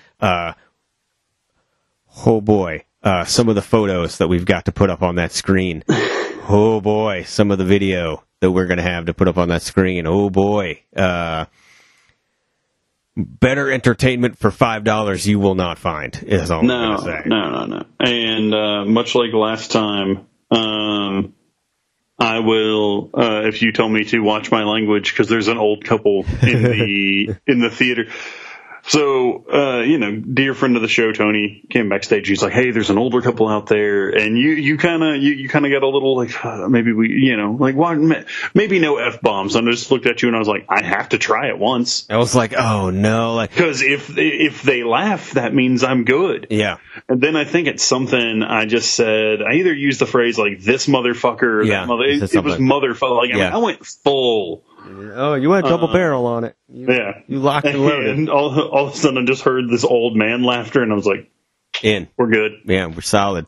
oh 2.25 2.41
boy, 2.41 2.83
uh, 3.05 3.23
some 3.23 3.47
of 3.47 3.55
the 3.55 3.61
photos 3.61 4.17
that 4.17 4.27
we've 4.27 4.45
got 4.45 4.65
to 4.65 4.71
put 4.71 4.89
up 4.89 5.03
on 5.03 5.15
that 5.15 5.31
screen. 5.31 5.83
oh 5.89 6.81
boy, 6.81 7.23
some 7.23 7.51
of 7.51 7.59
the 7.59 7.65
video 7.65 8.23
that 8.41 8.51
we're 8.51 8.65
going 8.65 8.77
to 8.77 8.83
have 8.83 9.05
to 9.05 9.13
put 9.13 9.27
up 9.27 9.37
on 9.37 9.49
that 9.49 9.61
screen. 9.61 10.07
Oh 10.07 10.29
boy. 10.29 10.81
Uh, 10.95 11.45
better 13.15 13.71
entertainment 13.71 14.37
for 14.37 14.51
five 14.51 14.83
dollars 14.83 15.25
you 15.25 15.39
will 15.39 15.55
not 15.55 15.77
find. 15.77 16.21
Is 16.25 16.51
all 16.51 16.69
I'm 16.69 16.97
saying. 16.99 17.23
no, 17.27 17.49
no, 17.49 17.65
no, 17.65 17.65
no. 17.77 17.85
And 17.99 18.53
uh, 18.53 18.85
much 18.85 19.15
like 19.15 19.31
last 19.33 19.71
time, 19.71 20.27
um, 20.51 21.33
I 22.17 22.39
will 22.39 23.11
uh, 23.13 23.43
if 23.45 23.61
you 23.61 23.71
tell 23.71 23.87
me 23.87 24.03
to 24.05 24.19
watch 24.19 24.51
my 24.51 24.63
language 24.63 25.11
because 25.11 25.29
there's 25.29 25.47
an 25.47 25.57
old 25.57 25.85
couple 25.85 26.25
in 26.41 26.63
the 26.63 27.35
in 27.45 27.59
the 27.59 27.69
theater. 27.69 28.07
So, 28.87 29.45
uh, 29.51 29.81
you 29.81 29.97
know, 29.97 30.15
dear 30.15 30.53
friend 30.53 30.75
of 30.75 30.83
the 30.83 30.87
show, 30.87 31.11
Tony 31.11 31.63
came 31.71 31.89
backstage. 31.89 32.27
He's 32.27 32.43
like, 32.43 32.53
"Hey, 32.53 32.69
there's 32.69 32.91
an 32.91 32.99
older 32.99 33.19
couple 33.21 33.47
out 33.47 33.65
there," 33.65 34.09
and 34.09 34.37
you, 34.37 34.49
you 34.51 34.77
kind 34.77 35.03
of, 35.03 35.21
you, 35.23 35.33
you 35.33 35.49
kind 35.49 35.65
of 35.65 35.71
got 35.71 35.81
a 35.81 35.89
little 35.89 36.15
like, 36.15 36.45
uh, 36.45 36.69
maybe 36.69 36.93
we, 36.93 37.09
you 37.09 37.35
know, 37.35 37.53
like, 37.59 37.75
why, 37.75 37.95
maybe 38.53 38.77
no 38.79 38.97
f 38.97 39.21
bombs. 39.21 39.55
And 39.55 39.67
I 39.67 39.71
just 39.71 39.89
looked 39.89 40.05
at 40.05 40.21
you 40.21 40.29
and 40.29 40.35
I 40.35 40.39
was 40.39 40.47
like, 40.47 40.67
I 40.69 40.83
have 40.83 41.09
to 41.09 41.17
try 41.17 41.47
it 41.47 41.57
once. 41.57 42.05
I 42.11 42.17
was 42.17 42.35
like, 42.35 42.53
oh 42.53 42.91
no, 42.91 43.33
like, 43.33 43.49
because 43.49 43.81
if 43.81 44.15
if 44.17 44.61
they 44.61 44.83
laugh, 44.83 45.31
that 45.31 45.53
means 45.53 45.83
I'm 45.83 46.03
good. 46.03 46.47
Yeah. 46.51 46.77
And 47.09 47.19
then 47.19 47.35
I 47.35 47.45
think 47.45 47.67
it's 47.67 47.83
something 47.83 48.43
I 48.43 48.65
just 48.65 48.93
said. 48.93 49.41
I 49.41 49.53
either 49.55 49.73
used 49.73 49.99
the 49.99 50.05
phrase 50.05 50.37
like 50.37 50.61
this 50.61 50.85
motherfucker 50.85 51.41
or 51.41 51.63
yeah, 51.63 51.81
that 51.81 51.87
mother. 51.87 52.03
It, 52.03 52.21
it 52.21 52.43
was 52.43 52.57
motherfucker. 52.57 53.17
Like, 53.17 53.31
I, 53.31 53.37
mean, 53.37 53.43
I 53.43 53.57
went 53.57 53.83
full 53.83 54.63
Oh, 54.87 55.33
you 55.35 55.49
went 55.49 55.65
double 55.65 55.89
uh, 55.89 55.93
barrel 55.93 56.25
on 56.25 56.43
it. 56.43 56.55
You, 56.67 56.87
yeah, 56.87 57.21
you 57.27 57.39
locked 57.39 57.67
and 57.67 57.79
loaded. 57.79 58.17
And 58.17 58.29
all, 58.29 58.59
all 58.59 58.87
of 58.87 58.93
a 58.93 58.97
sudden, 58.97 59.17
I 59.17 59.25
just 59.25 59.43
heard 59.43 59.69
this 59.69 59.83
old 59.83 60.15
man 60.15 60.43
laughter, 60.43 60.83
and 60.83 60.91
I 60.91 60.95
was 60.95 61.05
like, 61.05 61.31
"In, 61.81 62.07
we're 62.17 62.29
good. 62.29 62.51
Yeah, 62.65 62.87
we're 62.87 63.01
solid." 63.01 63.47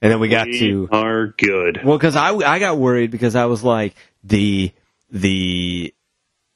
And 0.00 0.12
then 0.12 0.20
we 0.20 0.28
got 0.28 0.46
we 0.46 0.58
to 0.60 0.88
are 0.92 1.26
good. 1.26 1.80
Well, 1.84 1.98
because 1.98 2.16
I 2.16 2.32
I 2.34 2.58
got 2.58 2.78
worried 2.78 3.10
because 3.10 3.34
I 3.34 3.46
was 3.46 3.64
like 3.64 3.94
the 4.22 4.72
the 5.10 5.94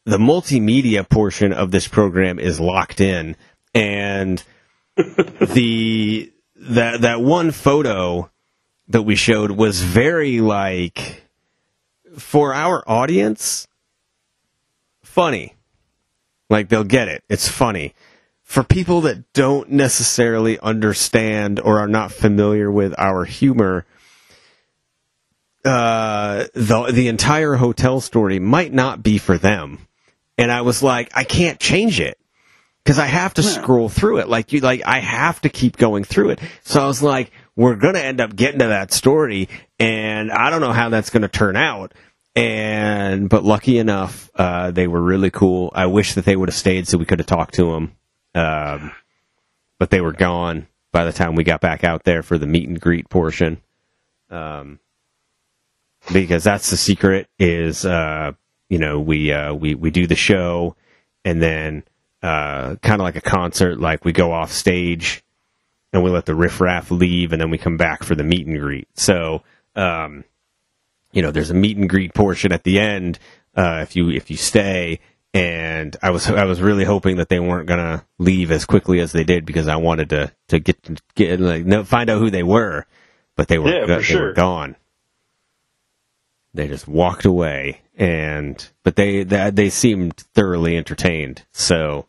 the 0.04 0.18
multimedia 0.18 1.08
portion 1.08 1.52
of 1.52 1.70
this 1.70 1.88
program 1.88 2.38
is 2.38 2.60
locked 2.60 3.00
in, 3.00 3.36
and 3.74 4.42
the 4.96 6.32
that 6.56 7.00
that 7.00 7.20
one 7.20 7.50
photo 7.50 8.30
that 8.88 9.02
we 9.02 9.16
showed 9.16 9.50
was 9.50 9.80
very 9.80 10.40
like 10.40 11.22
for 12.16 12.54
our 12.54 12.84
audience 12.88 13.66
funny. 15.12 15.54
Like 16.48 16.68
they'll 16.68 16.84
get 16.84 17.08
it. 17.08 17.22
It's 17.28 17.48
funny. 17.48 17.94
For 18.42 18.62
people 18.62 19.02
that 19.02 19.32
don't 19.32 19.70
necessarily 19.70 20.58
understand 20.58 21.60
or 21.60 21.78
are 21.80 21.88
not 21.88 22.12
familiar 22.12 22.70
with 22.70 22.94
our 22.98 23.24
humor, 23.24 23.86
uh, 25.64 26.44
the 26.54 26.90
the 26.92 27.08
entire 27.08 27.54
hotel 27.54 28.00
story 28.00 28.38
might 28.38 28.72
not 28.72 29.02
be 29.02 29.18
for 29.18 29.38
them. 29.38 29.86
And 30.36 30.50
I 30.50 30.62
was 30.62 30.82
like, 30.82 31.10
I 31.14 31.24
can't 31.24 31.60
change 31.60 32.00
it 32.00 32.18
because 32.84 32.98
I 32.98 33.06
have 33.06 33.34
to 33.34 33.42
scroll 33.42 33.88
through 33.88 34.18
it. 34.18 34.28
Like 34.28 34.52
you, 34.52 34.60
like 34.60 34.82
I 34.84 34.98
have 34.98 35.40
to 35.42 35.48
keep 35.48 35.76
going 35.76 36.04
through 36.04 36.30
it. 36.30 36.40
So 36.64 36.82
I 36.82 36.86
was 36.86 37.02
like, 37.02 37.30
we're 37.54 37.76
gonna 37.76 38.00
end 38.00 38.20
up 38.20 38.34
getting 38.34 38.58
to 38.60 38.68
that 38.68 38.92
story, 38.92 39.48
and 39.78 40.32
I 40.32 40.50
don't 40.50 40.62
know 40.62 40.72
how 40.72 40.88
that's 40.88 41.10
gonna 41.10 41.28
turn 41.28 41.54
out 41.56 41.92
and 42.34 43.28
but 43.28 43.44
lucky 43.44 43.78
enough, 43.78 44.30
uh, 44.34 44.70
they 44.70 44.86
were 44.86 45.02
really 45.02 45.30
cool. 45.30 45.70
I 45.74 45.86
wish 45.86 46.14
that 46.14 46.24
they 46.24 46.36
would 46.36 46.48
have 46.48 46.56
stayed 46.56 46.88
so 46.88 46.96
we 46.98 47.04
could 47.04 47.18
have 47.18 47.26
talked 47.26 47.54
to 47.54 47.70
them, 47.72 47.92
um, 48.34 48.92
but 49.78 49.90
they 49.90 50.00
were 50.00 50.12
gone 50.12 50.66
by 50.92 51.04
the 51.04 51.12
time 51.12 51.34
we 51.34 51.44
got 51.44 51.60
back 51.60 51.84
out 51.84 52.04
there 52.04 52.22
for 52.22 52.38
the 52.38 52.46
meet 52.46 52.68
and 52.68 52.80
greet 52.80 53.08
portion. 53.10 53.60
Um, 54.30 54.78
because 56.12 56.42
that's 56.42 56.70
the 56.70 56.76
secret 56.76 57.28
is 57.38 57.84
uh, 57.84 58.32
you 58.70 58.78
know 58.78 58.98
we 58.98 59.30
uh, 59.30 59.52
we 59.52 59.74
we 59.74 59.90
do 59.90 60.06
the 60.06 60.16
show 60.16 60.74
and 61.24 61.42
then 61.42 61.84
uh, 62.22 62.76
kind 62.76 63.00
of 63.00 63.04
like 63.04 63.16
a 63.16 63.20
concert, 63.20 63.78
like 63.78 64.04
we 64.04 64.12
go 64.12 64.32
off 64.32 64.52
stage 64.52 65.22
and 65.92 66.02
we 66.02 66.10
let 66.10 66.24
the 66.24 66.34
riffraff 66.34 66.90
leave 66.90 67.32
and 67.32 67.42
then 67.42 67.50
we 67.50 67.58
come 67.58 67.76
back 67.76 68.02
for 68.04 68.14
the 68.14 68.24
meet 68.24 68.46
and 68.46 68.58
greet. 68.58 68.88
So. 68.94 69.42
Um, 69.74 70.24
you 71.12 71.22
know, 71.22 71.30
there's 71.30 71.50
a 71.50 71.54
meet 71.54 71.76
and 71.76 71.88
greet 71.88 72.14
portion 72.14 72.52
at 72.52 72.64
the 72.64 72.80
end 72.80 73.18
uh, 73.54 73.80
if 73.82 73.96
you 73.96 74.10
if 74.10 74.30
you 74.30 74.36
stay. 74.36 75.00
And 75.34 75.96
I 76.02 76.10
was 76.10 76.28
I 76.30 76.44
was 76.44 76.60
really 76.60 76.84
hoping 76.84 77.16
that 77.16 77.28
they 77.28 77.40
weren't 77.40 77.68
gonna 77.68 78.04
leave 78.18 78.50
as 78.50 78.64
quickly 78.64 79.00
as 79.00 79.12
they 79.12 79.24
did 79.24 79.44
because 79.44 79.68
I 79.68 79.76
wanted 79.76 80.10
to 80.10 80.32
to 80.48 80.58
get 80.58 81.00
get 81.14 81.40
like 81.40 81.64
no, 81.64 81.84
find 81.84 82.10
out 82.10 82.18
who 82.18 82.30
they 82.30 82.42
were, 82.42 82.86
but 83.36 83.48
they 83.48 83.58
were 83.58 83.70
yeah, 83.70 83.86
go, 83.86 83.96
they 83.96 84.02
sure. 84.02 84.26
were 84.28 84.32
gone. 84.32 84.76
They 86.54 86.68
just 86.68 86.86
walked 86.86 87.24
away, 87.24 87.80
and 87.96 88.66
but 88.82 88.96
they 88.96 89.22
they, 89.24 89.50
they 89.50 89.70
seemed 89.70 90.16
thoroughly 90.34 90.76
entertained, 90.76 91.46
so 91.52 92.06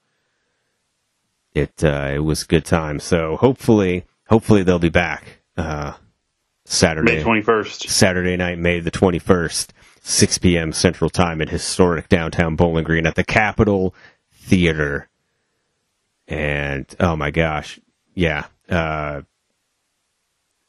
it 1.54 1.84
uh, 1.84 2.12
it 2.14 2.20
was 2.20 2.44
a 2.44 2.48
good 2.48 2.66
time. 2.66 3.00
So 3.00 3.38
hopefully 3.38 4.06
hopefully 4.28 4.64
they'll 4.64 4.80
be 4.80 4.90
back. 4.90 5.40
Uh, 5.56 5.94
Saturday, 6.66 7.18
May 7.18 7.24
21st. 7.24 7.90
Saturday 7.90 8.38
night, 8.38 8.58
May 8.58 8.80
the 8.80 8.92
21st, 8.92 9.70
6 10.02 10.38
p.m. 10.40 10.72
Central 10.72 11.10
Time 11.10 11.42
in 11.42 11.48
historic 11.48 12.10
downtown 12.10 12.56
Bowling 12.56 12.84
Green 12.84 13.06
at 13.06 13.16
the 13.16 13.24
Capitol 13.24 13.94
Theater. 14.34 15.10
And 16.28 16.86
oh 17.00 17.16
my 17.16 17.32
gosh, 17.32 17.80
yeah. 18.14 18.46
Uh, 18.70 19.22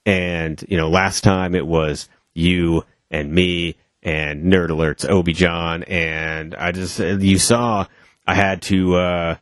and 0.05 0.63
you 0.69 0.77
know, 0.77 0.89
last 0.89 1.23
time 1.23 1.55
it 1.55 1.67
was 1.67 2.09
you 2.35 2.85
and 3.11 3.33
me 3.33 3.77
and 4.03 4.53
Nerd 4.53 4.69
Alerts, 4.69 5.09
Obi 5.09 5.33
John, 5.33 5.85
and 5.85 6.55
I 6.55 6.73
just 6.73 6.99
you 6.99 7.39
saw 7.39 7.87
I 8.27 8.35
had 8.35 8.63
to 8.63 8.97
uh, 8.97 9.37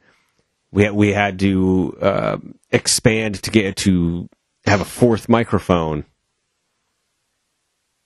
we 0.71 0.85
had, 0.85 0.93
we 0.93 1.13
had 1.13 1.39
to 1.41 1.97
uh, 2.01 2.37
expand 2.71 3.43
to 3.43 3.51
get 3.51 3.77
to 3.79 4.29
have 4.67 4.81
a 4.81 4.85
fourth 4.85 5.29
microphone 5.29 6.05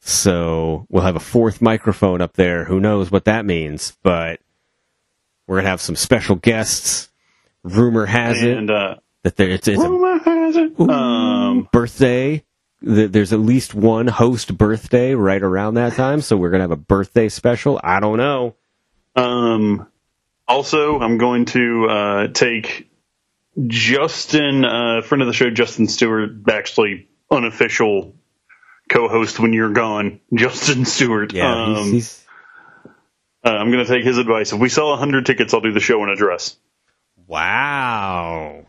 so 0.06 0.86
we'll 0.88 1.02
have 1.02 1.16
a 1.16 1.20
fourth 1.20 1.60
microphone 1.60 2.20
up 2.20 2.34
there. 2.34 2.64
Who 2.64 2.80
knows 2.80 3.10
what 3.10 3.24
that 3.24 3.44
means? 3.44 3.96
But 4.02 4.40
we're 5.46 5.58
gonna 5.58 5.68
have 5.68 5.80
some 5.80 5.96
special 5.96 6.36
guests. 6.36 7.08
Rumor 7.62 8.06
has 8.06 8.40
and, 8.42 8.70
it 8.70 8.76
uh, 8.76 8.96
that 9.24 9.36
there 9.36 9.50
it's, 9.50 9.66
it's 9.66 9.78
rumor 9.78 10.16
a 10.16 10.22
has 10.22 10.56
it. 10.56 10.72
ooh, 10.80 10.88
Um, 10.88 11.68
birthday 11.72 12.44
there's 12.82 13.32
at 13.32 13.40
least 13.40 13.74
one 13.74 14.06
host 14.06 14.56
birthday 14.56 15.14
right 15.14 15.42
around 15.42 15.74
that 15.74 15.94
time, 15.94 16.20
so 16.20 16.36
we're 16.36 16.50
gonna 16.50 16.64
have 16.64 16.70
a 16.70 16.76
birthday 16.76 17.28
special. 17.28 17.80
I 17.82 18.00
don't 18.00 18.18
know. 18.18 18.54
Um, 19.16 19.88
also, 20.46 21.00
I'm 21.00 21.18
going 21.18 21.46
to 21.46 21.86
uh, 21.88 22.28
take 22.28 22.88
Justin, 23.66 24.64
uh, 24.64 25.00
friend 25.02 25.22
of 25.22 25.26
the 25.26 25.32
show, 25.32 25.50
Justin 25.50 25.88
Stewart, 25.88 26.30
actually 26.48 27.08
unofficial 27.30 28.14
co-host 28.88 29.38
when 29.38 29.52
you're 29.52 29.72
gone, 29.72 30.20
Justin 30.34 30.84
Stewart. 30.84 31.32
Yeah, 31.32 31.64
um, 31.64 31.74
he's, 31.74 31.92
he's 31.92 32.24
uh, 33.44 33.50
I'm 33.50 33.70
going 33.70 33.84
to 33.84 33.90
take 33.90 34.04
his 34.04 34.18
advice. 34.18 34.52
If 34.52 34.58
we 34.58 34.68
sell 34.68 34.90
100 34.90 35.24
tickets, 35.24 35.54
I'll 35.54 35.60
do 35.60 35.72
the 35.72 35.80
show 35.80 36.02
in 36.02 36.10
a 36.10 36.16
dress. 36.16 36.56
wow, 37.26 38.66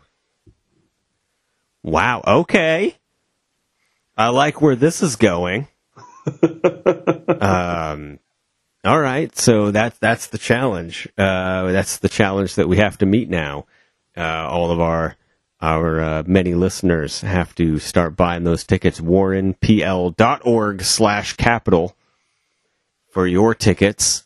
wow. 1.82 2.22
Okay, 2.26 2.96
I 4.16 4.28
like 4.28 4.60
where 4.62 4.76
this 4.76 5.02
is 5.02 5.16
going. 5.16 5.66
um, 7.40 8.18
all 8.84 9.00
right, 9.00 9.36
so 9.36 9.70
that's 9.70 9.98
that's 9.98 10.28
the 10.28 10.38
challenge. 10.38 11.08
Uh, 11.18 11.72
that's 11.72 11.98
the 11.98 12.08
challenge 12.08 12.54
that 12.56 12.68
we 12.68 12.76
have 12.76 12.98
to 12.98 13.06
meet 13.06 13.28
now. 13.28 13.66
Uh, 14.16 14.48
all 14.48 14.70
of 14.70 14.80
our 14.80 15.16
our 15.60 16.00
uh, 16.00 16.22
many 16.26 16.54
listeners 16.54 17.20
have 17.22 17.54
to 17.56 17.78
start 17.78 18.16
buying 18.16 18.44
those 18.44 18.64
tickets. 18.64 19.00
WarrenPL.org 19.00 20.82
slash 20.82 21.32
capital 21.36 21.96
for 23.10 23.26
your 23.26 23.54
tickets. 23.54 24.24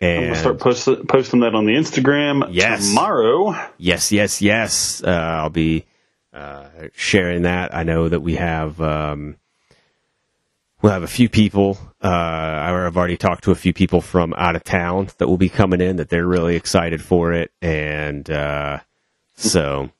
And 0.00 0.36
start 0.36 0.60
post- 0.60 1.08
posting 1.08 1.40
that 1.40 1.54
on 1.56 1.66
the 1.66 1.72
Instagram 1.72 2.48
Yes. 2.52 2.88
tomorrow. 2.88 3.54
yes, 3.78 4.12
yes, 4.12 4.40
yes. 4.40 5.02
Uh, 5.02 5.10
I'll 5.10 5.50
be 5.50 5.86
uh, 6.32 6.66
sharing 6.94 7.42
that. 7.42 7.74
I 7.74 7.82
know 7.82 8.08
that 8.08 8.20
we 8.20 8.36
have 8.36 8.80
um, 8.80 9.36
we'll 10.82 10.92
have 10.92 11.02
a 11.02 11.08
few 11.08 11.28
people. 11.28 11.78
Uh, 12.00 12.06
I've 12.08 12.96
already 12.96 13.16
talked 13.16 13.42
to 13.44 13.50
a 13.50 13.56
few 13.56 13.72
people 13.72 14.00
from 14.00 14.34
out 14.36 14.54
of 14.54 14.62
town 14.62 15.08
that 15.18 15.26
will 15.26 15.36
be 15.36 15.48
coming 15.48 15.80
in. 15.80 15.96
That 15.96 16.10
they're 16.10 16.26
really 16.26 16.54
excited 16.54 17.02
for 17.02 17.32
it, 17.32 17.50
and 17.60 18.30
uh, 18.30 18.78
so 19.34 19.90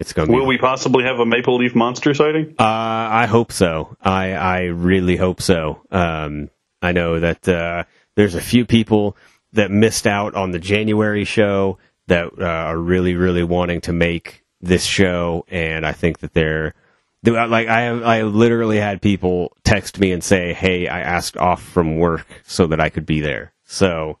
it's 0.00 0.14
going 0.14 0.26
to 0.26 0.32
be. 0.32 0.38
Will 0.38 0.46
we 0.46 0.58
possibly 0.58 1.04
have 1.04 1.20
a 1.20 1.26
Maple 1.26 1.56
Leaf 1.56 1.74
Monster 1.74 2.14
sighting? 2.14 2.54
Uh, 2.58 2.64
I 2.64 3.26
hope 3.26 3.52
so. 3.52 3.96
I 4.00 4.32
I 4.32 4.62
really 4.64 5.16
hope 5.16 5.42
so. 5.42 5.82
Um, 5.90 6.50
I 6.80 6.92
know 6.92 7.20
that 7.20 7.46
uh, 7.46 7.84
there's 8.16 8.34
a 8.34 8.40
few 8.40 8.64
people 8.64 9.16
that 9.52 9.70
missed 9.70 10.06
out 10.06 10.34
on 10.34 10.52
the 10.52 10.58
January 10.58 11.24
show 11.24 11.78
that 12.06 12.30
uh, 12.40 12.44
are 12.44 12.78
really 12.78 13.14
really 13.14 13.44
wanting 13.44 13.82
to 13.82 13.92
make 13.92 14.42
this 14.62 14.84
show, 14.84 15.44
and 15.48 15.86
I 15.86 15.92
think 15.92 16.20
that 16.20 16.32
they're 16.32 16.74
like 17.22 17.68
I 17.68 17.82
have, 17.82 18.02
I 18.02 18.22
literally 18.22 18.78
had 18.78 19.02
people 19.02 19.54
text 19.64 20.00
me 20.00 20.12
and 20.12 20.24
say, 20.24 20.54
"Hey, 20.54 20.88
I 20.88 21.00
asked 21.00 21.36
off 21.36 21.62
from 21.62 21.98
work 21.98 22.26
so 22.44 22.66
that 22.68 22.80
I 22.80 22.88
could 22.88 23.06
be 23.06 23.20
there." 23.20 23.52
So. 23.64 24.18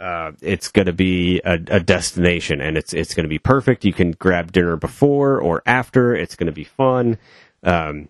Uh, 0.00 0.32
it's 0.40 0.68
going 0.68 0.86
to 0.86 0.94
be 0.94 1.42
a, 1.44 1.60
a 1.68 1.78
destination, 1.78 2.62
and 2.62 2.78
it's 2.78 2.94
it's 2.94 3.12
going 3.12 3.24
to 3.24 3.28
be 3.28 3.38
perfect. 3.38 3.84
You 3.84 3.92
can 3.92 4.12
grab 4.12 4.50
dinner 4.50 4.76
before 4.76 5.38
or 5.38 5.62
after. 5.66 6.14
It's 6.14 6.36
going 6.36 6.46
to 6.46 6.52
be 6.52 6.64
fun, 6.64 7.18
um, 7.62 8.08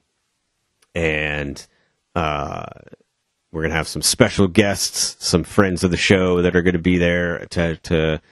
and 0.95 1.66
uh, 2.14 2.66
we're 3.51 3.62
going 3.62 3.72
to 3.72 3.76
have 3.76 3.88
some 3.88 4.03
special 4.03 4.47
guests, 4.47 5.16
some 5.18 5.43
friends 5.43 5.82
of 5.82 5.91
the 5.91 5.97
show 5.97 6.43
that 6.43 6.55
are 6.55 6.62
going 6.62 6.74
to 6.74 6.78
be 6.78 6.97
there 6.97 7.45
to 7.47 7.76
to 7.78 8.22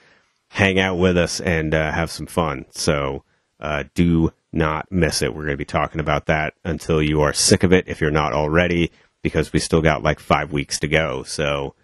hang 0.50 0.78
out 0.78 0.94
with 0.94 1.16
us 1.16 1.40
and 1.40 1.74
uh, 1.74 1.90
have 1.90 2.12
some 2.12 2.26
fun. 2.26 2.64
So 2.70 3.24
uh, 3.58 3.84
do 3.94 4.32
not 4.52 4.92
miss 4.92 5.20
it. 5.20 5.34
We're 5.34 5.42
going 5.42 5.54
to 5.54 5.56
be 5.56 5.64
talking 5.64 6.00
about 6.00 6.26
that 6.26 6.54
until 6.64 7.02
you 7.02 7.22
are 7.22 7.32
sick 7.32 7.64
of 7.64 7.72
it, 7.72 7.88
if 7.88 8.00
you're 8.00 8.12
not 8.12 8.32
already, 8.32 8.92
because 9.20 9.52
we 9.52 9.58
still 9.58 9.82
got 9.82 10.04
like 10.04 10.20
five 10.20 10.52
weeks 10.52 10.78
to 10.78 10.86
go. 10.86 11.24
So. 11.24 11.74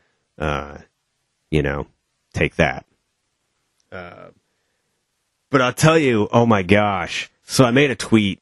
You 1.50 1.62
know, 1.62 1.86
take 2.32 2.56
that. 2.56 2.84
Uh, 3.92 4.28
but 5.50 5.60
I'll 5.60 5.72
tell 5.72 5.98
you, 5.98 6.28
oh 6.32 6.46
my 6.46 6.62
gosh. 6.62 7.30
So 7.44 7.64
I 7.64 7.70
made 7.70 7.90
a 7.90 7.94
tweet 7.94 8.40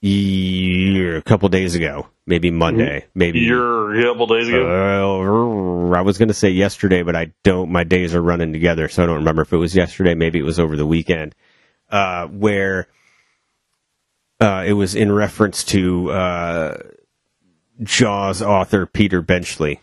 ye- 0.00 1.16
a 1.16 1.22
couple 1.22 1.48
days 1.48 1.74
ago, 1.74 2.08
maybe 2.26 2.50
Monday, 2.50 3.06
maybe. 3.14 3.40
You're 3.40 3.98
a 3.98 4.02
couple 4.02 4.26
days 4.26 4.48
ago. 4.48 4.66
Uh, 4.66 5.96
I 5.96 6.02
was 6.02 6.18
going 6.18 6.28
to 6.28 6.34
say 6.34 6.50
yesterday, 6.50 7.02
but 7.02 7.16
I 7.16 7.32
don't. 7.42 7.70
My 7.70 7.84
days 7.84 8.14
are 8.14 8.22
running 8.22 8.52
together, 8.52 8.88
so 8.88 9.02
I 9.02 9.06
don't 9.06 9.16
remember 9.16 9.42
if 9.42 9.52
it 9.52 9.56
was 9.56 9.74
yesterday. 9.74 10.14
Maybe 10.14 10.38
it 10.38 10.44
was 10.44 10.60
over 10.60 10.76
the 10.76 10.86
weekend, 10.86 11.34
uh, 11.90 12.26
where 12.26 12.88
uh, 14.40 14.64
it 14.66 14.74
was 14.74 14.94
in 14.94 15.10
reference 15.10 15.64
to 15.64 16.10
uh, 16.10 16.78
Jaws 17.82 18.42
author 18.42 18.86
Peter 18.86 19.22
Benchley 19.22 19.80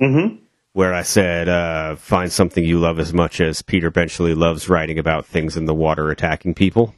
mm-hmm. 0.00 0.43
Where 0.74 0.92
I 0.92 1.02
said, 1.02 1.48
uh, 1.48 1.94
find 1.96 2.30
something 2.30 2.64
you 2.64 2.80
love 2.80 2.98
as 2.98 3.12
much 3.14 3.40
as 3.40 3.62
Peter 3.62 3.90
Benchley 3.90 4.34
loves 4.34 4.68
writing 4.68 4.98
about 4.98 5.24
things 5.24 5.56
in 5.56 5.66
the 5.66 5.74
water 5.74 6.10
attacking 6.10 6.54
people. 6.54 6.94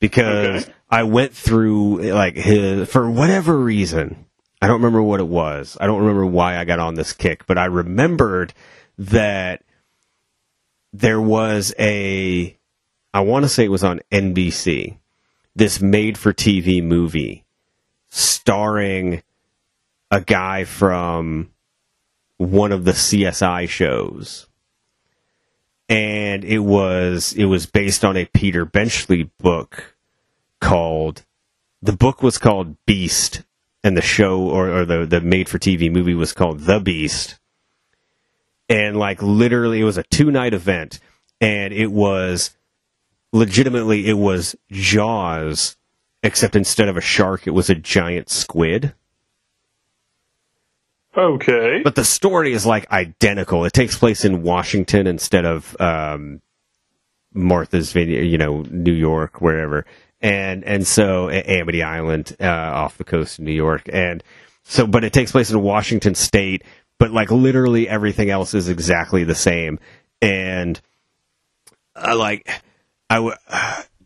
Because 0.00 0.62
Okay. 0.64 0.72
I 0.90 1.02
went 1.04 1.32
through, 1.34 2.02
like, 2.12 2.36
his, 2.36 2.88
for 2.88 3.10
whatever 3.10 3.56
reason, 3.58 4.24
I 4.62 4.66
don't 4.66 4.76
remember 4.80 5.02
what 5.02 5.20
it 5.20 5.28
was. 5.28 5.76
I 5.78 5.86
don't 5.86 6.00
remember 6.00 6.24
why 6.24 6.56
I 6.58 6.64
got 6.64 6.78
on 6.78 6.94
this 6.94 7.12
kick, 7.12 7.46
but 7.46 7.58
I 7.58 7.66
remembered 7.66 8.54
that 8.96 9.62
there 10.94 11.20
was 11.20 11.74
a, 11.78 12.56
I 13.12 13.20
want 13.20 13.44
to 13.44 13.48
say 13.50 13.64
it 13.66 13.70
was 13.70 13.84
on 13.84 14.00
NBC, 14.10 14.96
this 15.54 15.82
made 15.82 16.16
for 16.16 16.32
TV 16.32 16.82
movie 16.82 17.44
starring 18.08 19.22
a 20.10 20.22
guy 20.22 20.64
from 20.64 21.50
one 22.38 22.72
of 22.72 22.84
the 22.84 22.92
CSI 22.92 23.68
shows. 23.68 24.46
And 25.88 26.44
it 26.44 26.60
was 26.60 27.32
it 27.34 27.44
was 27.44 27.66
based 27.66 28.04
on 28.04 28.16
a 28.16 28.24
Peter 28.26 28.64
Benchley 28.64 29.30
book 29.38 29.96
called 30.60 31.24
the 31.80 31.92
book 31.92 32.22
was 32.22 32.38
called 32.38 32.76
Beast 32.86 33.42
and 33.84 33.96
the 33.96 34.02
show 34.02 34.40
or, 34.40 34.68
or 34.68 34.84
the, 34.84 35.06
the 35.06 35.20
made 35.20 35.48
for 35.48 35.58
TV 35.58 35.90
movie 35.92 36.14
was 36.14 36.32
called 36.32 36.60
The 36.60 36.80
Beast. 36.80 37.38
And 38.68 38.96
like 38.96 39.22
literally 39.22 39.80
it 39.80 39.84
was 39.84 39.96
a 39.96 40.02
two 40.02 40.32
night 40.32 40.54
event 40.54 40.98
and 41.40 41.72
it 41.72 41.92
was 41.92 42.56
legitimately 43.32 44.08
it 44.08 44.18
was 44.18 44.56
Jaws 44.70 45.76
except 46.24 46.56
instead 46.56 46.88
of 46.88 46.96
a 46.96 47.00
shark 47.00 47.46
it 47.46 47.50
was 47.50 47.70
a 47.70 47.76
giant 47.76 48.28
squid. 48.28 48.92
Okay. 51.16 51.80
But 51.82 51.94
the 51.94 52.04
story 52.04 52.52
is 52.52 52.66
like 52.66 52.90
identical. 52.90 53.64
It 53.64 53.72
takes 53.72 53.96
place 53.96 54.24
in 54.24 54.42
Washington 54.42 55.06
instead 55.06 55.46
of 55.46 55.74
um, 55.80 56.42
Martha's 57.32 57.92
Vineyard, 57.92 58.24
you 58.24 58.38
know, 58.38 58.62
New 58.70 58.92
York, 58.92 59.40
wherever. 59.40 59.86
And 60.20 60.64
and 60.64 60.86
so 60.86 61.30
Amity 61.30 61.82
Island 61.82 62.36
uh, 62.40 62.46
off 62.46 62.98
the 62.98 63.04
coast 63.04 63.38
of 63.38 63.44
New 63.44 63.52
York. 63.52 63.88
And 63.92 64.22
so, 64.64 64.86
but 64.86 65.04
it 65.04 65.12
takes 65.12 65.32
place 65.32 65.50
in 65.50 65.60
Washington 65.62 66.14
State. 66.14 66.64
But 66.98 67.10
like 67.10 67.30
literally 67.30 67.88
everything 67.88 68.30
else 68.30 68.54
is 68.54 68.68
exactly 68.68 69.24
the 69.24 69.34
same. 69.34 69.78
And 70.20 70.80
I 71.94 72.14
like 72.14 72.48
I 73.10 73.30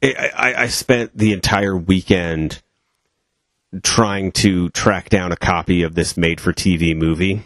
I 0.02 0.54
I 0.56 0.66
spent 0.68 1.16
the 1.16 1.32
entire 1.32 1.76
weekend 1.76 2.62
trying 3.82 4.32
to 4.32 4.68
track 4.70 5.08
down 5.08 5.32
a 5.32 5.36
copy 5.36 5.82
of 5.82 5.94
this 5.94 6.16
made 6.16 6.40
for 6.40 6.52
TV 6.52 6.96
movie. 6.96 7.42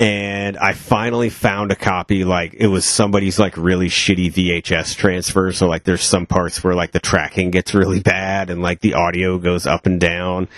And 0.00 0.56
I 0.56 0.72
finally 0.72 1.28
found 1.28 1.72
a 1.72 1.76
copy, 1.76 2.24
like, 2.24 2.54
it 2.54 2.68
was 2.68 2.86
somebody's, 2.86 3.38
like, 3.38 3.54
really 3.58 3.88
shitty 3.88 4.32
VHS 4.32 4.96
transfer. 4.96 5.52
So, 5.52 5.68
like, 5.68 5.84
there's 5.84 6.02
some 6.02 6.24
parts 6.24 6.64
where, 6.64 6.74
like, 6.74 6.92
the 6.92 7.00
tracking 7.00 7.50
gets 7.50 7.74
really 7.74 8.00
bad 8.00 8.48
and, 8.48 8.62
like, 8.62 8.80
the 8.80 8.94
audio 8.94 9.36
goes 9.36 9.66
up 9.66 9.84
and 9.84 10.00
down. 10.00 10.48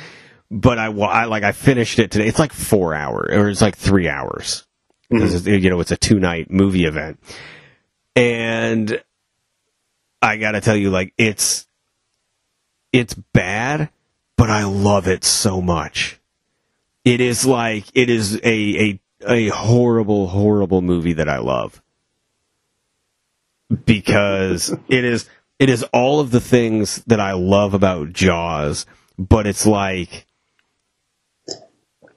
But 0.49 0.79
I, 0.79 0.87
I 0.93 1.25
like, 1.25 1.43
I 1.43 1.51
finished 1.51 1.99
it 1.99 2.13
today. 2.13 2.29
It's 2.29 2.39
like 2.39 2.53
four 2.53 2.95
hours, 2.95 3.35
or 3.37 3.49
it's 3.49 3.63
like 3.63 3.77
three 3.77 4.09
hours. 4.09 4.65
Mm-hmm. 5.11 5.17
Because, 5.17 5.35
it's- 5.47 5.63
you 5.63 5.71
know, 5.71 5.81
it's 5.81 5.91
a 5.91 5.97
two 5.97 6.21
night 6.21 6.49
movie 6.51 6.85
event. 6.85 7.19
And 8.15 9.03
I 10.21 10.37
gotta 10.37 10.61
tell 10.61 10.77
you, 10.77 10.91
like, 10.91 11.15
it's, 11.19 11.67
it's 12.93 13.15
bad, 13.15 13.91
but 14.37 14.51
I 14.51 14.65
love 14.65 15.09
it 15.09 15.25
so 15.25 15.61
much. 15.61 16.21
It 17.05 17.21
is 17.21 17.45
like 17.45 17.85
it 17.95 18.11
is 18.11 18.37
a 18.37 18.41
a 18.45 19.01
a 19.27 19.49
horrible 19.49 20.29
horrible 20.29 20.83
movie 20.83 21.15
that 21.15 21.29
I 21.29 21.39
love 21.39 21.83
because 23.85 24.71
it 24.89 25.05
is 25.05 25.29
it 25.59 25.69
is 25.71 25.85
all 25.93 26.21
of 26.21 26.31
the 26.31 26.41
things 26.41 27.03
that 27.07 27.21
I 27.21 27.33
love 27.33 27.75
about 27.75 28.13
Jaws, 28.13 28.87
but 29.19 29.47
it's 29.47 29.67
like 29.67 30.27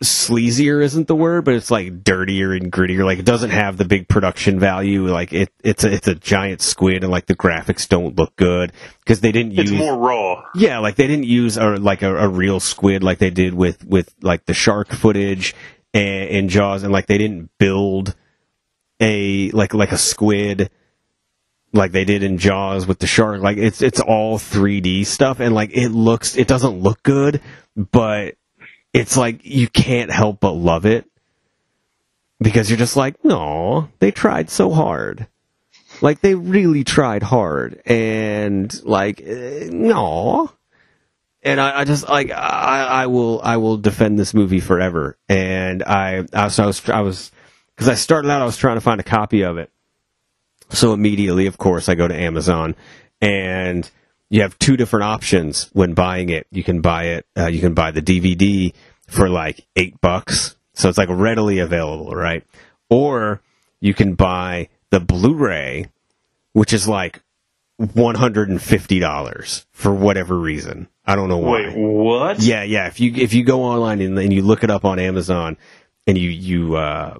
sleazier 0.01 0.83
isn't 0.83 1.07
the 1.07 1.15
word, 1.15 1.45
but 1.45 1.53
it's 1.53 1.71
like 1.71 2.03
dirtier 2.03 2.53
and 2.53 2.71
grittier. 2.71 3.05
Like 3.05 3.19
it 3.19 3.25
doesn't 3.25 3.49
have 3.51 3.77
the 3.77 3.85
big 3.85 4.07
production 4.07 4.59
value. 4.59 5.07
Like 5.07 5.33
it, 5.33 5.49
it's 5.63 5.83
a, 5.83 5.93
it's 5.93 6.07
a 6.07 6.15
giant 6.15 6.61
squid, 6.61 7.03
and 7.03 7.11
like 7.11 7.25
the 7.25 7.35
graphics 7.35 7.87
don't 7.87 8.15
look 8.17 8.35
good 8.35 8.71
because 8.99 9.21
they 9.21 9.31
didn't 9.31 9.57
It's 9.57 9.71
use. 9.71 9.79
more 9.79 9.97
raw. 9.97 10.43
Yeah, 10.55 10.79
like 10.79 10.95
they 10.95 11.07
didn't 11.07 11.25
use 11.25 11.57
a, 11.57 11.75
like 11.77 12.01
a, 12.01 12.15
a 12.15 12.27
real 12.27 12.59
squid 12.59 13.03
like 13.03 13.17
they 13.19 13.29
did 13.29 13.53
with 13.53 13.83
with 13.85 14.13
like 14.21 14.45
the 14.45 14.53
shark 14.53 14.89
footage 14.89 15.55
and, 15.93 16.29
in 16.29 16.49
Jaws, 16.49 16.83
and 16.83 16.91
like 16.91 17.07
they 17.07 17.17
didn't 17.17 17.49
build 17.57 18.15
a 18.99 19.49
like 19.51 19.73
like 19.73 19.91
a 19.91 19.97
squid 19.97 20.69
like 21.73 21.91
they 21.91 22.05
did 22.05 22.23
in 22.23 22.37
Jaws 22.37 22.87
with 22.87 22.99
the 22.99 23.07
shark. 23.07 23.41
Like 23.41 23.57
it's 23.57 23.81
it's 23.81 23.99
all 23.99 24.37
3D 24.37 25.05
stuff, 25.05 25.39
and 25.39 25.53
like 25.53 25.71
it 25.73 25.89
looks 25.89 26.37
it 26.37 26.47
doesn't 26.47 26.79
look 26.81 27.03
good, 27.03 27.41
but 27.75 28.35
it's 28.95 29.17
like 29.17 29.41
you 29.43 29.67
can't 29.67 30.09
help 30.09 30.39
but 30.39 30.53
love 30.53 30.85
it 30.85 31.05
because 32.39 32.69
you're 32.69 32.79
just 32.79 32.95
like, 32.95 33.25
no, 33.25 33.89
they 33.99 34.11
tried 34.11 34.49
so 34.49 34.71
hard. 34.71 35.27
Like 36.01 36.21
they 36.21 36.33
really 36.33 36.85
tried 36.85 37.21
hard, 37.21 37.81
and 37.85 38.83
like, 38.83 39.21
eh, 39.21 39.69
no. 39.69 40.49
And 41.43 41.59
I, 41.59 41.81
I 41.81 41.83
just 41.83 42.07
like 42.07 42.31
I, 42.31 42.85
I 43.03 43.07
will 43.07 43.41
I 43.43 43.57
will 43.57 43.77
defend 43.77 44.17
this 44.17 44.33
movie 44.33 44.61
forever. 44.61 45.17
And 45.27 45.83
I 45.83 46.25
I 46.33 46.45
was 46.45 46.59
I 46.59 46.65
was 46.65 46.89
I 46.89 47.01
was 47.01 47.31
because 47.75 47.89
I 47.89 47.95
started 47.95 48.31
out 48.31 48.41
I 48.41 48.45
was 48.45 48.57
trying 48.57 48.77
to 48.77 48.81
find 48.81 48.99
a 49.01 49.03
copy 49.05 49.43
of 49.43 49.57
it. 49.57 49.71
So 50.69 50.93
immediately, 50.93 51.47
of 51.47 51.57
course, 51.57 51.89
I 51.89 51.95
go 51.95 52.07
to 52.07 52.15
Amazon, 52.15 52.75
and 53.21 53.89
you 54.29 54.41
have 54.41 54.57
two 54.59 54.77
different 54.77 55.03
options 55.03 55.69
when 55.73 55.93
buying 55.93 56.29
it. 56.29 56.47
You 56.51 56.63
can 56.63 56.81
buy 56.81 57.05
it. 57.05 57.25
Uh, 57.37 57.47
you 57.47 57.59
can 57.59 57.73
buy 57.73 57.91
the 57.91 58.01
DVD 58.01 58.73
for 59.07 59.29
like 59.29 59.65
eight 59.75 59.99
bucks, 60.01 60.55
so 60.73 60.89
it's 60.89 60.97
like 60.97 61.09
readily 61.09 61.59
available, 61.59 62.11
right? 62.15 62.43
Or 62.89 63.41
you 63.79 63.93
can 63.93 64.15
buy 64.15 64.69
the 64.89 64.99
Blu-ray, 64.99 65.89
which 66.53 66.73
is 66.73 66.87
like 66.87 67.21
one 67.77 68.15
hundred 68.15 68.49
and 68.49 68.61
fifty 68.61 68.99
dollars 68.99 69.65
for 69.71 69.93
whatever 69.93 70.37
reason. 70.37 70.87
I 71.05 71.15
don't 71.15 71.29
know 71.29 71.37
why. 71.37 71.67
Wait, 71.67 71.75
what? 71.75 72.39
Yeah, 72.39 72.63
yeah. 72.63 72.87
If 72.87 72.99
you 72.99 73.13
if 73.15 73.33
you 73.33 73.43
go 73.43 73.63
online 73.63 74.01
and, 74.01 74.17
and 74.17 74.33
you 74.33 74.41
look 74.41 74.63
it 74.63 74.71
up 74.71 74.85
on 74.85 74.97
Amazon 74.97 75.57
and 76.07 76.17
you 76.17 76.29
you 76.29 76.75
uh, 76.75 77.17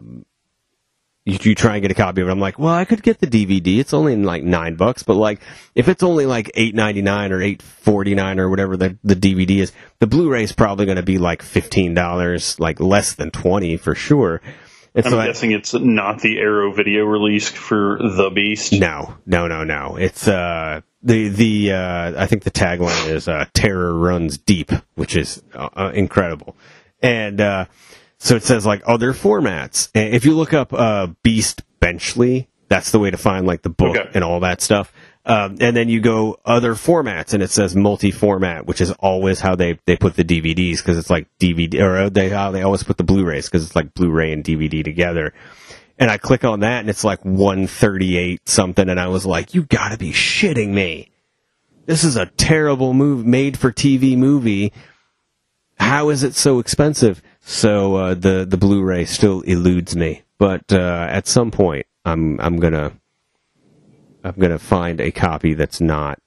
you, 1.26 1.38
you 1.42 1.56
try 1.56 1.74
and 1.76 1.82
get 1.82 1.92
a 1.92 1.96
copy 1.96 2.22
of 2.22 2.28
it, 2.28 2.32
I'm 2.32 2.40
like, 2.40 2.60
well, 2.60 2.74
I 2.74 2.86
could 2.86 3.02
get 3.04 3.20
the 3.20 3.28
DVD. 3.28 3.80
It's 3.80 3.94
only 3.94 4.16
like 4.16 4.44
nine 4.44 4.76
bucks, 4.76 5.04
but 5.04 5.16
like 5.16 5.42
if 5.74 5.88
it's 5.88 6.04
only 6.04 6.26
like 6.26 6.52
eight 6.56 6.76
ninety 6.76 7.02
nine 7.02 7.32
or 7.32 7.42
eight 7.42 7.62
forty 7.62 8.16
nine 8.16 8.40
or 8.40 8.50
whatever 8.50 8.78
the 8.78 8.98
the 9.04 9.16
DVD 9.16 9.58
is, 9.62 9.72
the 10.00 10.08
Blu-ray 10.08 10.44
is 10.44 10.52
probably 10.52 10.86
going 10.86 10.98
to 10.98 11.04
be 11.04 11.18
like 11.18 11.42
fifteen 11.42 11.94
dollars, 11.94 12.60
like 12.60 12.80
less 12.80 13.16
than 13.16 13.32
twenty 13.32 13.76
for 13.78 13.96
sure. 13.96 14.42
And 14.94 15.06
I'm 15.06 15.12
so 15.12 15.20
I- 15.20 15.26
guessing 15.26 15.52
it's 15.52 15.74
not 15.74 16.22
the 16.22 16.38
Arrow 16.38 16.72
video 16.72 17.04
release 17.06 17.50
for 17.50 17.98
The 18.00 18.30
Beast. 18.30 18.72
No, 18.74 19.18
no, 19.26 19.48
no, 19.48 19.64
no. 19.66 19.98
It's 19.98 20.28
uh 20.28 20.82
the 21.04 21.28
the 21.30 21.72
uh 21.74 22.14
I 22.24 22.28
think 22.28 22.44
the 22.44 22.52
tagline 22.52 23.10
is 23.10 23.28
uh 23.28 23.46
terror 23.54 23.94
runs 23.94 24.38
deep, 24.38 24.72
which 24.94 25.16
is 25.18 25.44
uh, 25.54 25.70
uh, 25.76 25.92
incredible. 25.94 26.56
And 27.02 27.42
uh 27.42 27.66
so 28.26 28.36
it 28.36 28.44
says 28.44 28.66
like 28.66 28.82
other 28.86 29.14
formats. 29.14 29.90
And 29.94 30.14
if 30.14 30.26
you 30.26 30.36
look 30.36 30.54
up 30.54 30.74
uh 30.74 31.08
Beast 31.24 31.64
Benchley, 31.80 32.48
that's 32.68 32.92
the 32.92 33.00
way 33.00 33.12
to 33.12 33.18
find 33.18 33.46
like 33.46 33.62
the 33.62 33.70
book 33.70 33.96
Okay. 33.96 34.10
and 34.14 34.24
all 34.24 34.40
that 34.42 34.62
stuff. 34.62 34.92
Um, 35.28 35.58
and 35.60 35.76
then 35.76 35.90
you 35.90 36.02
go 36.02 36.40
other 36.46 36.74
formats, 36.76 37.34
and 37.34 37.42
it 37.42 37.50
says 37.50 37.76
multi-format, 37.76 38.68
which 38.68 38.80
is 38.80 38.92
always 38.92 39.40
how 39.40 39.56
they, 39.56 39.80
they 39.88 39.96
put 39.98 40.16
the 40.16 40.24
DVDs 40.24 40.78
because 40.78 41.00
it's 41.00 41.10
like 41.10 41.26
DVD, 41.40 41.82
or 41.82 42.12
they 42.12 42.30
how 42.30 42.52
they 42.52 42.62
always 42.62 42.84
put 42.84 42.98
the 42.98 43.04
Blu-rays 43.04 43.46
because 43.50 43.66
it's 43.66 43.76
like 43.76 43.96
Blu-ray 43.96 44.32
and 44.32 44.44
DVD 44.44 44.84
together 44.84 45.34
and 45.98 46.12
I 46.12 46.18
click 46.18 46.44
on 46.44 46.60
that 46.60 46.82
and 46.82 46.90
it's 46.90 47.04
like 47.06 47.24
138 47.24 48.48
something 48.50 48.90
and 48.90 49.00
I 49.00 49.08
was 49.08 49.26
like, 49.26 49.54
you 49.54 49.64
gotta 49.64 49.98
be 49.98 50.12
shitting 50.12 50.70
me. 50.74 51.10
This 51.86 52.04
is 52.04 52.18
a 52.18 52.26
terrible 52.26 52.94
move 52.94 53.26
made 53.26 53.58
for 53.58 53.72
TV 53.72 54.18
movie. 54.18 54.74
How 55.80 56.10
is 56.10 56.24
it 56.24 56.36
so 56.36 56.60
expensive? 56.60 57.22
So 57.48 57.96
uh, 57.96 58.14
the 58.16 58.44
the 58.50 58.58
Blu-ray 58.58 59.06
still 59.06 59.42
eludes 59.42 59.96
me, 59.96 60.24
but 60.40 60.74
uh, 60.74 61.08
at 61.08 61.28
some 61.28 61.52
point 61.52 61.86
I'm 62.04 62.42
I'm 62.42 62.58
gonna 62.58 62.94
I'm 64.24 64.34
gonna 64.34 64.58
find 64.58 65.00
a 65.00 65.12
copy 65.12 65.54
that's 65.54 65.80
not 65.80 66.20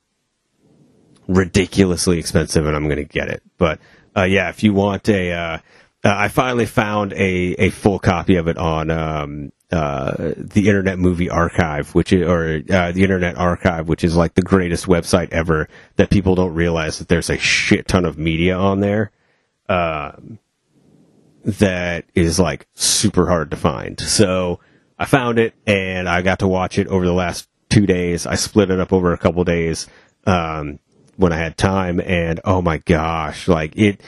ridiculously 1.26 2.20
expensive 2.20 2.66
and 2.66 2.76
I'm 2.76 2.88
gonna 2.88 3.02
get 3.02 3.28
it. 3.30 3.42
But 3.56 3.80
uh, 4.16 4.22
yeah, 4.22 4.48
if 4.48 4.62
you 4.62 4.72
want 4.72 5.08
a, 5.08 5.32
uh, 5.32 5.58
uh, 5.58 5.58
I 6.04 6.28
finally 6.28 6.66
found 6.66 7.12
a, 7.14 7.54
a 7.58 7.70
full 7.70 7.98
copy 7.98 8.36
of 8.36 8.46
it 8.46 8.56
on 8.56 8.88
um, 8.88 9.50
uh, 9.72 10.34
the 10.36 10.68
Internet 10.68 11.00
Movie 11.00 11.30
Archive, 11.30 11.96
which 11.96 12.12
is, 12.12 12.28
or 12.28 12.60
uh, 12.70 12.92
the 12.92 13.02
Internet 13.02 13.36
Archive, 13.36 13.88
which 13.88 14.04
is 14.04 14.14
like 14.14 14.34
the 14.34 14.42
greatest 14.42 14.86
website 14.86 15.30
ever. 15.30 15.68
That 15.96 16.10
people 16.10 16.36
don't 16.36 16.54
realize 16.54 17.00
that 17.00 17.08
there's 17.08 17.28
a 17.28 17.38
shit 17.38 17.88
ton 17.88 18.04
of 18.04 18.18
media 18.18 18.56
on 18.56 18.78
there. 18.78 19.10
Um, 19.68 20.38
that 21.44 22.04
is 22.14 22.38
like 22.38 22.66
super 22.74 23.26
hard 23.26 23.50
to 23.50 23.56
find. 23.56 23.98
So 24.00 24.60
I 24.98 25.04
found 25.04 25.38
it 25.38 25.54
and 25.66 26.08
I 26.08 26.22
got 26.22 26.40
to 26.40 26.48
watch 26.48 26.78
it 26.78 26.88
over 26.88 27.04
the 27.04 27.12
last 27.12 27.48
two 27.68 27.86
days. 27.86 28.26
I 28.26 28.34
split 28.34 28.70
it 28.70 28.80
up 28.80 28.92
over 28.92 29.12
a 29.12 29.18
couple 29.18 29.44
days 29.44 29.86
um, 30.26 30.78
when 31.16 31.32
I 31.32 31.36
had 31.36 31.56
time, 31.56 32.00
and 32.00 32.40
oh 32.44 32.62
my 32.62 32.78
gosh, 32.78 33.48
like 33.48 33.76
it, 33.76 34.00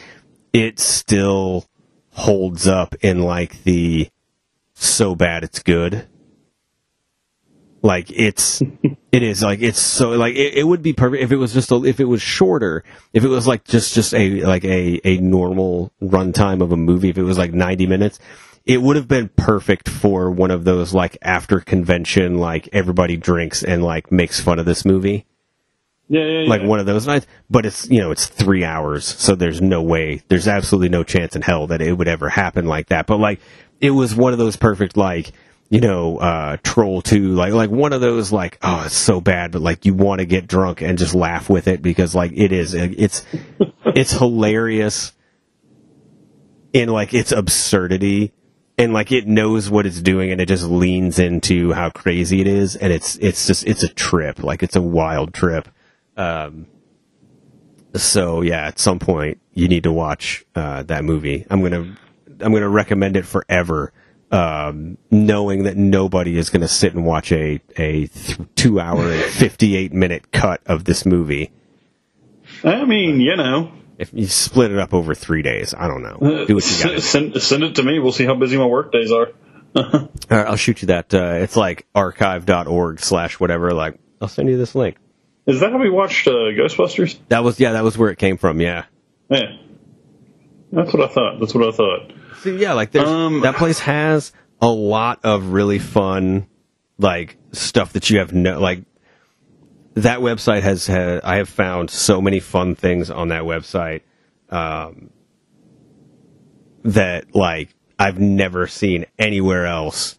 it 0.53 0.79
still 0.79 1.67
holds 2.13 2.67
up 2.67 2.95
in 3.01 3.23
like 3.23 3.63
the 3.65 4.09
so 4.75 5.15
bad 5.15 5.45
it's 5.45 5.61
good. 5.61 6.07
Like 7.83 8.11
it's, 8.11 8.63
it 9.13 9.23
is 9.23 9.43
like 9.43 9.61
it's 9.63 9.81
so 9.81 10.11
like 10.11 10.35
it, 10.35 10.55
it 10.55 10.65
would 10.65 10.83
be 10.83 10.93
perfect 10.93 11.23
if 11.23 11.33
it 11.33 11.37
was 11.37 11.53
just 11.55 11.71
a, 11.71 11.83
if 11.85 11.99
it 12.01 12.05
was 12.05 12.21
shorter, 12.23 12.85
if 13.15 13.25
it 13.25 13.29
was 13.29 13.47
like 13.47 13.65
just 13.65 13.95
just 13.95 14.15
a 14.15 14.43
like 14.45 14.65
a 14.65 15.01
a 15.05 15.17
normal 15.19 15.93
runtime 16.03 16.63
of 16.63 16.73
a 16.73 16.77
movie. 16.77 17.09
If 17.11 17.19
it 17.19 17.23
was 17.23 17.39
like 17.39 17.53
ninety 17.55 17.87
minutes, 17.87 18.19
it 18.67 18.83
would 18.83 18.97
have 18.97 19.09
been 19.09 19.31
perfect 19.37 19.89
for 19.89 20.31
one 20.31 20.51
of 20.51 20.65
those 20.65 20.93
like 20.93 21.17
after 21.23 21.61
convention 21.61 22.39
like 22.39 22.69
everybody 22.73 23.17
drinks 23.17 23.63
and 23.63 23.83
like 23.83 24.13
makes 24.13 24.39
fun 24.41 24.59
of 24.59 24.67
this 24.67 24.85
movie 24.85 25.25
Yeah, 26.09 26.21
yeah, 26.25 26.41
yeah. 26.41 26.49
like 26.49 26.63
one 26.63 26.81
of 26.81 26.87
those 26.87 27.07
nights. 27.07 27.27
But 27.49 27.65
it's 27.65 27.89
you 27.89 28.01
know 28.01 28.11
it's 28.11 28.27
three 28.27 28.63
hours, 28.65 29.07
so 29.07 29.35
there's 29.35 29.63
no 29.63 29.81
way, 29.83 30.23
there's 30.29 30.49
absolutely 30.49 30.91
no 30.91 31.03
chance 31.03 31.35
in 31.35 31.41
hell 31.43 31.67
that 31.69 31.81
it 31.81 31.95
would 31.95 32.09
ever 32.09 32.29
happen 32.29 32.67
like 32.67 32.89
that. 32.89 33.07
But 33.07 33.19
like 33.19 33.41
it 33.81 33.93
was 33.93 34.15
one 34.15 34.33
of 34.35 34.39
those 34.39 34.57
perfect 34.57 34.99
like 34.99 35.33
you 35.71 35.81
know 35.81 36.19
uh 36.19 36.57
troll 36.63 37.01
2 37.01 37.33
like 37.35 37.53
like 37.53 37.71
one 37.71 37.93
of 37.93 38.01
those 38.01 38.33
like 38.33 38.59
oh 38.63 38.83
it's 38.87 38.97
so 38.97 39.21
bad 39.21 39.53
but 39.53 39.63
like 39.63 39.87
you 39.87 39.95
want 39.95 40.19
to 40.19 40.27
get 40.27 40.47
drunk 40.47 40.83
and 40.83 40.99
just 40.99 41.15
laugh 41.15 41.49
with 41.49 41.69
it 41.69 41.81
because 41.81 42.15
like 42.15 42.33
it 42.35 42.53
is 42.53 42.75
it's 42.75 43.25
it's 43.87 44.13
hilarious 44.13 45.13
in 46.73 46.89
like 46.89 47.15
its 47.15 47.33
absurdity 47.33 48.33
and 48.79 48.93
like 48.93 49.13
it 49.13 49.27
knows 49.27 49.69
what 49.69 49.87
it's 49.87 50.01
doing 50.01 50.33
and 50.33 50.41
it 50.41 50.47
just 50.47 50.65
leans 50.65 51.19
into 51.19 51.73
how 51.73 51.91
crazy 51.91 52.41
it 52.41 52.47
is 52.47 52.77
and 52.77 52.93
it's 52.93 53.17
it's 53.17 53.47
just 53.47 53.67
it's 53.67 53.83
a 53.83 53.89
trip. 53.89 54.43
Like 54.43 54.63
it's 54.63 54.77
a 54.77 54.81
wild 54.81 55.35
trip. 55.35 55.69
Um 56.17 56.67
so 57.95 58.41
yeah 58.41 58.67
at 58.67 58.79
some 58.79 58.99
point 58.99 59.41
you 59.53 59.69
need 59.69 59.83
to 59.83 59.93
watch 59.93 60.45
uh 60.55 60.83
that 60.85 61.05
movie. 61.05 61.47
I'm 61.51 61.63
gonna 61.63 61.95
i'm 62.41 62.53
gonna 62.55 62.69
recommend 62.69 63.19
it 63.19 63.27
forever 63.27 63.93
um 64.31 64.97
knowing 65.11 65.65
that 65.65 65.77
nobody 65.77 66.37
is 66.39 66.51
gonna 66.51 66.69
sit 66.69 66.95
and 66.95 67.05
watch 67.05 67.33
a 67.33 67.61
a 67.77 68.07
th- 68.07 68.39
two 68.55 68.79
hour 68.79 69.11
and 69.11 69.23
58 69.25 69.93
minute 69.93 70.31
cut 70.33 70.61
of 70.67 70.85
this 70.85 71.05
movie 71.05 71.51
I 72.63 72.85
mean, 72.85 73.21
you 73.21 73.37
know, 73.37 73.73
if 73.99 74.13
you 74.13 74.27
split 74.27 74.71
it 74.71 74.79
up 74.79 74.93
over 74.93 75.15
three 75.15 75.41
days 75.43 75.73
i 75.73 75.89
don't 75.89 76.03
know 76.03 76.19
uh, 76.21 76.45
do 76.45 76.55
what 76.57 76.71
you 76.71 76.85
gotta 76.85 77.01
send, 77.01 77.41
send 77.41 77.63
it 77.65 77.77
to 77.77 77.83
me. 77.83 77.99
We'll 77.99 78.13
see 78.13 78.25
how 78.27 78.35
busy 78.35 78.57
my 78.59 78.67
work 78.67 78.93
days 78.93 79.11
are. 79.13 79.29
All 79.77 80.09
right, 80.29 80.47
I'll 80.47 80.57
shoot 80.57 80.83
you 80.83 80.87
that. 80.87 81.15
Uh, 81.15 81.35
it's 81.35 81.57
like 81.57 81.87
archive.org 81.95 82.99
slash 82.99 83.39
whatever. 83.39 83.73
Like, 83.73 84.01
I'll 84.21 84.27
send 84.27 84.49
you 84.49 84.57
this 84.57 84.75
link. 84.75 84.97
Is 85.47 85.61
that 85.61 85.71
how 85.71 85.79
we 85.79 85.91
watched 85.91 86.27
uh, 86.27 86.33
Ghostbusters? 86.33 87.17
That 87.29 87.45
was, 87.45 87.61
yeah, 87.61 87.73
that 87.73 87.85
was 87.85 87.97
where 87.97 88.11
it 88.11 88.19
came 88.19 88.37
from. 88.37 88.61
Yeah. 88.61 88.87
Yeah. 89.29 89.59
That's 90.73 90.93
what 90.93 91.09
I 91.09 91.13
thought. 91.13 91.39
That's 91.39 91.55
what 91.55 91.69
I 91.69 91.77
thought. 91.77 92.13
So, 92.43 92.51
yeah, 92.51 92.73
like 92.73 92.91
there's, 92.91 93.07
Um, 93.09 93.41
that 93.41 93.57
place 93.57 93.79
has 93.81 94.33
a 94.61 94.69
lot 94.69 95.21
of 95.25 95.49
really 95.53 95.79
fun, 95.79 96.47
like 96.99 97.37
stuff 97.53 97.93
that 97.93 98.09
you 98.11 98.19
have 98.19 98.33
no, 98.33 98.61
like 98.61 98.83
that 99.95 100.21
website 100.21 100.63
has, 100.63 100.87
had, 100.87 101.21
I 101.23 101.37
have 101.37 101.49
found 101.49 101.91
so 101.91 102.21
many 102.21 102.41
fun 102.41 102.75
things 102.75 103.11
on 103.11 103.29
that 103.29 103.43
website, 103.43 104.03
um, 104.49 105.11
that 106.85 107.35
like 107.35 107.75
I've 107.99 108.19
never 108.19 108.67
seen 108.67 109.05
anywhere 109.19 109.67
else. 109.67 110.19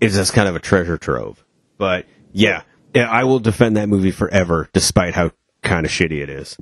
It's 0.00 0.14
just 0.14 0.34
kind 0.34 0.48
of 0.48 0.56
a 0.56 0.60
treasure 0.60 0.98
trove. 0.98 1.42
But 1.78 2.04
yeah, 2.32 2.62
yeah, 2.94 3.08
I 3.08 3.24
will 3.24 3.38
defend 3.40 3.78
that 3.78 3.88
movie 3.88 4.10
forever, 4.10 4.68
despite 4.74 5.14
how 5.14 5.30
kind 5.62 5.86
of 5.86 5.92
shitty 5.92 6.22
it 6.22 6.28
is. 6.28 6.58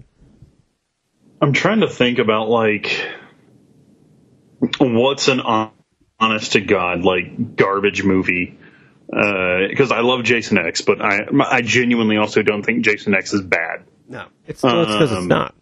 I'm 1.40 1.52
trying 1.52 1.80
to 1.80 1.88
think 1.88 2.20
about 2.20 2.48
like 2.48 3.04
what's 4.78 5.28
an 5.28 5.40
honest 6.20 6.52
to 6.52 6.60
god 6.60 7.02
like 7.02 7.56
garbage 7.56 8.04
movie? 8.04 8.58
Because 9.06 9.92
I 9.92 10.00
love 10.00 10.24
Jason 10.24 10.58
X, 10.58 10.80
but 10.80 11.02
I 11.02 11.26
I 11.50 11.62
genuinely 11.62 12.16
also 12.16 12.42
don't 12.42 12.62
think 12.62 12.84
Jason 12.84 13.14
X 13.14 13.32
is 13.32 13.42
bad. 13.42 13.84
No, 14.08 14.26
it's 14.46 14.62
because 14.62 15.10
it's 15.10 15.12
Um, 15.12 15.28
not. 15.28 15.54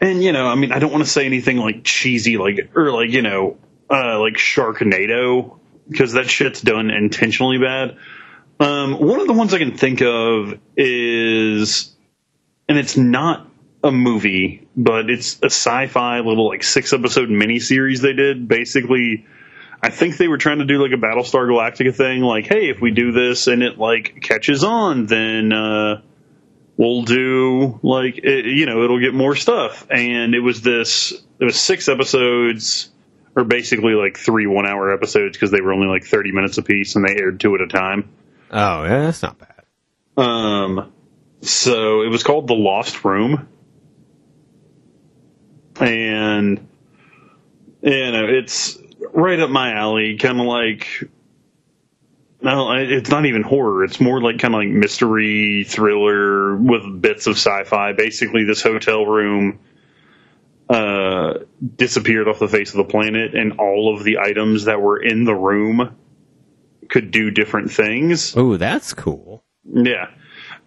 And 0.00 0.22
you 0.22 0.32
know, 0.32 0.46
I 0.46 0.54
mean, 0.54 0.72
I 0.72 0.78
don't 0.78 0.92
want 0.92 1.04
to 1.04 1.10
say 1.10 1.24
anything 1.26 1.56
like 1.56 1.82
cheesy, 1.82 2.36
like 2.36 2.70
or 2.74 2.92
like 2.92 3.10
you 3.10 3.22
know, 3.22 3.56
uh, 3.90 4.20
like 4.20 4.34
Sharknado, 4.34 5.58
because 5.88 6.12
that 6.12 6.28
shit's 6.28 6.60
done 6.60 6.90
intentionally 6.90 7.58
bad. 7.58 7.96
Um, 8.60 8.94
one 8.94 9.20
of 9.20 9.26
the 9.26 9.32
ones 9.32 9.52
I 9.54 9.58
can 9.58 9.76
think 9.76 10.02
of 10.02 10.58
is, 10.76 11.94
and 12.68 12.78
it's 12.78 12.96
not 12.96 13.45
a 13.86 13.92
movie, 13.92 14.66
but 14.76 15.08
it's 15.08 15.38
a 15.42 15.46
sci-fi 15.46 16.20
little 16.20 16.48
like 16.48 16.62
six 16.62 16.92
episode 16.92 17.28
miniseries 17.28 18.00
they 18.00 18.12
did. 18.12 18.48
Basically, 18.48 19.26
I 19.82 19.90
think 19.90 20.16
they 20.16 20.28
were 20.28 20.38
trying 20.38 20.58
to 20.58 20.64
do 20.64 20.82
like 20.82 20.92
a 20.92 21.00
Battlestar 21.00 21.48
Galactica 21.48 21.94
thing, 21.94 22.20
like, 22.20 22.46
hey, 22.46 22.68
if 22.68 22.80
we 22.80 22.90
do 22.90 23.12
this 23.12 23.46
and 23.46 23.62
it 23.62 23.78
like 23.78 24.20
catches 24.20 24.64
on, 24.64 25.06
then 25.06 25.52
uh, 25.52 26.02
we'll 26.76 27.02
do 27.02 27.78
like 27.82 28.18
it, 28.18 28.46
you 28.46 28.66
know 28.66 28.82
it'll 28.82 29.00
get 29.00 29.14
more 29.14 29.36
stuff. 29.36 29.86
And 29.90 30.34
it 30.34 30.40
was 30.40 30.62
this, 30.62 31.12
it 31.38 31.44
was 31.44 31.58
six 31.58 31.88
episodes, 31.88 32.90
or 33.36 33.44
basically 33.44 33.94
like 33.94 34.18
three 34.18 34.46
one 34.46 34.66
hour 34.66 34.92
episodes 34.92 35.36
because 35.36 35.52
they 35.52 35.60
were 35.60 35.72
only 35.72 35.86
like 35.86 36.04
thirty 36.04 36.32
minutes 36.32 36.58
apiece, 36.58 36.96
and 36.96 37.06
they 37.06 37.14
aired 37.20 37.38
two 37.38 37.54
at 37.54 37.60
a 37.60 37.68
time. 37.68 38.10
Oh, 38.50 38.84
yeah, 38.84 39.02
that's 39.02 39.22
not 39.22 39.38
bad. 39.38 39.64
Um, 40.16 40.92
so 41.42 42.02
it 42.02 42.08
was 42.08 42.22
called 42.22 42.48
The 42.48 42.54
Lost 42.54 43.04
Room. 43.04 43.48
And, 45.80 46.68
you 47.82 48.12
know, 48.12 48.26
it's 48.28 48.78
right 49.12 49.38
up 49.38 49.50
my 49.50 49.72
alley, 49.72 50.16
kind 50.16 50.40
of 50.40 50.46
like, 50.46 51.10
no, 52.40 52.72
it's 52.72 53.10
not 53.10 53.26
even 53.26 53.42
horror. 53.42 53.84
It's 53.84 54.00
more 54.00 54.20
like 54.20 54.38
kind 54.38 54.54
of 54.54 54.60
like 54.60 54.68
mystery 54.68 55.64
thriller 55.66 56.56
with 56.56 57.00
bits 57.00 57.26
of 57.26 57.34
sci-fi. 57.36 57.92
Basically, 57.92 58.44
this 58.44 58.62
hotel 58.62 59.04
room 59.06 59.58
uh, 60.68 61.34
disappeared 61.76 62.28
off 62.28 62.38
the 62.38 62.48
face 62.48 62.70
of 62.70 62.76
the 62.76 62.84
planet, 62.84 63.34
and 63.34 63.58
all 63.58 63.94
of 63.96 64.04
the 64.04 64.18
items 64.18 64.64
that 64.64 64.80
were 64.80 65.00
in 65.00 65.24
the 65.24 65.34
room 65.34 65.96
could 66.88 67.10
do 67.10 67.30
different 67.30 67.70
things. 67.70 68.36
Oh, 68.36 68.56
that's 68.56 68.92
cool. 68.92 69.42
Yeah. 69.64 70.10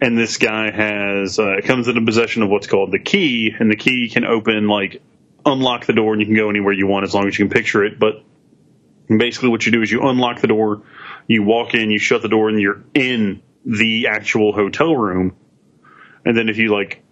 And 0.02 0.16
this 0.16 0.38
guy 0.38 0.70
has 0.70 1.38
uh, 1.38 1.56
comes 1.62 1.86
into 1.86 2.00
possession 2.00 2.42
of 2.42 2.48
what's 2.48 2.66
called 2.66 2.90
the 2.90 2.98
key, 2.98 3.54
and 3.58 3.70
the 3.70 3.76
key 3.76 4.08
can 4.08 4.24
open 4.24 4.66
like 4.66 5.02
unlock 5.44 5.86
the 5.86 5.92
door, 5.92 6.12
and 6.12 6.20
you 6.20 6.26
can 6.26 6.36
go 6.36 6.48
anywhere 6.48 6.72
you 6.72 6.86
want 6.86 7.04
as 7.04 7.14
long 7.14 7.28
as 7.28 7.38
you 7.38 7.46
can 7.46 7.52
picture 7.52 7.84
it. 7.84 7.98
But 7.98 8.22
basically, 9.08 9.50
what 9.50 9.66
you 9.66 9.72
do 9.72 9.82
is 9.82 9.90
you 9.90 10.02
unlock 10.02 10.40
the 10.40 10.46
door, 10.46 10.82
you 11.26 11.42
walk 11.42 11.74
in, 11.74 11.90
you 11.90 11.98
shut 11.98 12.22
the 12.22 12.28
door, 12.28 12.48
and 12.48 12.60
you're 12.60 12.82
in 12.94 13.42
the 13.64 14.06
actual 14.08 14.52
hotel 14.52 14.96
room. 14.96 15.36
And 16.24 16.36
then 16.36 16.48
if 16.48 16.56
you 16.56 16.72
like 16.72 17.02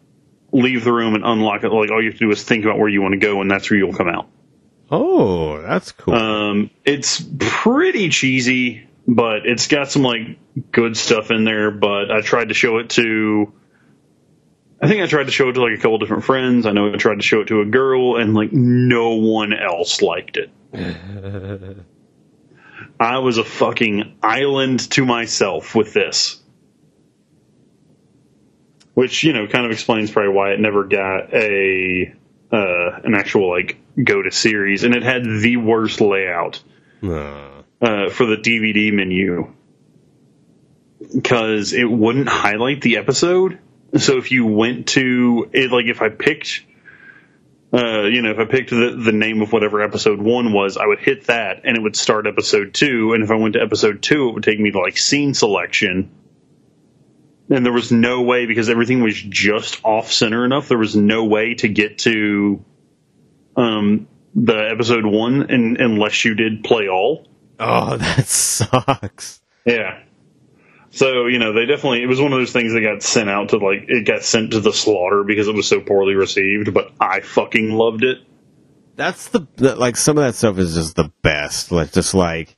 leave 0.51 0.83
the 0.83 0.93
room 0.93 1.15
and 1.15 1.25
unlock 1.25 1.65
it, 1.65 1.69
like 1.69 1.91
all 1.91 2.03
you 2.03 2.11
have 2.11 2.19
to 2.19 2.27
do 2.27 2.31
is 2.31 2.43
think 2.43 2.65
about 2.65 2.79
where 2.79 2.89
you 2.89 3.03
want 3.03 3.13
to 3.13 3.19
go, 3.19 3.43
and 3.43 3.51
that's 3.51 3.71
where 3.71 3.79
you'll 3.79 3.95
come 3.95 4.09
out. 4.09 4.29
Oh, 4.91 5.61
that's 5.61 5.93
cool. 5.93 6.15
Um, 6.15 6.71
it's 6.85 7.23
pretty 7.39 8.09
cheesy, 8.09 8.88
but 9.09 9.47
it's 9.47 9.67
got 9.69 9.91
some 9.91 10.03
like 10.03 10.39
good 10.71 10.95
stuff 10.97 11.31
in 11.31 11.45
there. 11.45 11.71
But 11.71 12.13
I 12.13 12.21
tried 12.21 12.49
to 12.49 12.55
show 12.55 12.77
it 12.77 12.91
to, 12.91 13.55
I 14.81 14.87
think 14.87 15.03
I 15.03 15.07
tried 15.07 15.25
to 15.25 15.33
show 15.33 15.49
it 15.49 15.55
to 15.55 15.63
like 15.63 15.79
a 15.79 15.81
couple 15.81 15.97
different 15.99 16.25
friends. 16.25 16.67
I 16.67 16.73
know 16.73 16.93
I 16.93 16.97
tried 16.99 17.17
to 17.17 17.23
show 17.23 17.41
it 17.41 17.47
to 17.47 17.63
a 17.63 17.65
girl, 17.65 18.17
and 18.17 18.35
like 18.35 18.53
no 18.53 19.15
one 19.15 19.55
else 19.55 20.03
liked 20.03 20.37
it. 20.37 20.51
I 23.01 23.19
was 23.19 23.39
a 23.39 23.45
fucking 23.45 24.19
island 24.23 24.91
to 24.91 25.07
myself 25.07 25.75
with 25.75 25.95
this. 25.95 26.43
Which, 28.93 29.23
you 29.23 29.33
know, 29.33 29.47
kind 29.47 29.65
of 29.65 29.71
explains 29.71 30.11
probably 30.11 30.35
why 30.35 30.51
it 30.51 30.61
never 30.61 30.85
got 30.85 31.33
a 31.33 32.13
uh, 32.53 33.01
an 33.05 33.15
actual 33.15 33.49
like 33.49 33.79
go 34.03 34.21
to 34.21 34.31
series, 34.31 34.85
and 34.85 34.95
it 34.95 35.03
had 35.03 35.25
the 35.25 35.57
worst 35.57 36.01
layout 36.03 36.61
uh, 37.81 38.11
for 38.11 38.27
the 38.27 38.37
DVD 38.37 38.93
menu 38.93 39.55
because 41.15 41.73
it 41.73 41.85
wouldn't 41.85 42.29
highlight 42.29 42.83
the 42.83 42.97
episode. 42.97 43.59
So 43.97 44.19
if 44.19 44.33
you 44.33 44.47
went 44.47 44.89
to 44.89 45.49
it, 45.53 45.71
like 45.71 45.87
if 45.87 46.03
I 46.03 46.09
picked, 46.09 46.63
uh, 47.73 48.03
you 48.03 48.23
know, 48.23 48.31
if 48.31 48.39
I 48.39 48.45
picked 48.45 48.71
the, 48.71 49.01
the 49.03 49.13
name 49.13 49.41
of 49.41 49.53
whatever 49.53 49.81
episode 49.81 50.21
one 50.21 50.53
was, 50.53 50.77
I 50.77 50.87
would 50.87 50.99
hit 50.99 51.27
that 51.27 51.63
and 51.65 51.77
it 51.77 51.83
would 51.83 51.97
start 51.97 52.27
episode 52.27 52.75
two. 52.75 53.15
And 53.15 53.23
if 53.23 53.31
I 53.31 53.37
went 53.37 53.55
to 53.55 53.63
episode 53.63 54.03
two, 54.03 54.29
it 54.29 54.35
would 54.35 54.43
take 54.43 54.61
me 54.61 54.71
to 54.73 54.81
like 54.81 54.99
scene 54.99 55.35
selection. 55.35 56.11
And 57.51 57.65
there 57.65 57.73
was 57.73 57.91
no 57.91 58.23
way 58.23 58.45
because 58.45 58.69
everything 58.69 59.03
was 59.03 59.19
just 59.21 59.83
off 59.85 60.13
center 60.13 60.45
enough. 60.45 60.69
There 60.69 60.77
was 60.77 60.95
no 60.95 61.25
way 61.25 61.55
to 61.55 61.69
get 61.69 61.99
to 62.01 62.63
um, 63.57 64.07
the 64.35 64.69
episode 64.71 65.07
one 65.07 65.51
in, 65.51 65.81
unless 65.81 66.27
you 66.27 66.35
did 66.35 66.63
play 66.63 66.89
all. 66.89 67.27
Oh, 67.59 67.97
that 67.99 68.27
sucks. 68.27 69.41
Yeah. 69.65 70.03
So, 70.91 71.27
you 71.27 71.39
know, 71.39 71.53
they 71.53 71.67
definitely, 71.67 72.03
it 72.03 72.07
was 72.07 72.21
one 72.21 72.33
of 72.33 72.39
those 72.39 72.53
things 72.53 72.73
that 72.73 72.81
got 72.81 73.03
sent 73.03 73.29
out 73.29 73.51
to 73.51 73.59
like, 73.59 73.85
it 73.89 74.07
got 74.07 74.23
sent 74.23 74.53
to 74.53 74.61
the 74.61 74.73
slaughter 74.73 75.23
because 75.23 75.47
it 75.47 75.55
was 75.55 75.69
so 75.69 75.81
poorly 75.81 76.15
received, 76.15 76.73
but 76.73 76.93
I 76.99 77.21
fucking 77.21 77.71
loved 77.71 78.05
it. 78.05 78.19
That's 78.97 79.29
the, 79.29 79.47
like 79.59 79.97
some 79.97 80.19
of 80.19 80.25
that 80.25 80.35
stuff 80.35 80.59
is 80.59 80.75
just 80.75 80.97
the 80.97 81.13
best. 81.23 81.71
Like 81.71 81.93
just 81.93 82.15
like 82.15 82.57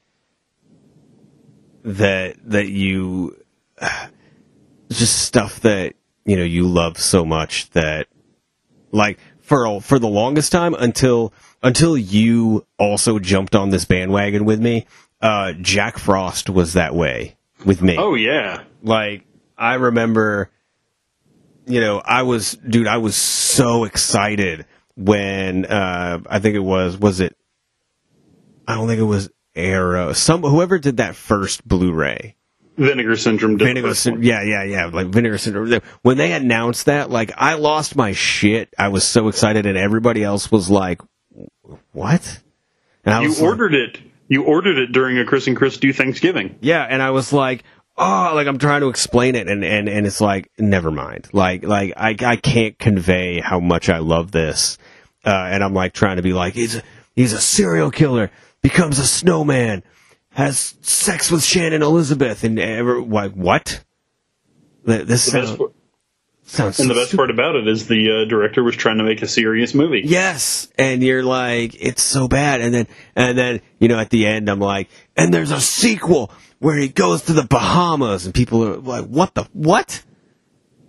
that 1.85 2.37
that 2.51 2.69
you 2.69 3.37
just 4.91 5.23
stuff 5.23 5.61
that 5.61 5.95
you 6.25 6.37
know 6.37 6.45
you 6.45 6.67
love 6.67 6.99
so 6.99 7.25
much 7.25 7.71
that 7.71 8.07
like 8.93 9.19
for 9.41 9.81
for 9.81 9.99
the 9.99 10.09
longest 10.09 10.53
time 10.53 10.75
until 10.75 11.33
until 11.63 11.97
you 11.97 12.67
also 12.79 13.19
jumped 13.19 13.55
on 13.55 13.71
this 13.71 13.85
bandwagon 13.85 14.45
with 14.45 14.61
me. 14.61 14.87
Uh, 15.21 15.53
Jack 15.61 15.99
Frost 15.99 16.49
was 16.49 16.73
that 16.75 16.95
way 16.95 17.37
with 17.65 17.83
me. 17.83 17.97
Oh, 17.99 18.15
yeah. 18.15 18.63
Like 18.83 19.25
I 19.57 19.75
remember, 19.75 20.51
you 21.67 21.81
know, 21.81 22.01
I 22.05 22.23
was, 22.23 22.53
dude, 22.53 22.87
I 22.87 22.97
was 22.97 23.17
so 23.17 23.85
excited 23.85 24.65
when 24.97 25.67
uh, 25.67 26.21
I 26.27 26.39
think 26.39 26.55
it 26.57 26.61
was, 26.61 26.97
was 26.97 27.21
it? 27.21 27.37
I 28.67 28.75
don't 28.75 28.87
think 28.89 29.01
it 29.01 29.05
was 29.05 29.31
Arrow. 29.55 30.13
Some 30.15 30.43
whoever 30.43 30.79
did 30.79 30.99
that 30.99 31.17
first 31.17 31.67
Blu-ray. 31.67 32.37
Vinegar 32.77 33.17
Syndrome 33.17 33.59
Vinegar, 33.59 33.89
first 33.89 34.05
Syn- 34.05 34.15
one. 34.15 34.23
yeah, 34.23 34.43
yeah, 34.43 34.63
yeah, 34.63 34.87
like 34.87 35.09
Vinegar 35.09 35.37
Syndrome. 35.37 35.83
When 36.01 36.17
they 36.17 36.33
announced 36.33 36.87
that, 36.87 37.11
like, 37.11 37.31
I 37.37 37.55
lost 37.55 37.95
my 37.95 38.13
shit. 38.13 38.73
I 38.79 38.89
was 38.89 39.05
so 39.05 39.29
excited, 39.29 39.67
and 39.67 39.77
everybody 39.77 40.25
else 40.25 40.51
was 40.51 40.71
like, 40.71 41.03
"What?" 41.93 42.41
And 43.05 43.15
I 43.15 43.23
You 43.23 43.31
like- 43.31 43.43
ordered 43.43 43.75
it. 43.75 43.99
You 44.29 44.45
ordered 44.45 44.79
it 44.79 44.93
during 44.93 45.19
a 45.19 45.25
Chris 45.25 45.47
and 45.49 45.57
Chris 45.57 45.77
do 45.79 45.93
Thanksgiving. 45.93 46.57
Yeah, 46.61 46.87
and 46.89 47.03
I 47.03 47.11
was 47.11 47.33
like, 47.33 47.65
oh, 47.97 48.31
like 48.35 48.47
I'm 48.47 48.59
trying 48.59 48.81
to 48.83 48.89
explain 48.89 49.35
it, 49.35 49.49
and 49.49 49.65
and 49.65 49.89
and 49.89 50.07
it's 50.07 50.21
like, 50.21 50.51
never 50.59 50.91
mind. 50.91 51.29
Like 51.33 51.65
like 51.65 51.93
I 51.97 52.15
I 52.25 52.37
can't 52.37 52.79
convey 52.79 53.41
how 53.41 53.59
much 53.61 53.89
I 53.89 53.99
love 53.99 54.31
this, 54.31 54.79
uh, 55.25 55.31
and 55.31 55.65
I'm 55.65 55.75
like 55.75 55.93
trying 55.95 56.17
to 56.17 56.23
be 56.23 56.33
like, 56.33 56.55
he's 56.55 56.77
a, 56.77 56.83
he's 57.17 57.33
a 57.33 57.41
serial 57.41 57.91
killer, 57.91 58.31
becomes 58.63 58.99
a 59.01 59.07
snowman, 59.07 59.83
has 60.35 60.77
sex 60.81 61.31
with 61.31 61.43
Shannon 61.43 61.83
Elizabeth, 61.83 62.45
and 62.45 62.59
ever 62.59 63.03
like 63.03 63.33
what? 63.33 63.83
This 64.85 64.99
The 65.01 65.07
best, 65.07 65.49
sound- 65.49 65.59
part- 65.59 65.73
sounds 66.51 66.81
and 66.81 66.91
the 66.91 66.95
best 66.95 67.15
part 67.15 67.31
about 67.31 67.57
it 67.57 67.67
is 67.69 67.87
the 67.87 68.23
uh, 68.23 68.29
director 68.29 68.63
was 68.63 68.77
trying 68.77 68.99
to 68.99 69.05
make 69.05 69.23
a 69.23 69.29
serious 69.29 69.75
movie. 69.75 70.03
Yes, 70.05 70.69
and 70.79 71.03
you're 71.03 71.23
like, 71.23 71.75
it's 71.81 72.03
so 72.03 72.29
bad, 72.29 72.61
and 72.61 72.75
then 72.75 72.87
and 73.15 73.39
then 73.39 73.61
you 73.79 73.89
know 73.89 73.99
at 73.99 74.11
the 74.11 74.27
end 74.27 74.49
I'm 74.49 74.61
like, 74.61 74.89
and 75.17 75.33
there's 75.33 75.51
a 75.51 75.61
sequel 75.61 76.33
where 76.59 76.77
he 76.77 76.89
goes 76.89 77.23
to 77.23 77.33
the 77.33 77.45
Bahamas, 77.45 78.27
and 78.27 78.35
people 78.35 78.67
are 78.67 78.77
like, 78.77 79.07
what 79.07 79.35
the 79.35 79.49
what? 79.53 80.03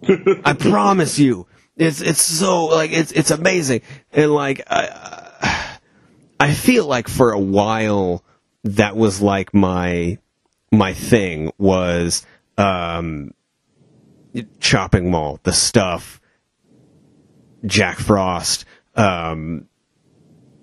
I 0.43 0.53
promise 0.53 1.19
you, 1.19 1.47
it's 1.77 2.01
it's 2.01 2.21
so 2.21 2.65
like 2.65 2.91
it's 2.91 3.11
it's 3.11 3.31
amazing, 3.31 3.81
and 4.11 4.31
like 4.31 4.61
I 4.69 5.77
I 6.39 6.53
feel 6.53 6.85
like 6.85 7.07
for 7.07 7.31
a 7.31 7.39
while 7.39 8.23
that 8.63 8.95
was 8.95 9.21
like 9.21 9.53
my 9.53 10.17
my 10.71 10.93
thing 10.93 11.51
was 11.57 12.25
um 12.57 13.33
chopping 14.59 15.11
mall 15.11 15.39
the 15.43 15.53
stuff 15.53 16.21
Jack 17.65 17.97
Frost. 17.99 18.65
Um, 18.95 19.67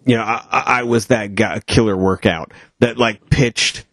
you 0.05 0.17
know, 0.17 0.23
I, 0.23 0.63
I 0.67 0.83
was 0.85 1.07
that 1.07 1.35
guy, 1.35 1.61
killer 1.61 1.97
workout 1.97 2.53
that 2.81 2.99
like 2.99 3.29
pitched 3.31 3.85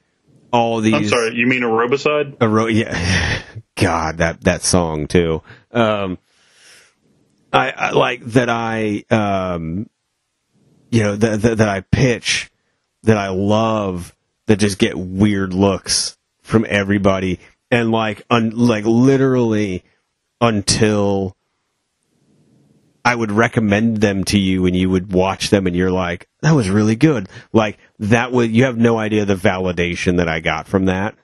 all 0.51 0.79
these. 0.79 0.93
I'm 0.93 1.07
sorry, 1.07 1.35
you 1.35 1.47
mean 1.47 1.61
Aerobicide? 1.61 2.37
A 2.39 2.47
ro- 2.47 2.67
yeah, 2.67 3.41
God, 3.75 4.17
that 4.17 4.41
that 4.41 4.61
song 4.63 5.07
too. 5.07 5.41
Um, 5.71 6.17
I, 7.51 7.71
I 7.71 7.91
like 7.91 8.23
that. 8.25 8.49
I 8.49 9.03
um, 9.09 9.89
you 10.89 11.03
know 11.03 11.15
that, 11.15 11.41
that 11.41 11.57
that 11.57 11.69
I 11.69 11.81
pitch 11.81 12.51
that 13.03 13.17
I 13.17 13.29
love 13.29 14.15
that 14.47 14.57
just 14.57 14.79
get 14.79 14.97
weird 14.97 15.53
looks 15.53 16.17
from 16.41 16.65
everybody 16.69 17.39
and 17.75 17.91
like 17.91 18.23
un, 18.29 18.51
like 18.51 18.85
literally 18.85 19.83
until 20.41 21.35
I 23.03 23.13
would 23.15 23.31
recommend 23.31 23.97
them 23.97 24.23
to 24.25 24.39
you 24.39 24.65
and 24.65 24.75
you 24.75 24.89
would 24.89 25.11
watch 25.13 25.49
them 25.49 25.67
and 25.67 25.75
you're 25.75 25.91
like 25.91 26.27
that 26.41 26.53
was 26.53 26.69
really 26.69 26.95
good 26.95 27.27
like 27.53 27.77
that 27.99 28.31
would 28.31 28.51
you 28.51 28.63
have 28.65 28.77
no 28.77 28.97
idea 28.97 29.25
the 29.25 29.35
validation 29.35 30.17
that 30.17 30.27
I 30.27 30.39
got 30.39 30.67
from 30.67 30.85
that 30.85 31.15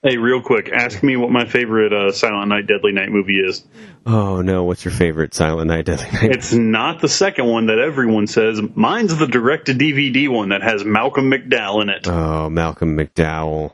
Hey, 0.00 0.16
real 0.16 0.40
quick, 0.40 0.70
ask 0.72 1.02
me 1.02 1.16
what 1.16 1.32
my 1.32 1.44
favorite 1.44 1.92
uh, 1.92 2.12
Silent 2.12 2.50
Night, 2.50 2.68
Deadly 2.68 2.92
Night 2.92 3.08
movie 3.10 3.40
is. 3.40 3.64
oh 4.06 4.40
no 4.42 4.62
what's 4.62 4.84
your 4.84 4.94
favorite 4.94 5.34
Silent 5.34 5.66
Night 5.68 5.86
Deadly 5.86 6.06
Night 6.12 6.36
It's 6.36 6.52
not 6.52 7.00
the 7.00 7.08
second 7.08 7.46
one 7.46 7.66
that 7.66 7.78
everyone 7.80 8.28
says. 8.28 8.60
Mine's 8.76 9.16
the 9.16 9.26
direct 9.26 9.66
to 9.66 9.72
DVD 9.74 10.28
one 10.28 10.50
that 10.50 10.62
has 10.62 10.84
Malcolm 10.84 11.30
McDowell 11.30 11.82
in 11.82 11.88
it. 11.90 12.06
oh 12.06 12.48
Malcolm 12.48 12.96
McDowell 12.96 13.72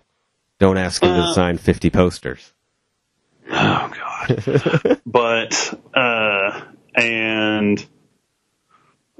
don't 0.64 0.78
ask 0.78 1.02
him 1.02 1.14
to 1.14 1.34
sign 1.34 1.58
50 1.58 1.90
posters 1.90 2.54
Oh 3.50 3.92
God. 3.92 5.00
but 5.06 5.80
uh, 5.92 6.62
and 6.94 7.86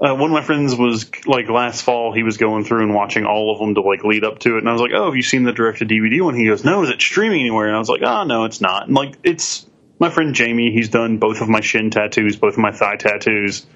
uh, 0.01 0.15
one 0.15 0.31
of 0.31 0.31
my 0.31 0.43
friends 0.43 0.75
was 0.75 1.11
like 1.27 1.49
last 1.51 1.83
fall. 1.83 2.13
He 2.15 2.23
was 2.23 2.39
going 2.39 2.65
through 2.65 2.85
and 2.85 2.95
watching 2.95 3.27
all 3.27 3.53
of 3.53 3.59
them 3.59 3.75
to 3.75 3.83
like 3.83 4.03
lead 4.03 4.25
up 4.25 4.39
to 4.41 4.57
it, 4.57 4.61
and 4.61 4.69
I 4.69 4.73
was 4.73 4.81
like, 4.81 4.93
"Oh, 4.95 5.05
have 5.05 5.17
you 5.17 5.23
seen 5.23 5.43
the 5.43 5.53
direct 5.53 5.81
to 5.81 5.87
DVD 5.87 6.23
one?" 6.23 6.35
He 6.35 6.47
goes, 6.47 6.65
"No, 6.65 6.83
is 6.83 6.91
it 6.91 7.03
streaming 7.03 7.41
anywhere?" 7.41 7.67
And 7.67 7.77
I 7.77 7.79
was 7.79 7.91
like, 7.91 8.01
"Oh, 8.03 8.25
no, 8.25 8.45
it's 8.45 8.63
not." 8.63 8.87
And 8.87 8.95
like, 8.95 9.15
it's 9.23 9.67
my 9.99 10.09
friend 10.09 10.35
Jamie. 10.35 10.73
He's 10.73 10.89
done 10.89 11.19
both 11.19 11.43
of 11.43 11.49
my 11.51 11.61
shin 11.61 11.91
tattoos, 11.91 12.37
both 12.37 12.55
of 12.55 12.61
my 12.61 12.73
thigh 12.73 12.97
tattoos. 12.97 13.67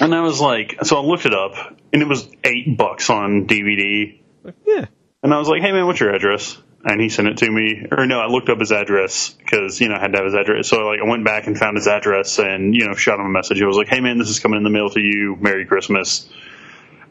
And 0.00 0.14
I 0.14 0.22
was 0.22 0.40
like, 0.40 0.78
so 0.82 0.96
I 0.96 1.04
looked 1.04 1.26
it 1.26 1.34
up, 1.34 1.76
and 1.92 2.00
it 2.00 2.08
was 2.08 2.26
eight 2.42 2.76
bucks 2.78 3.10
on 3.10 3.46
DVD. 3.46 4.18
yeah 4.64 4.86
And 5.22 5.34
I 5.34 5.38
was 5.38 5.48
like, 5.48 5.62
hey 5.62 5.72
man, 5.72 5.86
what's 5.86 6.00
your 6.00 6.14
address? 6.14 6.56
And 6.82 7.00
he 7.00 7.10
sent 7.10 7.28
it 7.28 7.38
to 7.38 7.50
me. 7.50 7.86
Or 7.90 8.06
no, 8.06 8.20
I 8.20 8.26
looked 8.26 8.48
up 8.48 8.58
his 8.58 8.72
address 8.72 9.30
because, 9.30 9.80
you 9.80 9.88
know, 9.88 9.96
I 9.96 10.00
had 10.00 10.12
to 10.12 10.18
have 10.18 10.24
his 10.24 10.34
address. 10.34 10.68
So 10.68 10.78
like 10.86 11.00
I 11.04 11.08
went 11.08 11.24
back 11.24 11.46
and 11.46 11.58
found 11.58 11.76
his 11.76 11.86
address 11.86 12.38
and, 12.38 12.74
you 12.74 12.86
know, 12.86 12.94
shot 12.94 13.20
him 13.20 13.26
a 13.26 13.30
message. 13.30 13.60
I 13.62 13.66
was 13.66 13.76
like, 13.76 13.88
hey 13.88 14.00
man, 14.00 14.18
this 14.18 14.30
is 14.30 14.38
coming 14.38 14.56
in 14.56 14.64
the 14.64 14.70
mail 14.70 14.88
to 14.90 15.00
you. 15.00 15.36
Merry 15.38 15.66
Christmas. 15.66 16.28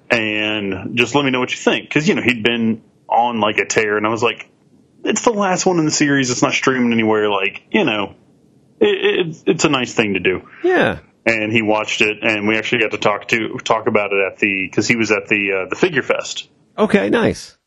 And 0.10 0.98
just 0.98 1.14
let 1.14 1.24
me 1.24 1.30
know 1.30 1.40
what 1.40 1.52
you 1.52 1.58
think. 1.58 1.92
Cause, 1.92 2.08
you 2.08 2.16
know, 2.16 2.24
he'd 2.24 2.42
been 2.44 2.82
on 3.08 3.40
like 3.40 3.60
a 3.60 3.66
tear 3.66 3.98
and 3.98 4.08
I 4.08 4.10
was 4.10 4.24
like, 4.24 4.50
it's 5.04 5.22
the 5.22 5.32
last 5.32 5.68
one 5.68 5.78
in 5.78 5.86
the 5.86 5.92
series. 5.92 6.32
It's 6.32 6.42
not 6.42 6.54
streaming 6.54 6.92
anywhere. 6.92 7.30
Like, 7.30 7.62
you 7.72 7.84
know, 7.84 8.16
it, 8.80 9.28
it, 9.28 9.44
it's 9.46 9.66
a 9.66 9.70
nice 9.70 9.94
thing 9.94 10.14
to 10.14 10.20
do 10.20 10.48
yeah 10.64 11.00
and 11.26 11.52
he 11.52 11.62
watched 11.62 12.02
it, 12.02 12.24
and 12.24 12.48
we 12.48 12.58
actually 12.58 12.82
got 12.82 12.92
to 12.92 12.98
talk 12.98 13.28
to 13.28 13.58
talk 13.60 13.88
about 13.88 14.12
it 14.14 14.20
at 14.32 14.40
the 14.40 14.68
because 14.68 14.88
he 14.88 14.96
was 14.96 15.12
at 15.12 15.28
the 15.28 15.52
uh, 15.52 15.70
the 15.70 15.76
figure 15.76 16.02
fest, 16.02 16.50
okay 16.78 17.10
nice 17.10 17.58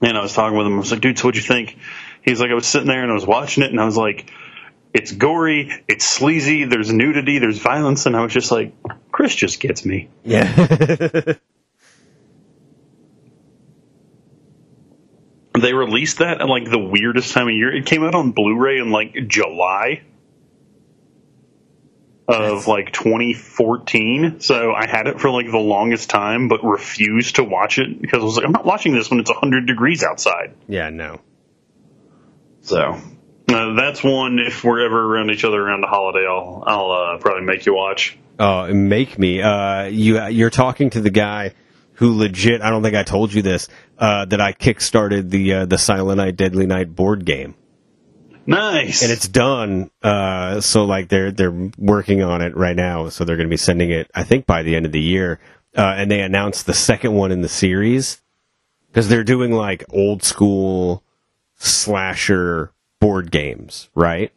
and 0.00 0.16
I 0.16 0.22
was 0.22 0.32
talking 0.32 0.56
with 0.56 0.66
him. 0.66 0.74
I 0.74 0.78
was 0.78 0.90
like, 0.90 1.00
"Dude, 1.00 1.18
so 1.18 1.26
what'd 1.28 1.40
you 1.40 1.46
think?" 1.46 1.76
He's 2.22 2.40
like, 2.40 2.50
"I 2.50 2.54
was 2.54 2.66
sitting 2.66 2.88
there 2.88 3.02
and 3.02 3.10
I 3.10 3.14
was 3.14 3.26
watching 3.26 3.62
it, 3.62 3.70
and 3.70 3.80
I 3.80 3.84
was 3.84 3.96
like, 3.96 4.30
it's 4.94 5.12
gory, 5.12 5.70
it's 5.86 6.06
sleazy, 6.06 6.64
there's 6.64 6.92
nudity, 6.92 7.38
there's 7.38 7.58
violence," 7.58 8.06
and 8.06 8.16
I 8.16 8.22
was 8.22 8.32
just 8.32 8.50
like, 8.50 8.72
"Chris 9.12 9.34
just 9.34 9.60
gets 9.60 9.84
me." 9.84 10.08
yeah 10.24 11.34
They 15.60 15.72
released 15.72 16.18
that 16.18 16.40
at 16.40 16.48
like 16.48 16.70
the 16.70 16.78
weirdest 16.78 17.32
time 17.32 17.48
of 17.48 17.54
year. 17.54 17.74
It 17.74 17.86
came 17.86 18.04
out 18.04 18.14
on 18.14 18.30
Blu-ray 18.32 18.78
in 18.78 18.90
like 18.90 19.16
July 19.26 20.02
of 22.28 22.66
like 22.66 22.92
2014. 22.92 24.40
So 24.40 24.72
I 24.74 24.86
had 24.86 25.06
it 25.06 25.18
for 25.18 25.30
like 25.30 25.50
the 25.50 25.58
longest 25.58 26.10
time, 26.10 26.48
but 26.48 26.62
refused 26.62 27.36
to 27.36 27.44
watch 27.44 27.78
it 27.78 28.00
because 28.00 28.20
I 28.20 28.24
was 28.24 28.36
like, 28.36 28.44
I'm 28.44 28.52
not 28.52 28.66
watching 28.66 28.94
this 28.94 29.10
when 29.10 29.18
it's 29.20 29.30
100 29.30 29.66
degrees 29.66 30.02
outside. 30.02 30.54
yeah 30.68 30.90
no 30.90 31.20
So 32.60 33.00
uh, 33.48 33.74
that's 33.74 34.04
one. 34.04 34.38
If 34.38 34.62
we're 34.62 34.84
ever 34.84 35.14
around 35.14 35.30
each 35.30 35.44
other 35.44 35.58
around 35.60 35.80
the 35.80 35.86
holiday, 35.86 36.26
I'll 36.28 36.62
I'll 36.66 36.90
uh, 36.90 37.18
probably 37.18 37.44
make 37.44 37.64
you 37.64 37.74
watch. 37.74 38.18
Oh, 38.38 38.72
make 38.72 39.18
me. 39.18 39.40
Uh, 39.40 39.84
you 39.84 40.22
you're 40.26 40.50
talking 40.50 40.90
to 40.90 41.00
the 41.00 41.10
guy 41.10 41.54
who 41.94 42.16
legit. 42.16 42.60
I 42.60 42.68
don't 42.70 42.82
think 42.82 42.94
I 42.94 43.04
told 43.04 43.32
you 43.32 43.40
this. 43.40 43.68
Uh, 43.98 44.26
that 44.26 44.40
I 44.40 44.52
kickstarted 44.52 45.30
the 45.30 45.54
uh, 45.54 45.66
the 45.66 45.78
Silent 45.78 46.18
Night 46.18 46.36
Deadly 46.36 46.66
Night 46.66 46.94
board 46.94 47.24
game, 47.24 47.54
Nice. 48.48 49.02
and 49.02 49.12
it's 49.12 49.28
done. 49.28 49.90
Uh, 50.02 50.60
so 50.60 50.84
like 50.84 51.08
they're 51.08 51.30
they're 51.30 51.70
working 51.76 52.22
on 52.22 52.40
it 52.42 52.56
right 52.56 52.74
now. 52.76 53.08
So 53.10 53.24
they're 53.24 53.36
going 53.36 53.48
to 53.48 53.52
be 53.52 53.56
sending 53.58 53.90
it. 53.90 54.10
I 54.14 54.24
think 54.24 54.46
by 54.46 54.62
the 54.62 54.74
end 54.74 54.86
of 54.86 54.92
the 54.92 55.00
year. 55.00 55.38
Uh, 55.76 55.94
and 55.96 56.10
they 56.10 56.20
announced 56.22 56.66
the 56.66 56.74
second 56.74 57.12
one 57.12 57.30
in 57.30 57.42
the 57.42 57.48
series 57.48 58.20
because 58.88 59.08
they're 59.08 59.22
doing 59.22 59.52
like 59.52 59.84
old 59.90 60.22
school 60.22 61.04
slasher 61.56 62.72
board 63.00 63.30
games, 63.30 63.88
right? 63.94 64.32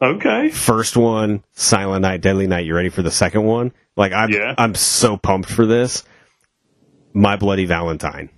okay. 0.00 0.48
first 0.48 0.96
one, 0.96 1.44
Silent 1.52 2.02
Night, 2.02 2.22
Deadly 2.22 2.46
Night. 2.48 2.64
You 2.64 2.74
ready 2.74 2.88
for 2.88 3.02
the 3.02 3.10
second 3.10 3.44
one? 3.44 3.72
Like 3.96 4.12
I'm, 4.12 4.30
Yeah. 4.30 4.54
I'm 4.58 4.74
so 4.74 5.16
pumped 5.16 5.50
for 5.50 5.66
this. 5.66 6.02
My 7.12 7.36
Bloody 7.36 7.66
Valentine. 7.66 8.30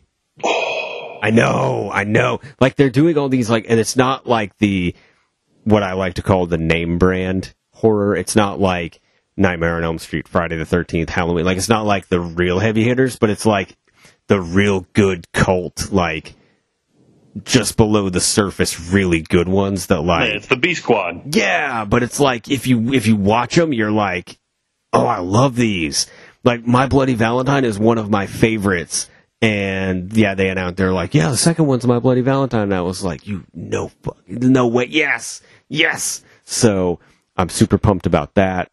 I 1.26 1.30
know, 1.30 1.90
I 1.92 2.04
know. 2.04 2.40
Like 2.60 2.76
they're 2.76 2.90
doing 2.90 3.16
all 3.18 3.28
these 3.28 3.48
like, 3.50 3.66
and 3.68 3.78
it's 3.80 3.96
not 3.96 4.26
like 4.26 4.56
the 4.58 4.94
what 5.64 5.82
I 5.82 5.94
like 5.94 6.14
to 6.14 6.22
call 6.22 6.46
the 6.46 6.58
name 6.58 6.98
brand 6.98 7.54
horror. 7.72 8.14
It's 8.16 8.36
not 8.36 8.60
like 8.60 9.00
Nightmare 9.36 9.76
on 9.76 9.84
Elm 9.84 9.98
Street, 9.98 10.28
Friday 10.28 10.56
the 10.56 10.64
Thirteenth, 10.66 11.08
Halloween. 11.08 11.44
Like 11.44 11.56
it's 11.56 11.68
not 11.68 11.86
like 11.86 12.08
the 12.08 12.20
real 12.20 12.58
heavy 12.58 12.84
hitters, 12.84 13.16
but 13.18 13.30
it's 13.30 13.46
like 13.46 13.76
the 14.28 14.40
real 14.40 14.86
good 14.92 15.30
cult, 15.32 15.90
like 15.92 16.34
just 17.42 17.76
below 17.76 18.08
the 18.10 18.20
surface, 18.20 18.78
really 18.92 19.20
good 19.22 19.48
ones 19.48 19.86
that 19.88 20.02
like 20.02 20.30
Yeah, 20.30 20.36
it's 20.36 20.46
the 20.46 20.56
B 20.56 20.74
Squad. 20.74 21.34
yeah, 21.34 21.84
but 21.84 22.02
it's 22.02 22.20
like 22.20 22.48
if 22.50 22.66
you 22.66 22.92
if 22.92 23.06
you 23.06 23.16
watch 23.16 23.56
them, 23.56 23.72
you're 23.72 23.90
like, 23.90 24.38
oh, 24.92 25.06
I 25.06 25.18
love 25.18 25.56
these. 25.56 26.06
Like 26.44 26.66
My 26.66 26.86
Bloody 26.86 27.14
Valentine 27.14 27.64
is 27.64 27.78
one 27.78 27.98
of 27.98 28.10
my 28.10 28.26
favorites, 28.26 29.08
and 29.44 30.12
yeah, 30.16 30.34
they 30.34 30.48
announced 30.48 30.76
they're 30.76 30.92
like, 30.92 31.14
yeah, 31.14 31.28
the 31.28 31.36
second 31.36 31.66
one's 31.66 31.86
My 31.86 31.98
Bloody 31.98 32.22
Valentine. 32.22 32.62
And 32.62 32.74
I 32.74 32.80
was 32.80 33.04
like, 33.04 33.26
you 33.26 33.44
no 33.52 33.88
fuck, 33.88 34.16
no 34.26 34.66
way, 34.66 34.86
yes, 34.86 35.42
yes. 35.68 36.22
So 36.44 36.98
I'm 37.36 37.48
super 37.48 37.76
pumped 37.78 38.06
about 38.06 38.34
that. 38.34 38.70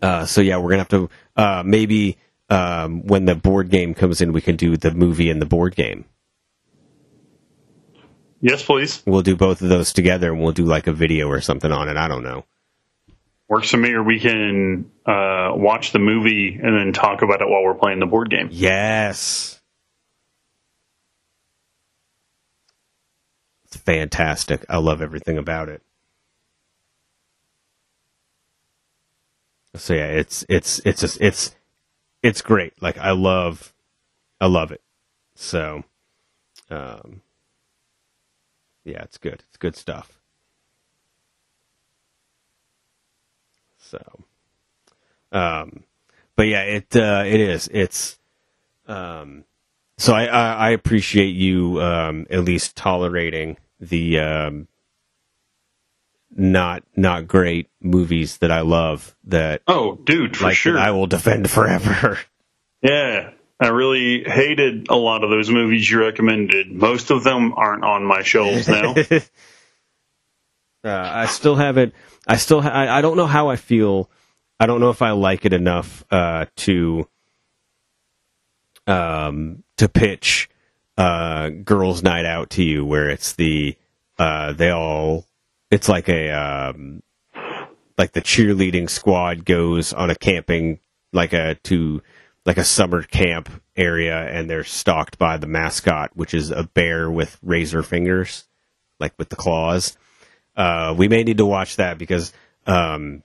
Uh, 0.00 0.26
so 0.26 0.40
yeah, 0.40 0.58
we're 0.58 0.70
gonna 0.70 0.82
have 0.82 0.88
to 0.88 1.10
uh, 1.36 1.62
maybe 1.66 2.18
um, 2.50 3.04
when 3.06 3.24
the 3.24 3.34
board 3.34 3.70
game 3.70 3.94
comes 3.94 4.20
in, 4.20 4.32
we 4.32 4.40
can 4.40 4.56
do 4.56 4.76
the 4.76 4.92
movie 4.92 5.30
and 5.30 5.42
the 5.42 5.46
board 5.46 5.74
game. 5.74 6.04
Yes, 8.40 8.62
please. 8.62 9.02
We'll 9.06 9.22
do 9.22 9.36
both 9.36 9.62
of 9.62 9.70
those 9.70 9.92
together, 9.92 10.30
and 10.30 10.42
we'll 10.42 10.52
do 10.52 10.66
like 10.66 10.86
a 10.86 10.92
video 10.92 11.28
or 11.28 11.40
something 11.40 11.72
on 11.72 11.88
it. 11.88 11.96
I 11.96 12.08
don't 12.08 12.22
know. 12.22 12.44
Works 13.48 13.70
for 13.70 13.78
me, 13.78 13.92
or 13.92 14.02
we 14.02 14.20
can 14.20 14.90
uh, 15.06 15.52
watch 15.54 15.92
the 15.92 15.98
movie 15.98 16.60
and 16.62 16.78
then 16.78 16.92
talk 16.92 17.22
about 17.22 17.40
it 17.40 17.48
while 17.48 17.64
we're 17.64 17.74
playing 17.74 18.00
the 18.00 18.06
board 18.06 18.30
game. 18.30 18.48
Yes. 18.52 19.53
Fantastic. 23.76 24.64
I 24.68 24.78
love 24.78 25.02
everything 25.02 25.38
about 25.38 25.68
it. 25.68 25.82
So 29.76 29.94
yeah, 29.94 30.06
it's 30.06 30.44
it's 30.48 30.80
it's 30.80 31.00
just 31.00 31.20
it's 31.20 31.54
it's 32.22 32.42
great. 32.42 32.80
Like 32.80 32.98
I 32.98 33.10
love 33.12 33.74
I 34.40 34.46
love 34.46 34.70
it. 34.72 34.82
So 35.34 35.84
um 36.70 37.22
yeah, 38.84 39.02
it's 39.02 39.18
good. 39.18 39.42
It's 39.48 39.56
good 39.56 39.76
stuff. 39.76 40.20
So 43.78 44.00
um 45.32 45.84
but 46.36 46.46
yeah, 46.48 46.62
it 46.62 46.96
uh, 46.96 47.24
it 47.26 47.40
is. 47.40 47.68
It's 47.72 48.18
um, 48.86 49.44
so 49.98 50.14
I, 50.14 50.24
I, 50.26 50.52
I 50.54 50.70
appreciate 50.70 51.34
you 51.34 51.80
um, 51.80 52.26
at 52.30 52.44
least 52.44 52.76
tolerating 52.76 53.56
the 53.88 54.18
um, 54.20 54.68
not 56.30 56.82
not 56.96 57.26
great 57.28 57.68
movies 57.80 58.38
that 58.38 58.50
I 58.50 58.60
love 58.62 59.14
that 59.24 59.62
Oh, 59.66 59.94
dude, 59.96 60.36
for 60.36 60.44
like 60.44 60.56
sure. 60.56 60.78
I 60.78 60.90
will 60.90 61.06
defend 61.06 61.50
forever. 61.50 62.18
Yeah, 62.82 63.30
I 63.60 63.68
really 63.68 64.24
hated 64.24 64.88
a 64.90 64.96
lot 64.96 65.24
of 65.24 65.30
those 65.30 65.48
movies 65.50 65.88
you 65.90 66.00
recommended. 66.00 66.70
Most 66.72 67.10
of 67.10 67.24
them 67.24 67.52
aren't 67.56 67.84
on 67.84 68.04
my 68.04 68.22
shelves 68.22 68.68
now. 68.68 68.94
Uh, 70.84 71.10
I 71.14 71.26
still 71.26 71.54
haven't. 71.56 71.94
I 72.28 72.36
still. 72.36 72.60
Ha- 72.60 72.68
I, 72.68 72.98
I 72.98 73.00
don't 73.00 73.16
know 73.16 73.26
how 73.26 73.48
I 73.48 73.56
feel. 73.56 74.10
I 74.60 74.66
don't 74.66 74.80
know 74.80 74.90
if 74.90 75.00
I 75.00 75.12
like 75.12 75.46
it 75.46 75.54
enough 75.54 76.04
uh, 76.10 76.44
to 76.56 77.08
um, 78.86 79.64
to 79.78 79.88
pitch 79.88 80.50
uh, 80.96 81.48
girls' 81.48 82.02
night 82.02 82.24
out 82.24 82.50
to 82.50 82.62
you, 82.62 82.84
where 82.84 83.08
it's 83.08 83.34
the 83.34 83.76
uh, 84.18 84.52
they 84.52 84.70
all. 84.70 85.26
It's 85.70 85.88
like 85.88 86.08
a 86.08 86.30
um, 86.30 87.02
like 87.98 88.12
the 88.12 88.20
cheerleading 88.20 88.88
squad 88.88 89.44
goes 89.44 89.92
on 89.92 90.10
a 90.10 90.14
camping 90.14 90.80
like 91.12 91.32
a 91.32 91.54
to 91.64 92.02
like 92.46 92.58
a 92.58 92.64
summer 92.64 93.02
camp 93.02 93.48
area, 93.76 94.16
and 94.16 94.48
they're 94.48 94.64
stalked 94.64 95.18
by 95.18 95.36
the 95.36 95.46
mascot, 95.46 96.10
which 96.14 96.34
is 96.34 96.50
a 96.50 96.64
bear 96.64 97.10
with 97.10 97.38
razor 97.42 97.82
fingers, 97.82 98.44
like 99.00 99.14
with 99.18 99.30
the 99.30 99.36
claws. 99.36 99.96
Uh, 100.56 100.94
we 100.96 101.08
may 101.08 101.24
need 101.24 101.38
to 101.38 101.46
watch 101.46 101.76
that 101.76 101.98
because 101.98 102.32
um, 102.66 103.22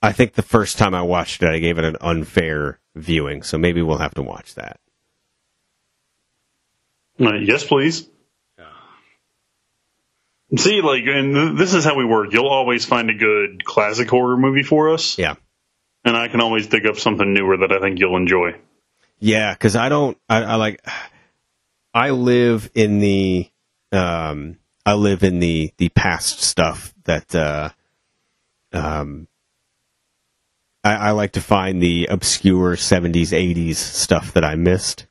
I 0.00 0.12
think 0.12 0.34
the 0.34 0.42
first 0.42 0.78
time 0.78 0.94
I 0.94 1.02
watched 1.02 1.42
it, 1.42 1.50
I 1.50 1.58
gave 1.58 1.78
it 1.78 1.84
an 1.84 1.96
unfair 2.00 2.78
viewing. 2.94 3.42
So 3.42 3.58
maybe 3.58 3.82
we'll 3.82 3.98
have 3.98 4.14
to 4.14 4.22
watch 4.22 4.54
that. 4.54 4.80
Uh, 7.20 7.34
yes, 7.34 7.64
please. 7.64 8.08
See, 10.56 10.80
like, 10.80 11.02
and 11.06 11.34
th- 11.34 11.58
this 11.58 11.74
is 11.74 11.84
how 11.84 11.94
we 11.94 12.06
work. 12.06 12.32
You'll 12.32 12.48
always 12.48 12.86
find 12.86 13.10
a 13.10 13.14
good 13.14 13.62
classic 13.66 14.08
horror 14.08 14.36
movie 14.38 14.62
for 14.62 14.94
us, 14.94 15.18
Yeah. 15.18 15.34
and 16.06 16.16
I 16.16 16.28
can 16.28 16.40
always 16.40 16.68
dig 16.68 16.86
up 16.86 16.96
something 16.98 17.34
newer 17.34 17.58
that 17.58 17.70
I 17.70 17.80
think 17.80 17.98
you'll 17.98 18.16
enjoy. 18.16 18.54
Yeah, 19.18 19.52
because 19.52 19.76
I 19.76 19.90
don't. 19.90 20.16
I, 20.26 20.42
I 20.44 20.54
like. 20.54 20.82
I 21.92 22.10
live 22.10 22.70
in 22.74 22.98
the. 23.00 23.50
Um, 23.92 24.56
I 24.86 24.94
live 24.94 25.22
in 25.22 25.38
the 25.38 25.72
the 25.76 25.90
past 25.90 26.40
stuff 26.40 26.94
that. 27.04 27.34
Uh, 27.34 27.68
um. 28.72 29.28
I, 30.84 30.94
I 30.94 31.10
like 31.10 31.32
to 31.32 31.42
find 31.42 31.82
the 31.82 32.06
obscure 32.06 32.74
'70s, 32.76 33.32
'80s 33.36 33.74
stuff 33.74 34.32
that 34.32 34.44
I 34.44 34.54
missed, 34.54 35.07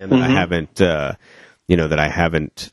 and 0.00 0.10
that 0.12 0.20
I 0.22 0.28
Mhm. 0.28 0.34
haven't. 0.34 0.80
Uh, 0.80 1.14
you 1.68 1.76
know 1.76 1.88
that 1.88 1.98
I 1.98 2.08
haven't 2.08 2.72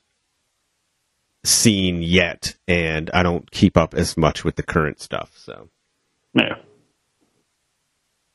seen 1.44 2.02
yet, 2.04 2.56
and 2.68 3.10
I 3.14 3.24
don't 3.24 3.50
keep 3.52 3.78
up 3.78 3.94
as 3.94 4.16
much 4.18 4.44
with 4.44 4.56
the 4.58 4.64
current 4.64 5.00
stuff. 5.00 5.32
So. 5.38 5.70
Yeah. 6.34 6.56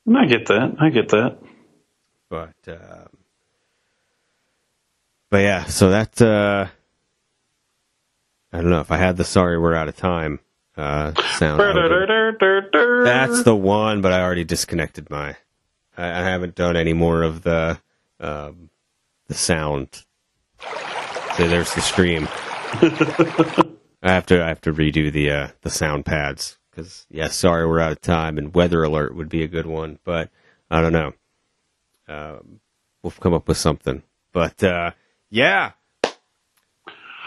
And 0.07 0.17
I 0.19 0.27
get 0.27 0.47
that. 0.47 0.77
I 0.81 0.91
get 0.91 1.09
that. 1.11 1.39
but 2.29 2.55
um, 2.69 3.09
but 5.31 5.39
yeah, 5.39 5.65
so 5.65 5.91
that 5.91 6.21
uh, 6.23 6.67
I 8.53 8.61
don't 8.61 8.71
know 8.71 8.81
if 8.81 8.91
I 8.91 8.97
had 8.97 9.17
the 9.17 9.25
sorry 9.25 9.59
we're 9.59 9.75
out 9.75 9.89
of 9.89 9.97
time 9.97 10.41
uh, 10.77 11.13
sound. 11.39 11.61
That's 13.05 13.43
the 13.45 13.55
one, 13.57 14.01
but 14.01 14.13
I 14.13 14.23
already 14.23 14.45
disconnected 14.45 15.11
my. 15.11 15.37
I, 15.97 16.07
I 16.09 16.23
haven't 16.25 16.55
done 16.55 16.77
any 16.77 16.93
more 16.93 17.23
of 17.23 17.43
the 17.43 17.79
um, 18.21 18.71
the 19.29 19.35
sound. 19.35 20.05
So 21.37 21.49
there's 21.49 21.75
the 21.75 21.81
scream. 21.81 22.29
I 24.03 24.13
have 24.13 24.27
to 24.27 24.43
I 24.43 24.49
have 24.49 24.61
to 24.63 24.73
redo 24.73 25.13
the 25.13 25.31
uh, 25.31 25.49
the 25.63 25.71
sound 25.71 26.05
pads 26.05 26.59
because 26.71 27.07
yeah, 27.11 27.29
sorry 27.29 27.67
we're 27.67 27.81
out 27.81 27.93
of 27.93 28.01
time, 28.01 28.39
and 28.39 28.55
weather 28.55 28.83
alert 28.83 29.15
would 29.15 29.29
be 29.29 29.43
a 29.43 29.49
good 29.49 29.67
one, 29.67 29.99
but 30.05 30.31
I 30.71 30.81
don't 30.81 30.93
know. 30.93 31.13
Um, 32.09 32.61
we'll 33.03 33.13
come 33.13 33.35
up 33.35 33.49
with 33.49 33.57
something, 33.57 34.03
but 34.33 34.63
uh, 34.63 34.93
yeah, 35.31 35.73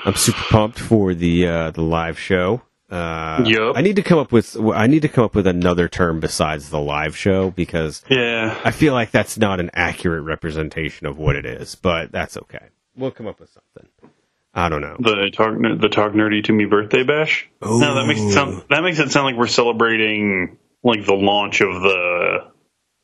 I'm 0.06 0.16
super 0.16 0.44
pumped 0.50 0.80
for 0.80 1.14
the 1.14 1.48
uh, 1.48 1.72
the 1.72 1.82
live 1.82 2.18
show. 2.20 2.62
Uh, 2.90 3.44
Yup. 3.46 3.78
I 3.78 3.82
need 3.82 3.98
to 3.98 4.02
come 4.04 4.18
up 4.18 4.32
with 4.32 4.58
I 4.60 4.88
need 4.88 5.04
to 5.04 5.10
come 5.10 5.24
up 5.24 5.36
with 5.36 5.46
another 5.46 5.88
term 5.88 6.20
besides 6.20 6.70
the 6.70 6.80
live 6.80 7.16
show 7.16 7.52
because 7.52 8.04
Yeah. 8.10 8.60
I 8.64 8.72
feel 8.72 8.94
like 8.94 9.12
that's 9.12 9.38
not 9.38 9.60
an 9.60 9.70
accurate 9.74 10.24
representation 10.24 11.06
of 11.06 11.18
what 11.18 11.36
it 11.36 11.46
is, 11.46 11.76
but 11.76 12.12
that's 12.12 12.36
okay. 12.38 12.66
We'll 12.96 13.12
come 13.12 13.28
up 13.28 13.40
with 13.40 13.50
something. 13.52 13.90
I 14.54 14.68
don't 14.70 14.82
know. 14.82 14.98
The 15.00 15.30
talk, 15.32 15.54
the 15.80 15.90
talk 15.90 16.14
nerdy 16.14 16.44
to 16.46 16.52
me 16.54 16.66
birthday 16.66 17.04
bash. 17.04 17.48
No, 17.62 17.78
that 17.96 18.08
makes 18.08 18.20
it 18.22 18.32
sound 18.32 18.64
that 18.70 18.82
makes 18.84 18.98
it 19.00 19.12
sound 19.12 19.26
like 19.28 19.36
we're 19.36 19.46
celebrating 19.48 20.58
like 20.84 21.06
the 21.06 21.14
launch 21.14 21.62
of 21.62 21.82
the 21.82 22.48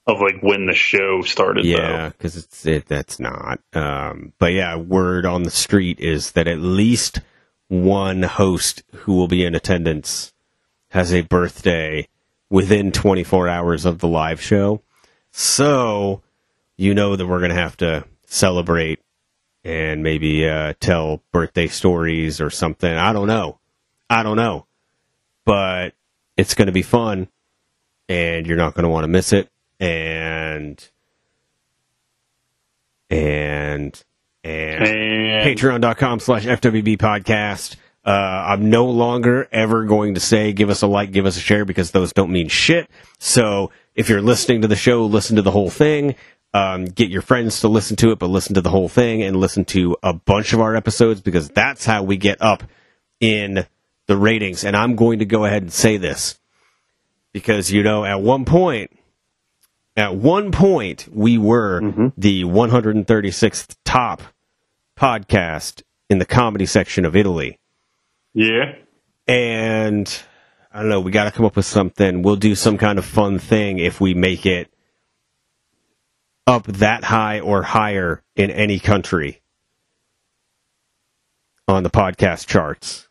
of 0.08 0.20
like 0.20 0.42
when 0.42 0.66
the 0.66 0.74
show 0.74 1.22
started. 1.22 1.66
Yeah, 1.66 2.10
because 2.10 2.36
it's 2.38 2.66
it. 2.66 2.88
That's 2.88 3.20
not. 3.20 3.60
Um, 3.74 4.34
but 4.40 4.54
yeah, 4.54 4.76
word 4.78 5.26
on 5.28 5.44
the 5.44 5.52
street 5.52 6.00
is 6.00 6.32
that 6.32 6.48
at 6.48 6.60
least 6.60 7.22
one 7.68 8.24
host 8.24 8.84
who 8.94 9.14
will 9.14 9.28
be 9.28 9.44
in 9.44 9.56
attendance 9.56 10.34
has 10.90 11.14
a 11.14 11.22
birthday 11.22 12.08
within 12.50 12.92
24 12.92 13.48
hours 13.48 13.86
of 13.86 14.00
the 14.00 14.08
live 14.08 14.42
show. 14.42 14.82
So 15.32 16.22
you 16.78 16.94
know 16.94 17.16
that 17.16 17.26
we're 17.26 17.42
gonna 17.42 17.56
have 17.56 17.78
to 17.78 18.06
celebrate 18.26 19.00
and 19.66 20.04
maybe 20.04 20.48
uh, 20.48 20.74
tell 20.80 21.24
birthday 21.32 21.68
stories 21.68 22.40
or 22.40 22.52
something. 22.52 22.94
I 22.94 23.12
don't 23.14 23.28
know. 23.28 23.60
I 24.10 24.22
don't 24.22 24.38
know. 24.38 24.68
But 25.44 25.96
it's 26.38 26.54
going 26.54 26.68
to 26.68 26.72
be 26.72 26.84
fun 26.84 27.28
and 28.08 28.46
you're 28.46 28.58
not 28.58 28.76
going 28.76 28.84
to 28.84 28.90
want 28.90 29.06
to 29.06 29.10
miss 29.10 29.34
it. 29.34 29.50
And, 29.80 30.88
and, 33.10 34.04
and, 34.46 34.88
And 34.88 35.58
patreon.com 35.58 36.20
slash 36.20 36.46
FWB 36.46 36.98
podcast. 36.98 37.76
Uh, 38.06 38.12
I'm 38.50 38.70
no 38.70 38.86
longer 38.86 39.48
ever 39.52 39.86
going 39.86 40.14
to 40.14 40.20
say 40.20 40.54
give 40.54 40.70
us 40.70 40.84
a 40.84 40.88
like, 40.88 41.12
give 41.12 41.26
us 41.26 41.38
a 41.38 41.40
share 41.40 41.66
because 41.66 41.92
those 41.92 42.14
don't 42.14 42.32
mean 42.32 42.48
shit. 42.48 42.88
So 43.18 43.72
if 43.96 44.10
you're 44.10 44.22
listening 44.22 44.62
to 44.62 44.68
the 44.68 44.76
show, 44.76 45.06
listen 45.06 45.38
to 45.38 45.42
the 45.42 45.52
whole 45.52 45.72
thing. 45.72 46.16
Um, 46.54 46.86
get 46.86 47.10
your 47.10 47.24
friends 47.24 47.62
to 47.62 47.68
listen 47.68 47.96
to 47.98 48.12
it, 48.12 48.20
but 48.20 48.28
listen 48.28 48.54
to 48.54 48.62
the 48.62 48.70
whole 48.70 48.88
thing 48.88 49.24
and 49.24 49.36
listen 49.36 49.66
to 49.66 49.98
a 50.04 50.14
bunch 50.14 50.54
of 50.54 50.62
our 50.62 50.76
episodes 50.76 51.20
because 51.20 51.50
that's 51.50 51.84
how 51.86 52.04
we 52.04 52.16
get 52.16 52.42
up 52.42 52.64
in 53.20 53.66
the 54.06 54.16
ratings. 54.16 54.64
And 54.64 54.76
I'm 54.76 54.96
going 54.96 55.20
to 55.20 55.26
go 55.26 55.44
ahead 55.46 55.64
and 55.64 55.74
say 55.74 55.98
this 55.98 56.40
because, 57.34 57.72
you 57.72 57.82
know, 57.82 58.06
at 58.06 58.22
one 58.22 58.46
point, 58.46 58.92
at 59.98 60.16
one 60.16 60.52
point, 60.52 61.08
we 61.12 61.38
were 61.40 61.82
the 62.16 62.44
136th 62.44 63.76
top 63.84 64.22
podcast 65.00 65.82
in 66.10 66.20
the 66.20 66.26
comedy 66.26 66.66
section 66.66 67.06
of 67.06 67.16
Italy. 67.16 67.60
yeah, 68.34 68.76
And 69.28 70.22
I 70.74 70.80
don't 70.82 70.90
know, 70.90 71.00
we 71.02 71.12
got 71.12 71.26
to 71.26 71.32
come 71.32 71.46
up 71.46 71.56
with 71.56 71.66
something. 71.66 72.22
We'll 72.22 72.36
do 72.36 72.56
some 72.56 72.78
kind 72.78 73.00
of 73.00 73.06
fun 73.06 73.40
thing 73.40 73.80
if 73.80 74.00
we 74.02 74.14
make 74.14 74.46
it 74.46 74.72
up 76.48 76.66
that 76.68 77.04
high 77.06 77.40
or 77.40 77.64
higher 77.64 78.22
in 78.36 78.52
any 78.52 78.80
country 78.80 79.42
on 81.68 81.84
the 81.84 81.90
podcast 81.90 82.46
charts. 82.46 83.05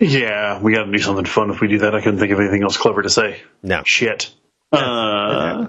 Yeah, 0.00 0.60
we 0.60 0.74
got 0.74 0.84
to 0.84 0.92
do 0.92 0.98
something 0.98 1.24
fun. 1.24 1.50
If 1.50 1.60
we 1.60 1.68
do 1.68 1.78
that, 1.78 1.94
I 1.94 2.00
couldn't 2.00 2.18
think 2.18 2.32
of 2.32 2.40
anything 2.40 2.62
else 2.62 2.76
clever 2.76 3.02
to 3.02 3.10
say. 3.10 3.42
No. 3.62 3.82
Shit. 3.84 4.34
It 4.72 4.78
Uh. 4.78 5.68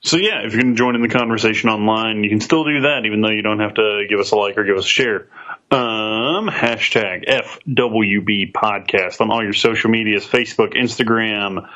So 0.00 0.16
yeah, 0.16 0.46
if 0.46 0.52
you're 0.52 0.62
going 0.62 0.74
to 0.74 0.78
join 0.78 0.94
in 0.94 1.02
the 1.02 1.08
conversation 1.08 1.70
online, 1.70 2.22
you 2.22 2.30
can 2.30 2.40
still 2.40 2.64
do 2.64 2.82
that, 2.82 3.02
even 3.04 3.20
though 3.20 3.30
you 3.30 3.42
don't 3.42 3.58
have 3.58 3.74
to 3.74 4.04
give 4.08 4.20
us 4.20 4.30
a 4.30 4.36
like 4.36 4.56
or 4.56 4.62
give 4.62 4.76
us 4.76 4.84
a 4.84 4.88
share. 4.88 5.26
Um, 5.72 6.48
hashtag 6.48 7.28
FWB 7.28 8.52
podcast 8.52 9.20
on 9.20 9.32
all 9.32 9.42
your 9.42 9.54
social 9.54 9.90
medias: 9.90 10.24
Facebook, 10.24 10.74
Instagram, 10.74 11.68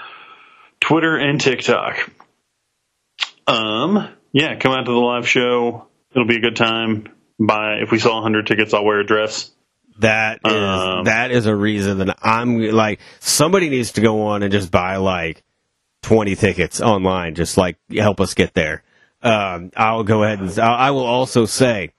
Twitter, 0.80 1.16
and 1.16 1.40
TikTok. 1.40 2.10
Um, 3.48 4.08
yeah, 4.32 4.56
come 4.56 4.72
out 4.72 4.84
to 4.84 4.92
the 4.92 4.98
live 4.98 5.28
show. 5.28 5.88
It'll 6.12 6.28
be 6.28 6.36
a 6.36 6.40
good 6.40 6.56
time. 6.56 7.08
Buy 7.40 7.78
if 7.82 7.90
we 7.90 7.98
sell 7.98 8.14
100 8.14 8.46
tickets, 8.46 8.72
I'll 8.72 8.84
wear 8.84 9.00
a 9.00 9.06
dress. 9.06 9.50
That 9.98 10.40
is 10.44 10.52
Um, 10.52 11.04
that 11.04 11.30
is 11.30 11.46
a 11.46 11.54
reason 11.54 11.98
that 11.98 12.18
I'm 12.22 12.58
like 12.70 13.00
somebody 13.20 13.68
needs 13.68 13.92
to 13.92 14.00
go 14.00 14.22
on 14.28 14.42
and 14.42 14.52
just 14.52 14.70
buy 14.70 14.96
like 14.96 15.42
twenty 16.02 16.34
tickets 16.34 16.80
online, 16.80 17.34
just 17.34 17.56
like 17.56 17.76
help 17.90 18.20
us 18.20 18.34
get 18.34 18.54
there. 18.54 18.82
Um, 19.22 19.70
I'll 19.76 20.04
go 20.04 20.24
ahead 20.24 20.40
and 20.40 20.58
I 20.58 20.88
I 20.88 20.90
will 20.90 21.04
also 21.06 21.46
say 21.46 21.92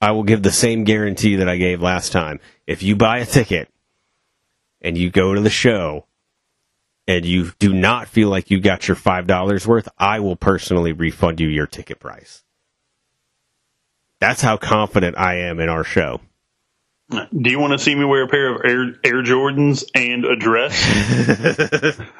I 0.00 0.12
will 0.12 0.22
give 0.24 0.42
the 0.42 0.52
same 0.52 0.84
guarantee 0.84 1.36
that 1.36 1.48
I 1.48 1.56
gave 1.56 1.82
last 1.82 2.12
time. 2.12 2.40
If 2.66 2.82
you 2.82 2.96
buy 2.96 3.18
a 3.18 3.26
ticket 3.26 3.68
and 4.80 4.96
you 4.96 5.10
go 5.10 5.34
to 5.34 5.40
the 5.40 5.50
show 5.50 6.06
and 7.08 7.24
you 7.24 7.52
do 7.58 7.72
not 7.72 8.08
feel 8.08 8.28
like 8.28 8.50
you 8.50 8.60
got 8.60 8.88
your 8.88 8.94
five 8.94 9.26
dollars 9.26 9.66
worth, 9.66 9.88
I 9.98 10.20
will 10.20 10.36
personally 10.36 10.92
refund 10.92 11.40
you 11.40 11.48
your 11.48 11.66
ticket 11.66 11.98
price. 12.00 12.44
That's 14.20 14.40
how 14.40 14.56
confident 14.56 15.18
I 15.18 15.40
am 15.40 15.60
in 15.60 15.68
our 15.68 15.84
show. 15.84 16.20
Do 17.10 17.50
you 17.50 17.60
want 17.60 17.72
to 17.72 17.78
see 17.78 17.94
me 17.94 18.04
wear 18.04 18.24
a 18.24 18.28
pair 18.28 18.52
of 18.54 18.62
Air, 18.64 18.94
Air 19.04 19.22
Jordans 19.22 19.84
and 19.94 20.24
a 20.24 20.36
dress? 20.36 20.74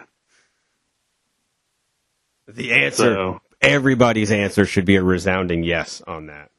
The 2.49 2.73
answer, 2.73 2.97
So- 3.15 3.41
everybody's 3.61 4.31
answer 4.31 4.65
should 4.67 4.85
be 4.85 4.97
a 4.97 5.03
resounding 5.03 5.65
yes 5.65 6.01
on 6.07 6.27
that. 6.27 6.51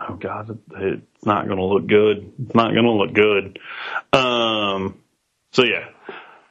oh 0.00 0.14
god, 0.14 0.58
it's 0.76 1.26
not 1.26 1.44
going 1.46 1.58
to 1.58 1.64
look 1.64 1.86
good. 1.86 2.32
It's 2.42 2.54
not 2.54 2.72
going 2.72 2.84
to 2.84 2.92
look 2.92 3.12
good. 3.12 3.58
Um, 4.12 4.98
so 5.52 5.64
yeah, 5.64 5.88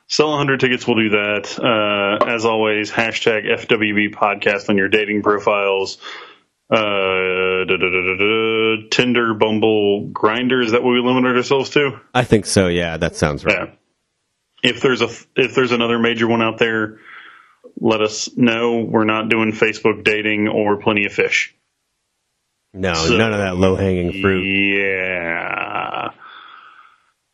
sell 0.07 0.29
100 0.29 0.59
tickets. 0.59 0.85
We'll 0.85 0.97
do 0.97 1.09
that. 1.09 1.57
Uh, 1.59 2.23
as 2.25 2.45
always, 2.45 2.91
hashtag 2.91 3.45
FWB 3.47 4.13
podcast 4.13 4.69
on 4.69 4.77
your 4.77 4.89
dating 4.89 5.23
profiles. 5.23 5.97
Uh, 6.69 7.63
da, 7.65 7.77
da, 7.77 8.15
da, 8.17 8.87
Tinder, 8.91 9.33
Bumble, 9.33 10.09
Grindr. 10.11 10.63
Is 10.65 10.71
that 10.73 10.83
what 10.83 10.91
we 10.91 10.99
limited 10.99 11.35
ourselves 11.37 11.69
to? 11.71 11.99
I 12.13 12.23
think 12.25 12.45
so. 12.45 12.67
Yeah, 12.67 12.97
that 12.97 13.15
sounds 13.15 13.45
right. 13.45 13.69
Yeah. 13.69 13.73
If 14.63 14.81
there's 14.81 15.01
a 15.01 15.09
if 15.35 15.55
there's 15.55 15.71
another 15.71 15.97
major 15.99 16.27
one 16.27 16.41
out 16.41 16.57
there, 16.57 16.99
let 17.79 18.01
us 18.01 18.29
know. 18.35 18.79
We're 18.81 19.05
not 19.05 19.29
doing 19.29 19.51
Facebook 19.53 20.03
dating 20.03 20.47
or 20.49 20.77
Plenty 20.77 21.05
of 21.05 21.13
Fish. 21.13 21.55
No, 22.73 22.93
So- 22.95 23.15
none 23.17 23.31
of 23.31 23.39
that 23.39 23.55
low 23.55 23.75
hanging 23.75 24.21
fruit. 24.21 24.43
Yeah. 24.43 26.09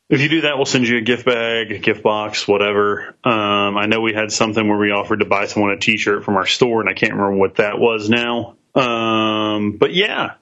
If 0.10 0.22
you 0.22 0.30
do 0.30 0.42
that, 0.42 0.58
we'll 0.58 0.66
send 0.68 0.88
you 0.88 0.98
a 0.98 1.02
gift 1.02 1.26
bag, 1.26 1.72
a 1.72 1.80
gift 1.80 2.04
box, 2.04 2.48
whatever. 2.48 3.16
Um, 3.24 3.78
I 3.78 3.88
know 3.88 4.00
we 4.02 4.14
had 4.14 4.32
something 4.32 4.68
where 4.68 4.78
we 4.78 4.92
offered 4.92 5.20
to 5.20 5.26
buy 5.26 5.48
someone 5.48 5.72
a 5.72 5.78
T-shirt 5.78 6.24
from 6.24 6.36
our 6.36 6.46
store, 6.46 6.82
and 6.82 6.90
I 6.90 6.94
can't 6.94 7.14
remember 7.14 7.36
what 7.38 7.56
that 7.56 7.80
was 7.80 8.10
now. 8.10 8.58
Um, 8.76 9.78
but 9.78 9.94
yeah, 9.94 10.34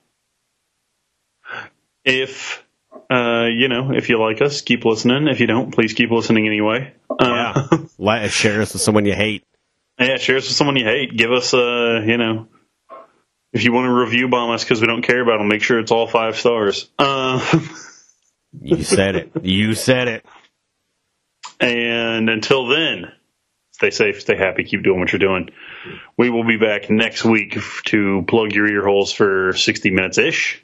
if 2.05 2.63
uh, 3.09 3.45
you 3.45 3.67
know, 3.67 3.91
if 3.93 4.09
you 4.09 4.19
like 4.19 4.41
us, 4.41 4.61
keep 4.61 4.85
listening. 4.85 5.27
If 5.27 5.39
you 5.39 5.47
don't, 5.47 5.71
please 5.73 5.93
keep 5.93 6.11
listening 6.11 6.47
anyway. 6.47 6.93
Uh, 7.09 7.67
Yeah, 7.71 7.77
Li- 8.23 8.29
share 8.29 8.61
us 8.61 8.73
with 8.73 8.81
someone 8.81 9.05
you 9.05 9.13
hate. 9.13 9.43
yeah, 9.99 10.17
share 10.17 10.37
us 10.37 10.47
with 10.47 10.55
someone 10.55 10.75
you 10.77 10.85
hate. 10.85 11.15
Give 11.15 11.31
us 11.31 11.53
a, 11.53 12.03
you 12.05 12.17
know, 12.17 12.47
if 13.53 13.63
you 13.63 13.73
want 13.73 13.85
to 13.85 13.93
review 13.93 14.27
bomb 14.29 14.51
us 14.51 14.63
because 14.63 14.79
we 14.81 14.87
don't 14.87 15.01
care 15.01 15.21
about 15.21 15.37
them, 15.39 15.47
make 15.49 15.61
sure 15.61 15.79
it's 15.79 15.91
all 15.91 16.07
five 16.07 16.37
stars. 16.37 16.89
Uh, 16.97 17.39
You 18.59 18.83
said 18.83 19.15
it. 19.15 19.31
You 19.43 19.75
said 19.75 20.09
it. 20.09 20.25
and 21.61 22.29
until 22.29 22.67
then, 22.67 23.11
stay 23.81 23.89
safe, 23.89 24.21
stay 24.21 24.35
happy, 24.35 24.63
keep 24.63 24.83
doing 24.83 24.99
what 24.99 25.11
you're 25.11 25.17
doing. 25.17 25.49
We 26.15 26.29
will 26.29 26.45
be 26.45 26.57
back 26.57 26.91
next 26.91 27.25
week 27.25 27.57
to 27.85 28.23
plug 28.27 28.53
your 28.53 28.67
ear 28.67 28.85
holes 28.85 29.11
for 29.11 29.53
60 29.53 29.89
minutes 29.89 30.19
ish. 30.19 30.63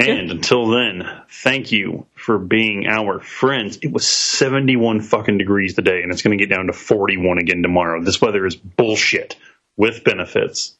And 0.00 0.30
until 0.30 0.68
then, 0.68 1.04
thank 1.28 1.72
you 1.72 2.06
for 2.14 2.38
being 2.38 2.86
our 2.86 3.20
friends. 3.20 3.78
It 3.82 3.92
was 3.92 4.06
71 4.06 5.00
fucking 5.00 5.38
degrees 5.38 5.74
today, 5.74 6.02
and 6.02 6.12
it's 6.12 6.22
going 6.22 6.36
to 6.36 6.44
get 6.44 6.52
down 6.52 6.66
to 6.66 6.72
41 6.72 7.38
again 7.38 7.62
tomorrow. 7.62 8.02
This 8.02 8.20
weather 8.20 8.46
is 8.46 8.56
bullshit 8.56 9.36
with 9.76 10.04
benefits. 10.04 10.77